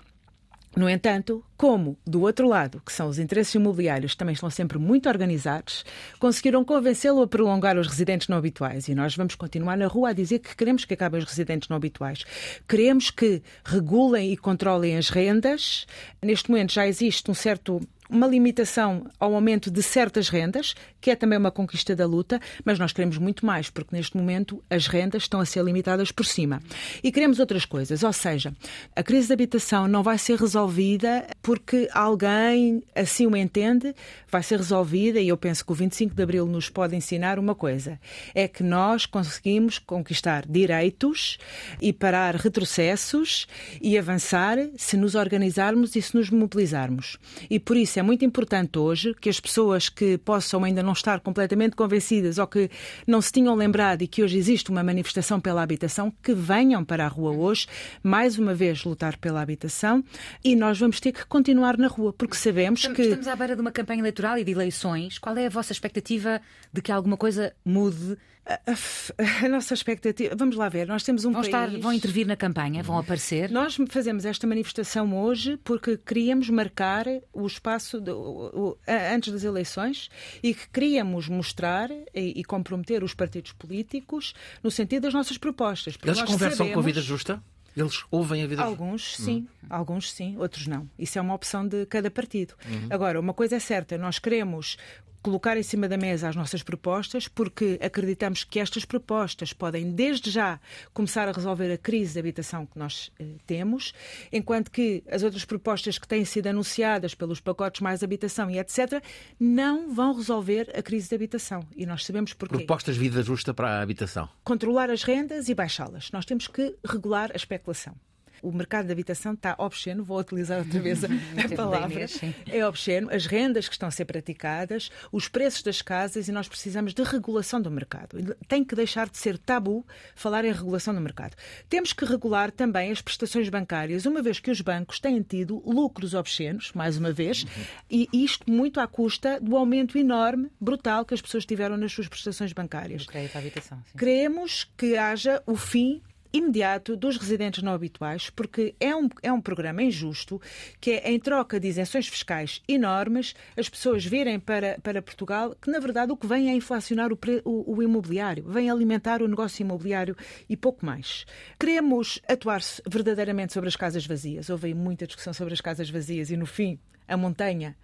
No 0.75 0.89
entanto, 0.89 1.43
como 1.55 1.97
do 2.05 2.21
outro 2.21 2.47
lado, 2.47 2.81
que 2.83 2.91
são 2.91 3.07
os 3.07 3.19
interesses 3.19 3.53
imobiliários, 3.53 4.15
também 4.15 4.33
estão 4.33 4.49
sempre 4.49 4.79
muito 4.79 5.07
organizados, 5.07 5.85
conseguiram 6.19 6.65
convencê-lo 6.65 7.21
a 7.21 7.27
prolongar 7.27 7.77
os 7.77 7.87
residentes 7.87 8.27
não 8.27 8.37
habituais. 8.37 8.87
E 8.87 8.95
nós 8.95 9.15
vamos 9.15 9.35
continuar 9.35 9.77
na 9.77 9.85
rua 9.85 10.09
a 10.09 10.13
dizer 10.13 10.39
que 10.39 10.55
queremos 10.55 10.83
que 10.83 10.95
acabem 10.95 11.19
os 11.19 11.27
residentes 11.27 11.69
não 11.69 11.77
habituais. 11.77 12.23
Queremos 12.67 13.11
que 13.11 13.43
regulem 13.63 14.33
e 14.33 14.37
controlem 14.37 14.97
as 14.97 15.09
rendas. 15.09 15.85
Neste 16.21 16.49
momento 16.49 16.73
já 16.73 16.87
existe 16.87 17.29
um 17.29 17.35
certo 17.35 17.79
uma 18.13 18.27
limitação 18.27 19.07
ao 19.19 19.33
aumento 19.33 19.71
de 19.71 19.81
certas 19.81 20.29
rendas, 20.29 20.75
que 21.01 21.09
é 21.09 21.15
também 21.15 21.37
uma 21.37 21.51
conquista 21.51 21.95
da 21.95 22.05
luta, 22.05 22.39
mas 22.63 22.77
nós 22.77 22.93
queremos 22.93 23.17
muito 23.17 23.45
mais, 23.45 23.69
porque 23.69 23.95
neste 23.95 24.15
momento 24.15 24.63
as 24.69 24.85
rendas 24.85 25.23
estão 25.23 25.39
a 25.39 25.45
ser 25.45 25.63
limitadas 25.63 26.11
por 26.11 26.25
cima. 26.25 26.61
E 27.03 27.11
queremos 27.11 27.39
outras 27.39 27.65
coisas, 27.65 28.03
ou 28.03 28.13
seja, 28.13 28.53
a 28.95 29.01
crise 29.01 29.27
de 29.27 29.33
habitação 29.33 29.87
não 29.87 30.03
vai 30.03 30.17
ser 30.19 30.39
resolvida 30.39 31.25
porque 31.41 31.89
alguém 31.91 32.83
assim 32.95 33.25
o 33.25 33.35
entende, 33.35 33.95
vai 34.29 34.43
ser 34.43 34.57
resolvida, 34.57 35.19
e 35.19 35.29
eu 35.29 35.37
penso 35.37 35.65
que 35.65 35.71
o 35.71 35.75
25 35.75 36.13
de 36.13 36.21
Abril 36.21 36.45
nos 36.45 36.69
pode 36.69 36.95
ensinar 36.95 37.39
uma 37.39 37.55
coisa: 37.55 37.99
é 38.35 38.47
que 38.47 38.61
nós 38.61 39.07
conseguimos 39.07 39.79
conquistar 39.79 40.45
direitos 40.47 41.39
e 41.81 41.91
parar 41.91 42.35
retrocessos 42.35 43.47
e 43.81 43.97
avançar 43.97 44.57
se 44.77 44.95
nos 44.95 45.15
organizarmos 45.15 45.95
e 45.95 46.01
se 46.01 46.15
nos 46.15 46.29
mobilizarmos. 46.29 47.17
E 47.49 47.59
por 47.59 47.75
isso 47.75 47.99
é 47.99 48.02
muito 48.03 48.25
importante 48.25 48.77
hoje 48.77 49.13
que 49.13 49.29
as 49.29 49.39
pessoas 49.39 49.89
que 49.89 50.17
possam 50.17 50.63
ainda 50.63 50.83
não 50.83 50.93
estar 50.93 51.19
completamente 51.19 51.75
convencidas 51.75 52.37
ou 52.37 52.45
que 52.45 52.69
não 53.07 53.21
se 53.21 53.31
tinham 53.31 53.55
lembrado 53.55 54.01
e 54.01 54.07
que 54.07 54.23
hoje 54.23 54.37
existe 54.37 54.69
uma 54.69 54.83
manifestação 54.83 55.39
pela 55.39 55.61
habitação, 55.61 56.13
que 56.21 56.33
venham 56.33 56.83
para 56.83 57.05
a 57.05 57.07
rua 57.07 57.31
hoje, 57.31 57.67
mais 58.03 58.37
uma 58.37 58.53
vez 58.53 58.83
lutar 58.83 59.17
pela 59.17 59.41
habitação 59.41 60.03
e 60.43 60.55
nós 60.55 60.79
vamos 60.79 60.99
ter 60.99 61.11
que 61.11 61.25
continuar 61.25 61.77
na 61.77 61.87
rua, 61.87 62.13
porque 62.13 62.35
sabemos 62.35 62.81
estamos, 62.81 62.95
que. 62.97 63.03
Estamos 63.03 63.27
à 63.27 63.35
beira 63.35 63.55
de 63.55 63.61
uma 63.61 63.71
campanha 63.71 64.01
eleitoral 64.01 64.37
e 64.37 64.43
de 64.43 64.51
eleições. 64.51 65.17
Qual 65.17 65.35
é 65.37 65.45
a 65.45 65.49
vossa 65.49 65.71
expectativa 65.71 66.41
de 66.71 66.81
que 66.81 66.91
alguma 66.91 67.17
coisa 67.17 67.53
mude 67.65 68.17
a, 68.45 69.47
nossa 69.49 69.73
expectativa. 69.73 70.35
Vamos 70.35 70.55
lá 70.55 70.67
ver, 70.67 70.87
nós 70.87 71.03
temos 71.03 71.25
um 71.25 71.31
vão 71.31 71.41
país. 71.41 71.53
Estar, 71.53 71.79
vão 71.79 71.93
intervir 71.93 72.27
na 72.27 72.35
campanha, 72.35 72.83
vão 72.83 72.97
aparecer. 72.97 73.49
Nós 73.49 73.77
fazemos 73.89 74.25
esta 74.25 74.45
manifestação 74.45 75.17
hoje 75.17 75.57
porque 75.63 75.97
queríamos 75.97 76.49
marcar 76.49 77.05
o 77.31 77.47
espaço 77.47 78.01
de, 78.01 78.11
o, 78.11 78.51
o, 78.53 78.77
antes 78.87 79.31
das 79.31 79.43
eleições 79.43 80.09
e 80.41 80.53
que 80.53 80.67
queríamos 80.69 81.29
mostrar 81.29 81.89
e, 82.13 82.39
e, 82.39 82.43
comprometer 82.43 83.03
os 83.03 83.13
partidos 83.13 83.53
políticos 83.53 84.33
no 84.61 84.69
sentido 84.69 85.03
das 85.03 85.13
nossas 85.13 85.37
propostas. 85.37 85.97
Eles 86.03 86.21
conversam 86.21 86.57
sabemos... 86.57 86.73
com 86.73 86.79
a 86.79 86.83
vida 86.83 87.01
justa? 87.01 87.41
Eles 87.75 88.03
ouvem 88.11 88.43
a 88.43 88.47
vida 88.47 88.61
Alguns 88.61 89.15
sim, 89.15 89.47
uhum. 89.63 89.67
alguns 89.69 90.11
sim, 90.11 90.37
outros 90.37 90.67
não. 90.67 90.87
Isso 90.97 91.17
é 91.17 91.21
uma 91.21 91.33
opção 91.33 91.67
de 91.67 91.87
cada 91.87 92.11
partido. 92.11 92.53
Uhum. 92.69 92.87
Agora, 92.89 93.19
uma 93.19 93.33
coisa 93.33 93.55
é 93.55 93.59
certa, 93.59 93.97
nós 93.97 94.19
queremos 94.19 94.77
colocar 95.23 95.57
em 95.57 95.63
cima 95.63 95.87
da 95.87 95.97
mesa 95.97 96.27
as 96.27 96.35
nossas 96.35 96.61
propostas, 96.61 97.27
porque 97.27 97.79
acreditamos 97.81 98.43
que 98.43 98.59
estas 98.59 98.83
propostas 98.83 99.53
podem, 99.53 99.91
desde 99.91 100.29
já, 100.29 100.59
começar 100.93 101.27
a 101.29 101.31
resolver 101.31 101.71
a 101.71 101.77
crise 101.77 102.13
de 102.13 102.19
habitação 102.19 102.65
que 102.65 102.77
nós 102.77 103.09
eh, 103.17 103.25
temos, 103.47 103.93
enquanto 104.31 104.69
que 104.69 105.01
as 105.09 105.23
outras 105.23 105.45
propostas 105.45 105.97
que 105.97 106.07
têm 106.07 106.25
sido 106.25 106.47
anunciadas 106.47 107.15
pelos 107.15 107.39
pacotes 107.39 107.79
mais 107.79 108.03
habitação 108.03 108.51
e 108.51 108.59
etc., 108.59 109.01
não 109.39 109.93
vão 109.93 110.13
resolver 110.13 110.69
a 110.77 110.83
crise 110.83 111.07
de 111.07 111.15
habitação. 111.15 111.65
E 111.75 111.85
nós 111.85 112.05
sabemos 112.05 112.33
porquê. 112.33 112.57
Propostas 112.57 112.97
vida 112.97 113.23
justa 113.23 113.53
para 113.53 113.77
a 113.77 113.81
habitação. 113.81 114.27
Controlar 114.43 114.89
as 114.89 115.03
rendas 115.03 115.47
e 115.47 115.55
baixá-las. 115.55 116.11
Nós 116.11 116.25
temos 116.25 116.47
que 116.47 116.75
regular 116.85 117.31
a 117.31 117.37
especulação 117.37 117.95
o 118.43 118.51
mercado 118.51 118.85
de 118.85 118.91
habitação 118.91 119.33
está 119.33 119.55
obsceno, 119.57 120.03
vou 120.03 120.19
utilizar 120.19 120.59
outra 120.59 120.79
vez 120.79 121.03
a, 121.03 121.07
a 121.43 121.55
palavra, 121.55 122.05
é 122.47 122.67
obsceno, 122.67 123.09
as 123.09 123.25
rendas 123.25 123.67
que 123.67 123.73
estão 123.73 123.87
a 123.87 123.91
ser 123.91 124.05
praticadas, 124.05 124.91
os 125.11 125.29
preços 125.29 125.63
das 125.63 125.81
casas 125.81 126.27
e 126.27 126.31
nós 126.31 126.47
precisamos 126.47 126.93
de 126.93 127.01
regulação 127.03 127.61
do 127.61 127.71
mercado. 127.71 128.35
Tem 128.47 128.63
que 128.63 128.75
deixar 128.75 129.09
de 129.09 129.17
ser 129.17 129.37
tabu 129.37 129.85
falar 130.15 130.43
em 130.43 130.51
regulação 130.51 130.93
do 130.93 130.99
mercado. 130.99 131.35
Temos 131.69 131.93
que 131.93 132.03
regular 132.03 132.51
também 132.51 132.91
as 132.91 133.01
prestações 133.01 133.47
bancárias, 133.47 134.05
uma 134.05 134.21
vez 134.21 134.39
que 134.39 134.51
os 134.51 134.59
bancos 134.59 134.99
têm 134.99 135.21
tido 135.21 135.63
lucros 135.65 136.13
obscenos, 136.13 136.71
mais 136.73 136.97
uma 136.97 137.13
vez, 137.13 137.43
uhum. 137.43 137.49
e 137.89 138.09
isto 138.11 138.51
muito 138.51 138.79
à 138.79 138.87
custa 138.87 139.39
do 139.39 139.55
aumento 139.55 139.97
enorme, 139.97 140.51
brutal, 140.59 141.05
que 141.05 141.13
as 141.13 141.21
pessoas 141.21 141.45
tiveram 141.45 141.77
nas 141.77 141.93
suas 141.93 142.09
prestações 142.09 142.51
bancárias. 142.51 143.05
crédito 143.05 143.35
à 143.35 143.39
habitação. 143.39 143.77
Sim. 143.85 143.97
Queremos 143.97 144.69
que 144.77 144.97
haja 144.97 145.41
o 145.45 145.55
fim 145.55 146.01
imediato 146.33 146.97
dos 146.97 147.17
residentes 147.17 147.61
não 147.61 147.73
habituais, 147.73 148.29
porque 148.29 148.75
é 148.79 148.95
um, 148.95 149.07
é 149.21 149.31
um 149.31 149.39
programa 149.39 149.83
injusto 149.83 150.41
que 150.81 150.91
é 150.91 151.11
em 151.11 151.19
troca 151.19 151.59
de 151.59 151.67
isenções 151.67 152.07
fiscais 152.07 152.61
enormes, 152.67 153.35
as 153.55 153.69
pessoas 153.69 154.03
virem 154.03 154.39
para, 154.39 154.79
para 154.81 155.01
Portugal, 155.01 155.55
que 155.61 155.69
na 155.69 155.79
verdade 155.79 156.11
o 156.11 156.17
que 156.17 156.25
vem 156.25 156.49
é 156.49 156.55
inflacionar 156.55 157.11
o, 157.13 157.19
o, 157.45 157.75
o 157.77 157.83
imobiliário, 157.83 158.45
vem 158.47 158.69
alimentar 158.69 159.21
o 159.21 159.27
negócio 159.27 159.61
imobiliário 159.61 160.15
e 160.49 160.57
pouco 160.57 160.85
mais. 160.85 161.25
Queremos 161.59 162.19
atuar 162.27 162.61
verdadeiramente 162.87 163.53
sobre 163.53 163.69
as 163.69 163.75
casas 163.75 164.05
vazias. 164.05 164.49
Houve 164.49 164.73
muita 164.73 165.05
discussão 165.05 165.33
sobre 165.33 165.53
as 165.53 165.61
casas 165.61 165.89
vazias 165.89 166.31
e 166.31 166.37
no 166.37 166.45
fim 166.45 166.79
a 167.07 167.15
montanha 167.15 167.75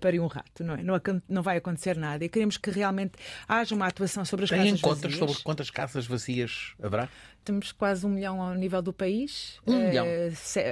para 0.00 0.20
um 0.20 0.26
rato, 0.26 0.64
não 0.64 0.74
é? 0.74 0.82
Não, 0.82 1.00
não, 1.28 1.42
vai 1.42 1.58
acontecer 1.58 1.96
nada. 1.96 2.24
E 2.24 2.28
queremos 2.28 2.56
que 2.56 2.70
realmente 2.70 3.12
haja 3.46 3.74
uma 3.74 3.86
atuação 3.86 4.24
sobre 4.24 4.44
as 4.44 4.50
Tem 4.50 4.58
casas 4.58 4.80
contas 4.80 5.02
vazias. 5.02 5.18
sobre 5.18 5.42
quantas 5.42 5.70
casas 5.70 6.06
vazias 6.06 6.74
haverá? 6.82 7.08
Temos 7.44 7.72
quase 7.72 8.04
um 8.04 8.10
milhão 8.10 8.40
ao 8.40 8.54
nível 8.54 8.82
do 8.82 8.92
país. 8.92 9.60
Um 9.66 9.76
uh, 9.76 9.88
milhão? 9.88 10.06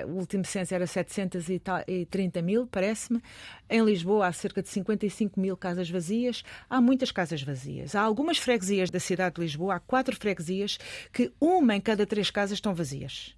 O 0.08 0.18
último 0.18 0.44
censo 0.44 0.74
era 0.74 0.86
730 0.86 2.42
mil, 2.42 2.66
parece-me. 2.66 3.22
Em 3.70 3.84
Lisboa 3.84 4.26
há 4.26 4.32
cerca 4.32 4.62
de 4.62 4.68
55 4.68 5.40
mil 5.40 5.56
casas 5.56 5.88
vazias. 5.88 6.42
Há 6.68 6.80
muitas 6.80 7.10
casas 7.10 7.42
vazias. 7.42 7.94
Há 7.94 8.00
algumas 8.00 8.38
freguesias 8.38 8.90
da 8.90 9.00
cidade 9.00 9.36
de 9.36 9.42
Lisboa, 9.42 9.76
há 9.76 9.80
quatro 9.80 10.16
freguesias, 10.16 10.78
que 11.12 11.32
uma 11.40 11.76
em 11.76 11.80
cada 11.80 12.06
três 12.06 12.30
casas 12.30 12.58
estão 12.58 12.74
vazias 12.74 13.36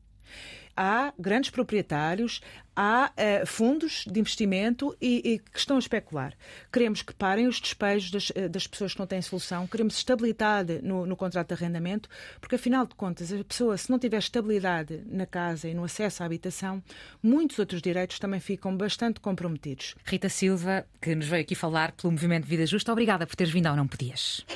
há 0.81 1.13
grandes 1.19 1.51
proprietários, 1.51 2.41
há 2.75 3.13
uh, 3.13 3.47
fundos 3.47 4.07
de 4.11 4.19
investimento 4.19 4.97
e, 4.99 5.35
e, 5.35 5.39
que 5.39 5.59
estão 5.59 5.77
a 5.77 5.79
especular. 5.79 6.33
Queremos 6.73 7.03
que 7.03 7.13
parem 7.13 7.47
os 7.47 7.61
despejos 7.61 8.11
das, 8.11 8.31
uh, 8.31 8.49
das 8.49 8.67
pessoas 8.67 8.95
que 8.95 8.99
não 8.99 9.07
têm 9.07 9.21
solução, 9.21 9.67
queremos 9.67 9.99
estabilidade 9.99 10.81
no, 10.83 11.05
no, 11.05 11.15
contrato 11.17 11.49
de 11.49 11.55
arrendamento, 11.55 12.09
porque 12.41 12.55
afinal 12.55 12.87
de 12.87 12.95
contas, 12.95 13.31
a 13.31 13.45
pessoa, 13.45 13.77
se 13.77 13.91
não 13.91 13.99
tiver 13.99 14.17
estabilidade 14.17 15.03
na 15.07 15.27
casa 15.27 15.69
e 15.69 15.75
no 15.75 15.85
acesso 15.85 16.23
à 16.23 16.27
habitação, 16.27 16.83
muitos 17.23 17.59
outros 17.59 17.83
direitos 17.83 18.19
também 18.19 18.41
ficam 18.41 18.75
bastante 18.75 19.21
comprometidos. 19.21 19.95
Rita 20.03 20.31
Silva, 20.31 20.87
que 20.99 21.15
nos 21.15 21.27
veio 21.27 21.43
aqui 21.43 21.55
falar 21.55 21.93
pelo 21.93 22.11
Movimento 22.11 22.47
Vida 22.47 22.65
Justa, 22.65 22.91
obrigada 22.91 23.27
por 23.27 23.37
teres 23.37 23.53
vindo 23.53 23.67
ao 23.67 23.77
Não 23.77 23.87
Podias. 23.87 24.47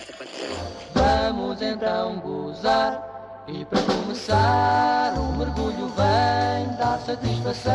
Vamos 0.94 1.60
então 1.60 2.18
gozar. 2.20 3.13
E 3.46 3.62
para 3.66 3.82
começar, 3.82 5.18
o 5.18 5.36
mergulho 5.36 5.86
vem 5.88 6.76
dar 6.78 6.98
satisfação. 7.04 7.72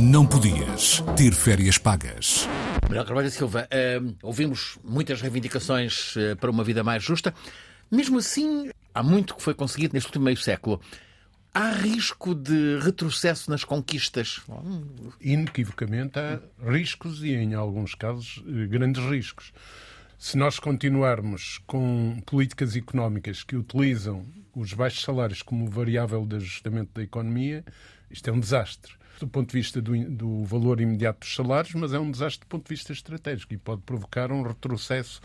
Não 0.00 0.26
podias 0.26 1.00
ter 1.16 1.32
férias 1.32 1.78
pagas. 1.78 2.48
Manuel 2.88 3.04
Carvalho 3.04 3.30
Silva, 3.30 3.68
uh, 3.70 4.16
ouvimos 4.20 4.78
muitas 4.82 5.20
reivindicações 5.20 6.16
uh, 6.16 6.34
para 6.40 6.50
uma 6.50 6.64
vida 6.64 6.82
mais 6.82 7.04
justa. 7.04 7.32
Mesmo 7.88 8.18
assim, 8.18 8.70
há 8.92 9.00
muito 9.00 9.36
que 9.36 9.42
foi 9.42 9.54
conseguido 9.54 9.94
neste 9.94 10.08
último 10.08 10.24
meio 10.24 10.36
século. 10.36 10.80
Há 11.54 11.70
risco 11.70 12.34
de 12.34 12.80
retrocesso 12.80 13.48
nas 13.48 13.62
conquistas? 13.62 14.40
Inequivocamente 15.20 16.18
há 16.18 16.40
riscos 16.68 17.22
e, 17.22 17.30
em 17.30 17.54
alguns 17.54 17.94
casos, 17.94 18.42
eh, 18.48 18.66
grandes 18.66 19.04
riscos. 19.04 19.52
Se 20.24 20.38
nós 20.38 20.60
continuarmos 20.60 21.58
com 21.66 22.22
políticas 22.24 22.76
económicas 22.76 23.42
que 23.42 23.56
utilizam 23.56 24.24
os 24.54 24.72
baixos 24.72 25.02
salários 25.02 25.42
como 25.42 25.68
variável 25.68 26.24
de 26.24 26.36
ajustamento 26.36 26.92
da 26.94 27.02
economia, 27.02 27.64
isto 28.08 28.30
é 28.30 28.32
um 28.32 28.38
desastre 28.38 28.92
do 29.18 29.26
ponto 29.26 29.48
de 29.48 29.58
vista 29.58 29.82
do, 29.82 29.92
do, 30.10 30.44
valor 30.44 30.80
imediato 30.80 31.20
dos 31.20 31.34
salários, 31.34 31.74
mas 31.74 31.92
é 31.92 31.98
um 31.98 32.08
desastre 32.08 32.46
do 32.46 32.48
ponto 32.48 32.68
de 32.68 32.74
vista 32.74 32.92
estratégico 32.92 33.52
e 33.52 33.58
pode 33.58 33.82
provocar 33.82 34.30
um 34.30 34.42
retrocesso 34.42 35.20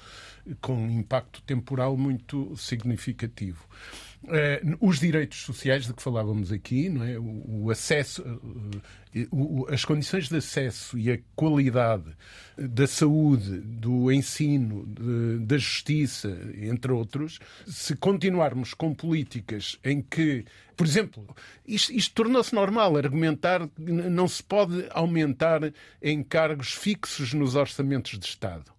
com 0.61 0.89
impacto 0.89 1.43
temporal 1.43 1.95
muito 1.95 2.57
significativo. 2.57 3.67
Uh, 4.23 4.77
os 4.79 4.99
direitos 4.99 5.39
sociais 5.39 5.85
de 5.85 5.93
que 5.93 6.01
falávamos 6.01 6.51
aqui, 6.51 6.89
não 6.89 7.03
é? 7.03 7.17
o, 7.17 7.63
o 7.65 7.71
acesso, 7.71 8.21
uh, 8.23 9.25
uh, 9.31 9.73
as 9.73 9.85
condições 9.85 10.29
de 10.29 10.37
acesso 10.37 10.97
e 10.97 11.11
a 11.11 11.19
qualidade 11.35 12.15
da 12.57 12.87
saúde, 12.87 13.59
do 13.59 14.11
ensino, 14.11 14.85
de, 14.85 15.45
da 15.45 15.57
justiça, 15.57 16.37
entre 16.55 16.91
outros, 16.91 17.39
se 17.65 17.95
continuarmos 17.95 18.73
com 18.73 18.93
políticas 18.93 19.77
em 19.83 20.01
que, 20.01 20.45
por 20.75 20.85
exemplo, 20.85 21.35
isto, 21.65 21.91
isto 21.93 22.15
tornou-se 22.15 22.53
normal 22.53 22.97
argumentar 22.97 23.67
que 23.67 23.91
não 23.91 24.27
se 24.27 24.43
pode 24.43 24.87
aumentar 24.91 25.71
encargos 26.01 26.73
fixos 26.73 27.33
nos 27.33 27.55
orçamentos 27.55 28.17
de 28.17 28.25
Estado. 28.25 28.71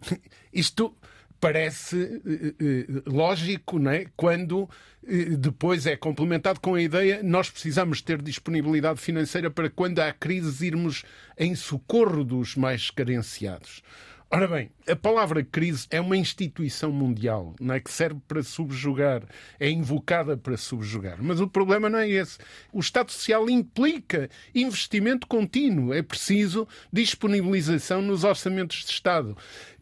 Isto 0.52 0.96
parece 1.40 2.20
eh, 2.26 2.54
eh, 2.60 2.86
lógico 3.06 3.78
não 3.78 3.90
é? 3.90 4.06
quando 4.16 4.68
eh, 5.06 5.36
depois 5.38 5.86
é 5.86 5.96
complementado 5.96 6.60
com 6.60 6.74
a 6.74 6.82
ideia 6.82 7.22
nós 7.22 7.50
precisamos 7.50 8.00
ter 8.02 8.20
disponibilidade 8.20 9.00
financeira 9.00 9.50
para 9.50 9.70
quando 9.70 10.00
há 10.00 10.12
crises 10.12 10.60
irmos 10.60 11.04
em 11.36 11.54
socorro 11.54 12.24
dos 12.24 12.56
mais 12.56 12.90
carenciados. 12.90 13.82
Ora 14.30 14.46
bem, 14.46 14.70
a 14.86 14.94
palavra 14.94 15.42
crise 15.42 15.86
é 15.90 15.98
uma 15.98 16.14
instituição 16.14 16.92
mundial, 16.92 17.56
não 17.58 17.74
é 17.74 17.80
que 17.80 17.90
serve 17.90 18.20
para 18.28 18.42
subjugar, 18.42 19.22
é 19.58 19.70
invocada 19.70 20.36
para 20.36 20.54
subjugar. 20.54 21.16
Mas 21.18 21.40
o 21.40 21.48
problema 21.48 21.88
não 21.88 21.98
é 21.98 22.10
esse. 22.10 22.36
O 22.70 22.78
Estado 22.78 23.10
Social 23.10 23.48
implica 23.48 24.28
investimento 24.54 25.26
contínuo, 25.26 25.94
é 25.94 26.02
preciso 26.02 26.68
disponibilização 26.92 28.02
nos 28.02 28.22
orçamentos 28.22 28.84
de 28.84 28.90
Estado. 28.90 29.34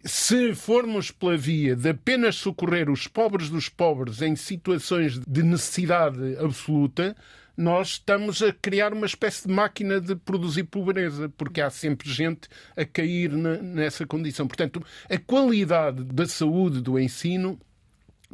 Se 0.04 0.54
formos 0.54 1.10
pela 1.10 1.36
via 1.36 1.74
de 1.74 1.88
apenas 1.88 2.36
socorrer 2.36 2.88
os 2.88 3.08
pobres 3.08 3.50
dos 3.50 3.68
pobres 3.68 4.22
em 4.22 4.36
situações 4.36 5.18
de 5.18 5.42
necessidade 5.42 6.36
absoluta, 6.38 7.16
nós 7.56 7.88
estamos 7.88 8.42
a 8.42 8.52
criar 8.52 8.92
uma 8.92 9.06
espécie 9.06 9.48
de 9.48 9.54
máquina 9.54 10.00
de 10.00 10.14
produzir 10.14 10.64
pobreza, 10.64 11.28
porque 11.36 11.60
há 11.60 11.70
sempre 11.70 12.10
gente 12.10 12.48
a 12.76 12.84
cair 12.84 13.32
na, 13.32 13.56
nessa 13.56 14.06
condição. 14.06 14.46
Portanto, 14.46 14.84
a 15.08 15.18
qualidade 15.18 16.04
da 16.04 16.26
saúde, 16.26 16.80
do 16.80 16.98
ensino, 16.98 17.58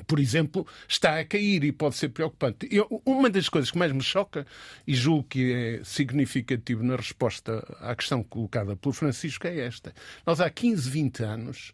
por 0.06 0.18
exemplo, 0.18 0.66
está 0.88 1.20
a 1.20 1.24
cair 1.24 1.62
e 1.64 1.70
pode 1.70 1.96
ser 1.96 2.08
preocupante. 2.08 2.66
Eu, 2.70 3.02
uma 3.04 3.30
das 3.30 3.48
coisas 3.48 3.70
que 3.70 3.78
mais 3.78 3.92
me 3.92 4.02
choca, 4.02 4.46
e 4.86 4.94
julgo 4.94 5.24
que 5.24 5.52
é 5.52 5.84
significativo 5.84 6.82
na 6.82 6.96
resposta 6.96 7.64
à 7.80 7.94
questão 7.94 8.22
colocada 8.22 8.74
pelo 8.74 8.92
Francisco, 8.92 9.46
é 9.46 9.60
esta. 9.60 9.94
Nós 10.26 10.40
há 10.40 10.50
15, 10.50 10.90
20 10.90 11.22
anos 11.22 11.72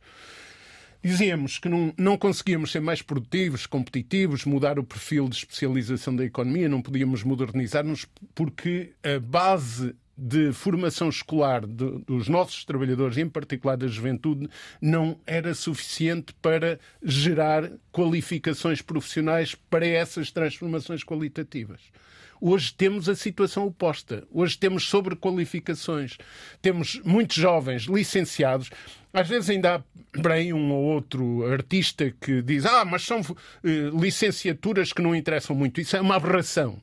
Dizíamos 1.02 1.58
que 1.58 1.68
não, 1.68 1.94
não 1.96 2.18
conseguíamos 2.18 2.72
ser 2.72 2.80
mais 2.80 3.02
produtivos, 3.02 3.66
competitivos, 3.66 4.44
mudar 4.44 4.78
o 4.78 4.84
perfil 4.84 5.28
de 5.28 5.36
especialização 5.36 6.14
da 6.14 6.24
economia, 6.24 6.68
não 6.68 6.82
podíamos 6.82 7.22
modernizar-nos 7.22 8.06
porque 8.34 8.92
a 9.02 9.20
base 9.20 9.94
de 10.20 10.52
formação 10.52 11.08
escolar 11.08 11.64
de, 11.64 12.00
dos 12.00 12.28
nossos 12.28 12.64
trabalhadores, 12.64 13.16
em 13.16 13.28
particular 13.28 13.76
da 13.76 13.86
juventude, 13.86 14.50
não 14.82 15.20
era 15.24 15.54
suficiente 15.54 16.34
para 16.42 16.80
gerar 17.00 17.70
qualificações 17.92 18.82
profissionais 18.82 19.54
para 19.54 19.86
essas 19.86 20.32
transformações 20.32 21.04
qualitativas. 21.04 21.80
Hoje 22.40 22.72
temos 22.72 23.08
a 23.08 23.14
situação 23.14 23.66
oposta. 23.66 24.24
Hoje 24.30 24.56
temos 24.56 24.84
sobrequalificações. 24.84 26.16
Temos 26.62 27.00
muitos 27.04 27.36
jovens 27.36 27.82
licenciados. 27.82 28.70
Às 29.18 29.28
vezes 29.28 29.50
ainda 29.50 29.74
há 29.74 29.82
por 30.22 30.30
aí 30.30 30.52
um 30.52 30.70
ou 30.70 30.84
outro 30.84 31.44
artista 31.50 32.14
que 32.20 32.40
diz: 32.40 32.64
Ah, 32.64 32.84
mas 32.84 33.02
são 33.02 33.20
uh, 33.20 34.00
licenciaturas 34.00 34.92
que 34.92 35.02
não 35.02 35.12
interessam 35.12 35.56
muito. 35.56 35.80
Isso 35.80 35.96
é 35.96 36.00
uma 36.00 36.14
aberração. 36.14 36.80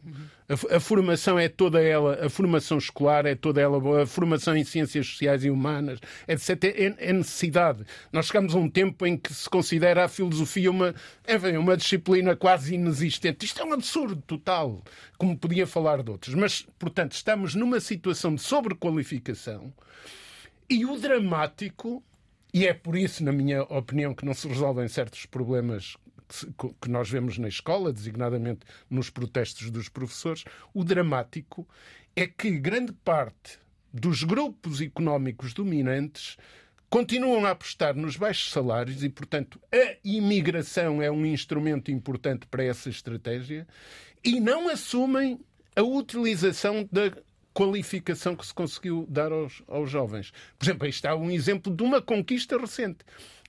A, 0.69 0.79
formação 0.79 1.39
é 1.39 1.47
toda 1.47 1.81
ela, 1.81 2.25
a 2.25 2.29
formação 2.29 2.77
escolar 2.77 3.25
é 3.25 3.33
toda 3.33 3.59
ela 3.59 4.03
a 4.03 4.05
formação 4.05 4.55
em 4.55 4.63
ciências 4.63 5.07
sociais 5.07 5.43
e 5.43 5.49
humanas, 5.49 5.99
etc. 6.27 6.65
É, 6.65 7.09
é 7.09 7.13
necessidade. 7.13 7.83
Nós 8.11 8.27
chegamos 8.27 8.53
a 8.53 8.57
um 8.59 8.69
tempo 8.69 9.07
em 9.07 9.17
que 9.17 9.33
se 9.33 9.49
considera 9.49 10.03
a 10.03 10.07
filosofia 10.07 10.69
uma, 10.69 10.93
enfim, 11.27 11.57
uma 11.57 11.75
disciplina 11.77 12.35
quase 12.35 12.75
inexistente. 12.75 13.45
Isto 13.45 13.61
é 13.61 13.65
um 13.65 13.73
absurdo 13.73 14.21
total, 14.27 14.83
como 15.17 15.37
podia 15.37 15.65
falar 15.65 16.03
de 16.03 16.11
outros. 16.11 16.35
Mas, 16.35 16.67
portanto, 16.77 17.13
estamos 17.13 17.55
numa 17.55 17.79
situação 17.79 18.35
de 18.35 18.41
sobrequalificação 18.41 19.73
e 20.69 20.85
o 20.85 20.97
dramático, 20.97 22.03
e 22.55 22.65
é 22.65 22.73
por 22.73 22.95
isso, 22.95 23.21
na 23.21 23.33
minha 23.33 23.63
opinião, 23.63 24.15
que 24.15 24.23
não 24.23 24.33
se 24.33 24.47
resolvem 24.47 24.87
certos 24.87 25.25
problemas 25.25 25.97
que 26.81 26.89
nós 26.89 27.09
vemos 27.09 27.37
na 27.37 27.49
escola, 27.49 27.91
designadamente 27.91 28.61
nos 28.89 29.09
protestos 29.09 29.69
dos 29.69 29.89
professores, 29.89 30.45
o 30.73 30.81
dramático 30.81 31.67
é 32.15 32.25
que 32.25 32.51
grande 32.51 32.93
parte 32.93 33.59
dos 33.93 34.23
grupos 34.23 34.79
económicos 34.79 35.53
dominantes 35.53 36.37
continuam 36.89 37.45
a 37.45 37.49
apostar 37.49 37.93
nos 37.93 38.15
baixos 38.15 38.53
salários 38.53 39.03
e, 39.03 39.09
portanto, 39.09 39.59
a 39.69 39.97
imigração 40.01 41.01
é 41.01 41.11
um 41.11 41.25
instrumento 41.25 41.91
importante 41.91 42.47
para 42.47 42.63
essa 42.63 42.89
estratégia 42.89 43.67
e 44.23 44.39
não 44.39 44.69
assumem 44.69 45.41
a 45.75 45.83
utilização 45.83 46.87
da 46.89 47.11
qualificação 47.55 48.35
que 48.35 48.45
se 48.45 48.53
conseguiu 48.53 49.07
dar 49.09 49.31
aos, 49.31 49.63
aos 49.65 49.89
jovens. 49.89 50.31
Por 50.59 50.65
exemplo, 50.65 50.83
aí 50.83 50.89
está 50.89 51.15
um 51.15 51.31
exemplo 51.31 51.73
de 51.73 51.81
uma 51.81 52.01
conquista 52.01 52.57
recente. 52.57 52.99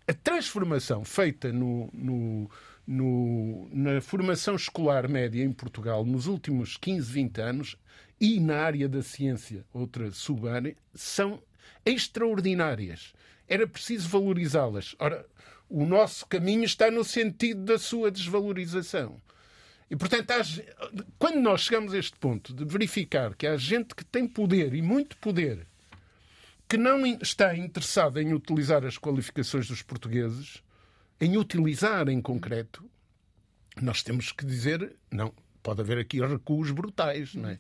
A 0.07 0.15
transformação 0.15 1.05
feita 1.05 1.53
no, 1.53 1.91
no, 1.93 2.49
no, 2.87 3.69
na 3.73 4.01
formação 4.01 4.55
escolar 4.55 5.09
média 5.09 5.43
em 5.43 5.53
Portugal 5.53 6.05
nos 6.05 6.29
últimos 6.29 6.77
15, 6.77 7.13
20 7.13 7.41
anos 7.41 7.77
e 8.21 8.39
na 8.39 8.59
área 8.59 8.89
da 8.89 9.03
ciência, 9.03 9.65
outra 9.73 10.13
sub-área, 10.13 10.77
são 10.95 11.43
extraordinárias. 11.85 13.13
Era 13.49 13.67
preciso 13.67 14.09
valorizá-las. 14.09 14.95
Ora, 15.01 15.27
o 15.69 15.85
nosso 15.85 16.25
caminho 16.27 16.63
está 16.63 16.93
no 16.93 17.03
sentido 17.03 17.65
da 17.65 17.77
sua 17.77 18.09
desvalorização. 18.13 19.21
E, 19.91 19.97
portanto, 19.97 20.33
quando 21.19 21.41
nós 21.41 21.63
chegamos 21.63 21.95
a 21.95 21.99
este 21.99 22.17
ponto 22.19 22.53
de 22.53 22.65
verificar 22.65 23.35
que 23.35 23.47
há 23.47 23.57
gente 23.57 23.95
que 23.95 24.05
tem 24.05 24.27
poder 24.27 24.75
e 24.75 24.83
muito 24.83 25.17
poder 25.19 25.67
que 26.69 26.77
não 26.77 27.07
está 27.07 27.57
interessada 27.57 28.21
em 28.21 28.33
utilizar 28.33 28.85
as 28.85 28.99
qualificações 28.99 29.69
dos 29.69 29.83
portugueses, 29.83 30.63
em 31.21 31.37
utilizar 31.37 32.09
em 32.09 32.21
concreto, 32.21 32.85
nós 33.81 34.03
temos 34.03 34.33
que 34.33 34.45
dizer 34.45 34.97
não. 35.11 35.33
Pode 35.67 35.81
haver 35.81 35.99
aqui 35.99 36.25
recuos 36.25 36.71
brutais, 36.71 37.35
não 37.35 37.49
é? 37.49 37.59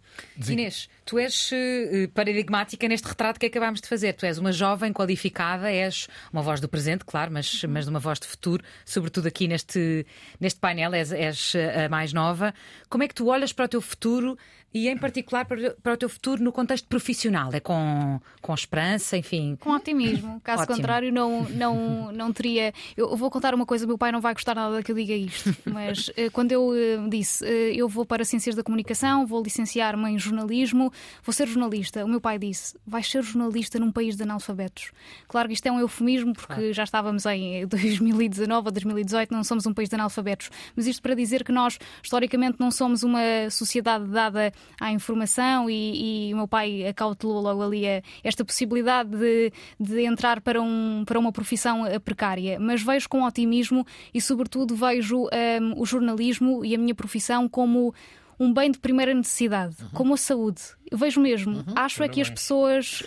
Inês, 0.48 0.88
tu 1.04 1.18
és 1.18 1.50
uh, 1.50 2.08
paradigmática 2.14 2.86
neste 2.86 3.08
retrato 3.08 3.40
que 3.40 3.46
acabámos 3.46 3.80
de 3.80 3.88
fazer. 3.88 4.12
Tu 4.12 4.24
és 4.24 4.38
uma 4.38 4.52
jovem 4.52 4.92
qualificada, 4.92 5.72
és 5.72 6.06
uma 6.32 6.40
voz 6.40 6.60
do 6.60 6.68
presente, 6.68 7.04
claro, 7.04 7.32
mas, 7.32 7.64
mas 7.64 7.88
uma 7.88 7.98
voz 7.98 8.20
de 8.20 8.28
futuro, 8.28 8.62
sobretudo 8.84 9.26
aqui 9.26 9.48
neste, 9.48 10.06
neste 10.38 10.60
painel, 10.60 10.94
és, 10.94 11.10
és 11.10 11.54
a 11.84 11.88
mais 11.88 12.12
nova. 12.12 12.54
Como 12.88 13.02
é 13.02 13.08
que 13.08 13.14
tu 13.14 13.26
olhas 13.26 13.52
para 13.52 13.64
o 13.64 13.68
teu 13.68 13.80
futuro 13.80 14.38
e, 14.76 14.88
em 14.88 14.96
particular, 14.98 15.46
para, 15.46 15.94
o 15.94 15.96
teu 15.96 16.06
futuro 16.06 16.44
no 16.44 16.52
contexto 16.52 16.86
profissional? 16.86 17.50
É 17.54 17.60
com, 17.60 18.20
com 18.42 18.52
esperança, 18.52 19.16
enfim? 19.16 19.56
Com 19.58 19.70
otimismo. 19.70 20.38
Caso 20.44 20.64
Ótimo. 20.64 20.76
contrário, 20.76 21.10
não, 21.10 21.44
não, 21.48 22.12
não 22.12 22.30
teria. 22.30 22.74
Eu 22.94 23.16
vou 23.16 23.30
contar 23.30 23.54
uma 23.54 23.64
coisa: 23.64 23.86
meu 23.86 23.96
pai 23.96 24.12
não 24.12 24.20
vai 24.20 24.34
gostar 24.34 24.54
nada 24.54 24.82
que 24.82 24.92
eu 24.92 24.94
diga 24.94 25.14
isto, 25.14 25.56
mas 25.64 26.08
uh, 26.08 26.30
quando 26.30 26.52
eu 26.52 26.68
uh, 26.68 27.08
disse 27.08 27.42
uh, 27.42 27.48
eu 27.48 27.88
vou 27.88 28.04
para 28.04 28.22
Ciências 28.22 28.54
da 28.54 28.62
Comunicação, 28.62 29.26
vou 29.26 29.42
licenciar-me 29.42 30.10
em 30.10 30.18
jornalismo, 30.18 30.92
vou 31.24 31.32
ser 31.32 31.48
jornalista, 31.48 32.04
o 32.04 32.08
meu 32.08 32.20
pai 32.20 32.38
disse: 32.38 32.76
vais 32.86 33.10
ser 33.10 33.22
jornalista 33.22 33.78
num 33.78 33.90
país 33.90 34.14
de 34.14 34.24
analfabetos. 34.24 34.92
Claro 35.26 35.48
que 35.48 35.54
isto 35.54 35.64
é 35.64 35.72
um 35.72 35.80
eufemismo, 35.80 36.34
porque 36.34 36.74
já 36.74 36.84
estávamos 36.84 37.24
em 37.24 37.64
2019 37.66 38.68
ou 38.68 38.72
2018, 38.72 39.32
não 39.32 39.42
somos 39.42 39.64
um 39.64 39.72
país 39.72 39.88
de 39.88 39.94
analfabetos, 39.94 40.50
mas 40.76 40.86
isto 40.86 41.00
para 41.00 41.14
dizer 41.14 41.44
que 41.44 41.52
nós, 41.52 41.78
historicamente, 42.02 42.60
não 42.60 42.70
somos 42.70 43.02
uma 43.02 43.48
sociedade 43.50 44.04
dada 44.04 44.52
à 44.80 44.90
informação 44.92 45.68
e, 45.70 46.28
e 46.28 46.34
o 46.34 46.36
meu 46.36 46.48
pai 46.48 46.86
acautelou 46.86 47.40
logo 47.40 47.62
ali 47.62 47.88
a, 47.88 48.02
esta 48.22 48.44
possibilidade 48.44 49.10
de, 49.10 49.52
de 49.78 50.04
entrar 50.04 50.40
para, 50.40 50.60
um, 50.60 51.04
para 51.04 51.18
uma 51.18 51.32
profissão 51.32 51.86
eh, 51.86 51.98
precária. 51.98 52.58
Mas 52.60 52.82
vejo 52.82 53.08
com 53.08 53.24
otimismo 53.24 53.86
e, 54.12 54.20
sobretudo, 54.20 54.74
vejo 54.74 55.24
um, 55.24 55.80
o 55.80 55.86
jornalismo 55.86 56.64
e 56.64 56.74
a 56.74 56.78
minha 56.78 56.94
profissão 56.94 57.48
como 57.48 57.94
um 58.38 58.52
bem 58.52 58.70
de 58.70 58.78
primeira 58.78 59.14
necessidade, 59.14 59.76
uhum. 59.80 59.88
como 59.92 60.14
a 60.14 60.16
saúde. 60.16 60.62
Eu 60.90 60.98
vejo 60.98 61.20
mesmo. 61.20 61.56
Uhum. 61.56 61.74
Acho 61.74 62.02
é 62.02 62.08
que 62.08 62.20
as 62.20 62.30
pessoas 62.30 63.02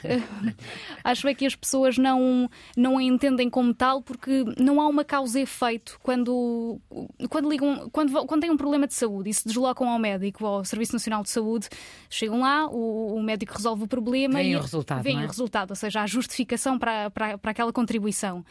acho 1.03 1.27
é 1.27 1.33
que 1.33 1.45
as 1.45 1.55
pessoas 1.55 1.97
não 1.97 2.49
não 2.75 2.97
a 2.97 3.03
entendem 3.03 3.49
como 3.49 3.73
tal 3.73 4.01
porque 4.01 4.43
não 4.57 4.81
há 4.81 4.87
uma 4.87 5.05
causa 5.05 5.39
e 5.39 5.43
efeito 5.43 5.97
quando 6.03 6.81
quando 7.29 7.49
ligam 7.49 7.89
quando 7.89 8.11
quando 8.25 8.41
têm 8.41 8.51
um 8.51 8.57
problema 8.57 8.85
de 8.85 8.93
saúde 8.93 9.29
e 9.29 9.33
se 9.33 9.47
deslocam 9.47 9.87
ao 9.87 9.97
médico 9.97 10.43
ou 10.43 10.55
ao 10.55 10.65
Serviço 10.65 10.93
Nacional 10.93 11.23
de 11.23 11.29
Saúde, 11.29 11.69
chegam 12.09 12.41
lá, 12.41 12.67
o, 12.67 13.15
o 13.15 13.23
médico 13.23 13.53
resolve 13.53 13.83
o 13.83 13.87
problema 13.87 14.35
vem 14.35 14.51
e 14.51 14.55
o 14.55 14.61
resultado, 14.61 15.03
vem 15.03 15.21
é? 15.21 15.23
o 15.23 15.27
resultado, 15.27 15.69
ou 15.69 15.75
seja, 15.75 16.01
a 16.01 16.07
justificação 16.07 16.77
para, 16.77 17.09
para, 17.09 17.37
para 17.37 17.51
aquela 17.51 17.71
contribuição. 17.71 18.43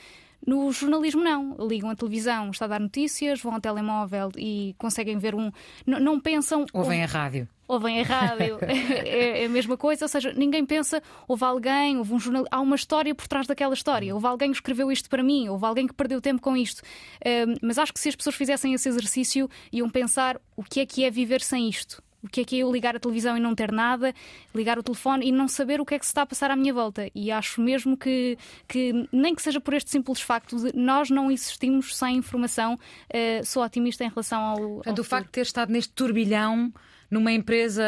No 0.47 0.71
jornalismo, 0.73 1.23
não. 1.23 1.57
Ligam 1.61 1.91
a 1.91 1.97
televisão, 1.97 2.51
está 2.51 2.65
a 2.65 2.69
dar 2.69 2.81
notícias, 2.81 3.41
vão 3.41 3.55
ao 3.55 3.61
telemóvel 3.61 4.31
e 4.37 4.75
conseguem 4.79 5.19
ver 5.19 5.35
um. 5.35 5.51
Não, 5.87 6.01
não 6.01 6.21
pensam. 6.21 6.65
Ouvem 6.73 7.01
ou... 7.01 7.05
a 7.05 7.07
rádio 7.07 7.49
ouvem 7.69 8.01
a 8.01 8.03
rádio, 8.03 8.59
é, 8.65 9.43
é, 9.43 9.45
a 9.45 9.49
mesma 9.49 9.77
coisa, 9.77 10.07
ou 10.07 10.09
seja, 10.09 10.33
ninguém 10.33 10.65
pensa, 10.65 11.03
houve 11.29 11.45
alguém, 11.45 11.99
houve 11.99 12.15
um 12.15 12.19
jornal, 12.19 12.45
há 12.51 12.61
uma 12.61 12.75
história 12.75 13.15
por 13.15 13.29
trás 13.29 13.47
daquela 13.47 13.75
história, 13.75 14.13
houve 14.15 14.27
alguém 14.27 14.51
que 14.51 14.57
escreveu 14.57 14.91
isto 14.91 15.11
para 15.11 15.23
mim, 15.23 15.49
houve 15.51 15.67
alguém 15.67 15.87
que 15.87 15.93
perdeu 15.93 16.21
tempo 16.21 16.41
com 16.41 16.57
isto. 16.57 16.83
Um, 17.25 17.55
mas 17.63 17.79
acho 17.79 17.93
que 17.93 18.01
se 18.01 18.09
as 18.09 18.17
pessoas 18.17 18.35
fizessem 18.35 18.73
esse 18.73 18.89
exercício, 18.89 19.51
iam 19.71 19.91
pensar 19.91 20.41
o 20.57 20.65
que 20.65 20.81
é 20.81 20.87
que 20.87 21.05
é 21.05 21.11
viver 21.11 21.43
sem 21.43 21.69
isto. 21.69 22.03
O 22.23 22.29
que 22.29 22.41
é 22.41 22.45
que 22.45 22.57
é 22.57 22.59
eu 22.61 22.73
ligar 22.73 22.97
a 22.97 22.99
televisão 22.99 23.37
e 23.37 23.41
não 23.41 23.55
ter 23.55 23.71
nada, 23.71 24.13
ligar 24.55 24.79
o 24.79 24.83
telefone 24.83 25.27
e 25.27 25.33
não 25.33 25.47
saber 25.47 25.81
o 25.81 25.87
que 25.87 25.95
é 25.95 25.99
que 25.99 26.05
se 26.05 26.11
está 26.11 26.23
a 26.23 26.27
passar 26.27 26.51
à 26.51 26.57
minha 26.57 26.75
volta? 26.75 27.09
E 27.15 27.31
acho 27.31 27.61
mesmo 27.61 27.97
que, 27.97 28.37
que 28.67 29.09
nem 29.13 29.35
que 29.35 29.43
seja 29.43 29.61
por 29.61 29.75
este 29.75 29.91
simples 29.91 30.21
facto 30.21 30.57
de 30.57 30.77
nós 30.77 31.11
não 31.11 31.31
existimos 31.31 31.97
sem 31.97 32.17
informação, 32.17 32.75
uh, 32.75 33.45
sou 33.45 33.63
otimista 33.63 34.05
em 34.05 34.09
relação 34.09 34.41
ao. 34.43 34.57
Portanto, 34.57 34.99
ao 34.99 35.03
o 35.03 35.05
facto 35.05 35.27
de 35.27 35.33
ter 35.33 35.43
estado 35.43 35.73
neste 35.73 35.93
turbilhão 35.93 36.73
numa 37.11 37.33
empresa 37.33 37.83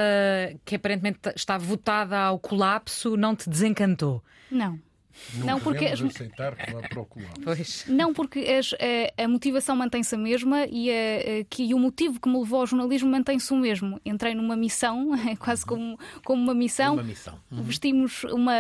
que 0.64 0.76
aparentemente 0.76 1.20
está 1.34 1.58
votada 1.58 2.18
ao 2.18 2.38
colapso 2.38 3.16
não 3.16 3.34
te 3.34 3.50
desencantou? 3.50 4.22
Não. 4.50 4.78
Não, 5.34 5.46
não 5.46 5.60
porque 5.60 5.86
as... 5.86 6.00
aceitar 6.00 6.56
que 6.56 6.72
vá 6.72 6.80
para 6.80 7.00
o 7.00 7.06
Pois. 7.44 7.84
Não, 7.88 8.12
porque 8.12 8.40
as, 8.40 8.72
a, 8.74 9.24
a, 9.24 9.28
motivação 9.28 9.76
mantém-se 9.76 10.14
a 10.14 10.18
mesma 10.18 10.66
e, 10.66 10.90
a, 10.90 10.94
a, 11.40 11.44
que, 11.48 11.72
o 11.74 11.78
motivo 11.78 12.20
que 12.20 12.28
me 12.28 12.38
levou 12.38 12.60
ao 12.60 12.66
jornalismo 12.66 13.10
mantém-se 13.10 13.52
o 13.52 13.56
mesmo. 13.56 14.00
Entrei 14.04 14.34
numa 14.34 14.56
missão, 14.56 15.10
quase 15.38 15.64
como, 15.64 15.98
como 16.24 16.42
uma 16.42 16.54
missão. 16.54 16.94
Uma 16.94 17.02
missão. 17.02 17.38
Uhum. 17.50 17.62
Vestimos 17.62 18.24
uma, 18.24 18.54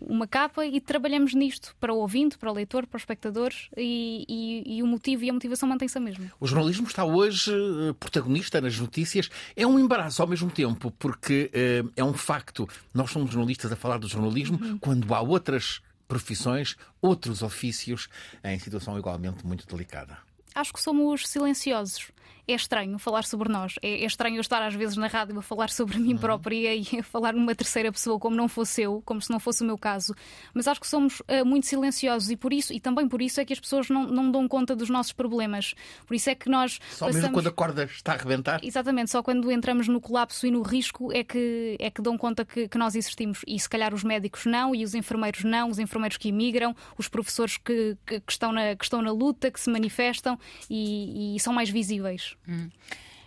uma 0.00 0.26
capa 0.26 0.64
e 0.66 0.80
trabalhamos 0.80 1.34
nisto 1.34 1.74
para 1.80 1.92
o 1.92 1.98
ouvinte, 1.98 2.38
para 2.38 2.50
o 2.50 2.54
leitor, 2.54 2.86
para 2.86 2.96
os 2.96 3.02
espectadores 3.02 3.68
e, 3.76 4.24
e, 4.28 4.76
e 4.76 4.82
o 4.82 4.86
motivo 4.86 5.24
e 5.24 5.30
a 5.30 5.32
motivação 5.32 5.68
mantém-se 5.68 5.98
a 5.98 6.00
mesma. 6.00 6.30
O 6.40 6.46
jornalismo 6.46 6.86
está 6.86 7.04
hoje 7.04 7.52
eh, 7.52 7.92
protagonista 7.98 8.60
nas 8.60 8.78
notícias. 8.78 9.30
É 9.56 9.66
um 9.66 9.78
embaraço 9.78 10.22
ao 10.22 10.28
mesmo 10.28 10.50
tempo, 10.50 10.90
porque 10.98 11.50
uh, 11.54 11.90
é 11.96 12.04
um 12.04 12.12
facto. 12.12 12.68
Nós 12.92 13.10
somos 13.10 13.30
jornalistas 13.30 13.72
a 13.72 13.76
falar 13.76 13.98
do 13.98 14.08
jornalismo 14.08 14.58
uhum. 14.60 14.78
quando 14.78 15.12
há 15.14 15.20
outras 15.20 15.80
profissões, 16.06 16.76
outros 17.00 17.42
ofícios 17.42 18.08
em 18.42 18.58
situação 18.58 18.98
igualmente 18.98 19.46
muito 19.46 19.66
delicada. 19.66 20.18
Acho 20.54 20.72
que 20.72 20.80
somos 20.80 21.28
silenciosos 21.28 22.10
é 22.46 22.54
estranho 22.54 22.98
falar 22.98 23.24
sobre 23.24 23.48
nós. 23.48 23.74
É, 23.82 23.88
é, 23.88 24.06
estranho 24.06 24.36
eu 24.36 24.40
estar 24.40 24.62
às 24.62 24.74
vezes 24.74 24.96
na 24.96 25.06
rádio 25.06 25.38
a 25.38 25.42
falar 25.42 25.70
sobre 25.70 25.98
mim 25.98 26.12
uhum. 26.12 26.18
própria 26.18 26.74
e 26.74 26.86
a 26.98 27.02
falar 27.02 27.32
numa 27.32 27.54
terceira 27.54 27.90
pessoa 27.90 28.18
como 28.18 28.36
não 28.36 28.48
fosse 28.48 28.82
eu, 28.82 29.02
como 29.04 29.20
se 29.20 29.30
não 29.30 29.40
fosse 29.40 29.62
o 29.62 29.66
meu 29.66 29.78
caso. 29.78 30.14
Mas 30.52 30.68
acho 30.68 30.80
que 30.80 30.86
somos 30.86 31.20
uh, 31.20 31.44
muito 31.44 31.66
silenciosos 31.66 32.30
e 32.30 32.36
por 32.36 32.52
isso, 32.52 32.72
e 32.72 32.80
também 32.80 33.08
por 33.08 33.22
isso 33.22 33.40
é 33.40 33.44
que 33.44 33.52
as 33.52 33.60
pessoas 33.60 33.88
não, 33.88 34.06
não 34.06 34.30
dão 34.30 34.46
conta 34.46 34.76
dos 34.76 34.90
nossos 34.90 35.12
problemas. 35.12 35.74
Por 36.06 36.14
isso 36.14 36.30
é 36.30 36.34
que 36.34 36.48
nós. 36.48 36.78
Só 36.90 37.06
passamos... 37.06 37.16
mesmo 37.16 37.32
quando 37.32 37.46
a 37.48 37.52
corda 37.52 37.84
está 37.84 38.12
a 38.12 38.14
arrebentar? 38.16 38.60
Exatamente, 38.62 39.10
só 39.10 39.22
quando 39.22 39.50
entramos 39.50 39.88
no 39.88 40.00
colapso 40.00 40.46
e 40.46 40.50
no 40.50 40.62
risco 40.62 41.12
é 41.12 41.24
que, 41.24 41.76
é 41.78 41.90
que 41.90 42.02
dão 42.02 42.18
conta 42.18 42.44
que, 42.44 42.68
que 42.68 42.78
nós 42.78 42.94
existimos. 42.94 43.40
E 43.46 43.58
se 43.58 43.68
calhar 43.68 43.94
os 43.94 44.04
médicos 44.04 44.44
não, 44.44 44.74
e 44.74 44.84
os 44.84 44.94
enfermeiros 44.94 45.44
não, 45.44 45.70
os 45.70 45.78
enfermeiros 45.78 46.16
que 46.16 46.28
emigram, 46.28 46.74
os 46.98 47.08
professores 47.08 47.56
que, 47.56 47.96
que, 48.06 48.20
que 48.20 48.32
estão, 48.32 48.52
na, 48.52 48.76
que 48.76 48.84
estão 48.84 49.00
na 49.00 49.12
luta, 49.12 49.50
que 49.50 49.60
se 49.60 49.70
manifestam 49.70 50.38
e, 50.68 51.36
e 51.36 51.40
são 51.40 51.52
mais 51.52 51.70
visíveis. 51.70 52.33
Hum. 52.46 52.72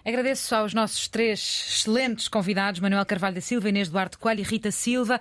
Agradeço 0.08 0.56
aos 0.56 0.74
nossos 0.74 1.10
três 1.10 1.66
excelentes 1.68 2.30
convidados, 2.30 2.80
Manuel 2.80 3.06
Carvalho 3.06 3.36
da 3.36 3.42
Silva, 3.42 3.68
Inês 3.68 3.90
Duarte 3.90 4.18
Coelho 4.18 4.40
e 4.40 4.44
Rita 4.44 4.72
Silva. 4.72 5.20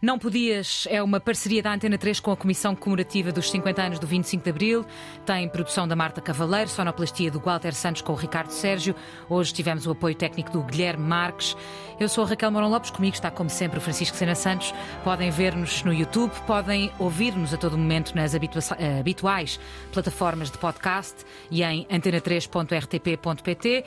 Não 0.00 0.16
Podias 0.16 0.86
é 0.88 1.02
uma 1.02 1.18
parceria 1.18 1.60
da 1.60 1.72
Antena 1.72 1.98
3 1.98 2.20
com 2.20 2.30
a 2.30 2.36
Comissão 2.36 2.76
Comemorativa 2.76 3.32
dos 3.32 3.50
50 3.50 3.82
anos 3.82 3.98
do 3.98 4.06
25 4.06 4.44
de 4.44 4.50
Abril. 4.50 4.86
Tem 5.26 5.48
produção 5.48 5.88
da 5.88 5.96
Marta 5.96 6.20
Cavaleiro, 6.20 6.70
sonoplastia 6.70 7.32
do 7.32 7.40
Walter 7.40 7.74
Santos 7.74 8.00
com 8.00 8.12
o 8.12 8.14
Ricardo 8.14 8.50
Sérgio. 8.50 8.94
Hoje 9.28 9.52
tivemos 9.52 9.88
o 9.88 9.90
apoio 9.90 10.14
técnico 10.14 10.52
do 10.52 10.62
Guilherme 10.62 11.04
Marques. 11.04 11.56
Eu 11.98 12.08
sou 12.08 12.22
a 12.22 12.28
Raquel 12.28 12.52
Morão 12.52 12.70
Lopes, 12.70 12.92
comigo 12.92 13.16
está 13.16 13.32
como 13.32 13.50
sempre 13.50 13.78
o 13.78 13.80
Francisco 13.80 14.16
Sena 14.16 14.36
Santos. 14.36 14.72
Podem 15.02 15.32
ver-nos 15.32 15.82
no 15.82 15.92
YouTube, 15.92 16.30
podem 16.46 16.92
ouvir-nos 17.00 17.52
a 17.52 17.56
todo 17.56 17.76
momento 17.76 18.14
nas 18.14 18.36
habituais 18.36 19.58
plataformas 19.90 20.48
de 20.48 20.58
podcast 20.58 21.24
e 21.50 21.64
em 21.64 21.84
antena3.rtp.pt. 21.86 23.84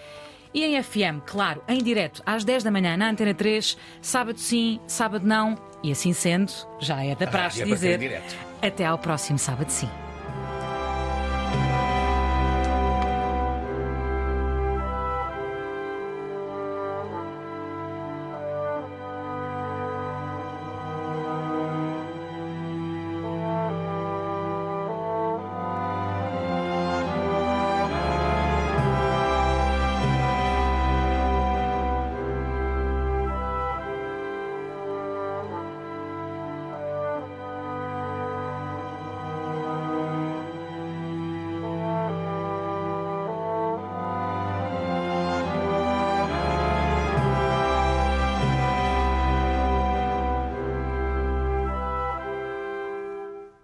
E 0.53 0.63
em 0.63 0.81
FM, 0.81 1.21
claro, 1.25 1.63
em 1.67 1.81
direto, 1.81 2.21
às 2.25 2.43
10 2.43 2.63
da 2.63 2.71
manhã, 2.71 2.97
na 2.97 3.09
Antena 3.09 3.33
3, 3.33 3.77
sábado 4.01 4.37
sim, 4.37 4.79
sábado 4.85 5.25
não, 5.25 5.55
e 5.81 5.91
assim 5.91 6.11
sendo, 6.13 6.51
já 6.79 7.03
é 7.03 7.15
da 7.15 7.27
praxe 7.27 7.61
é 7.61 7.65
dizer. 7.65 8.21
Até 8.61 8.85
ao 8.85 8.97
próximo 8.97 9.39
sábado 9.39 9.69
sim. 9.69 9.89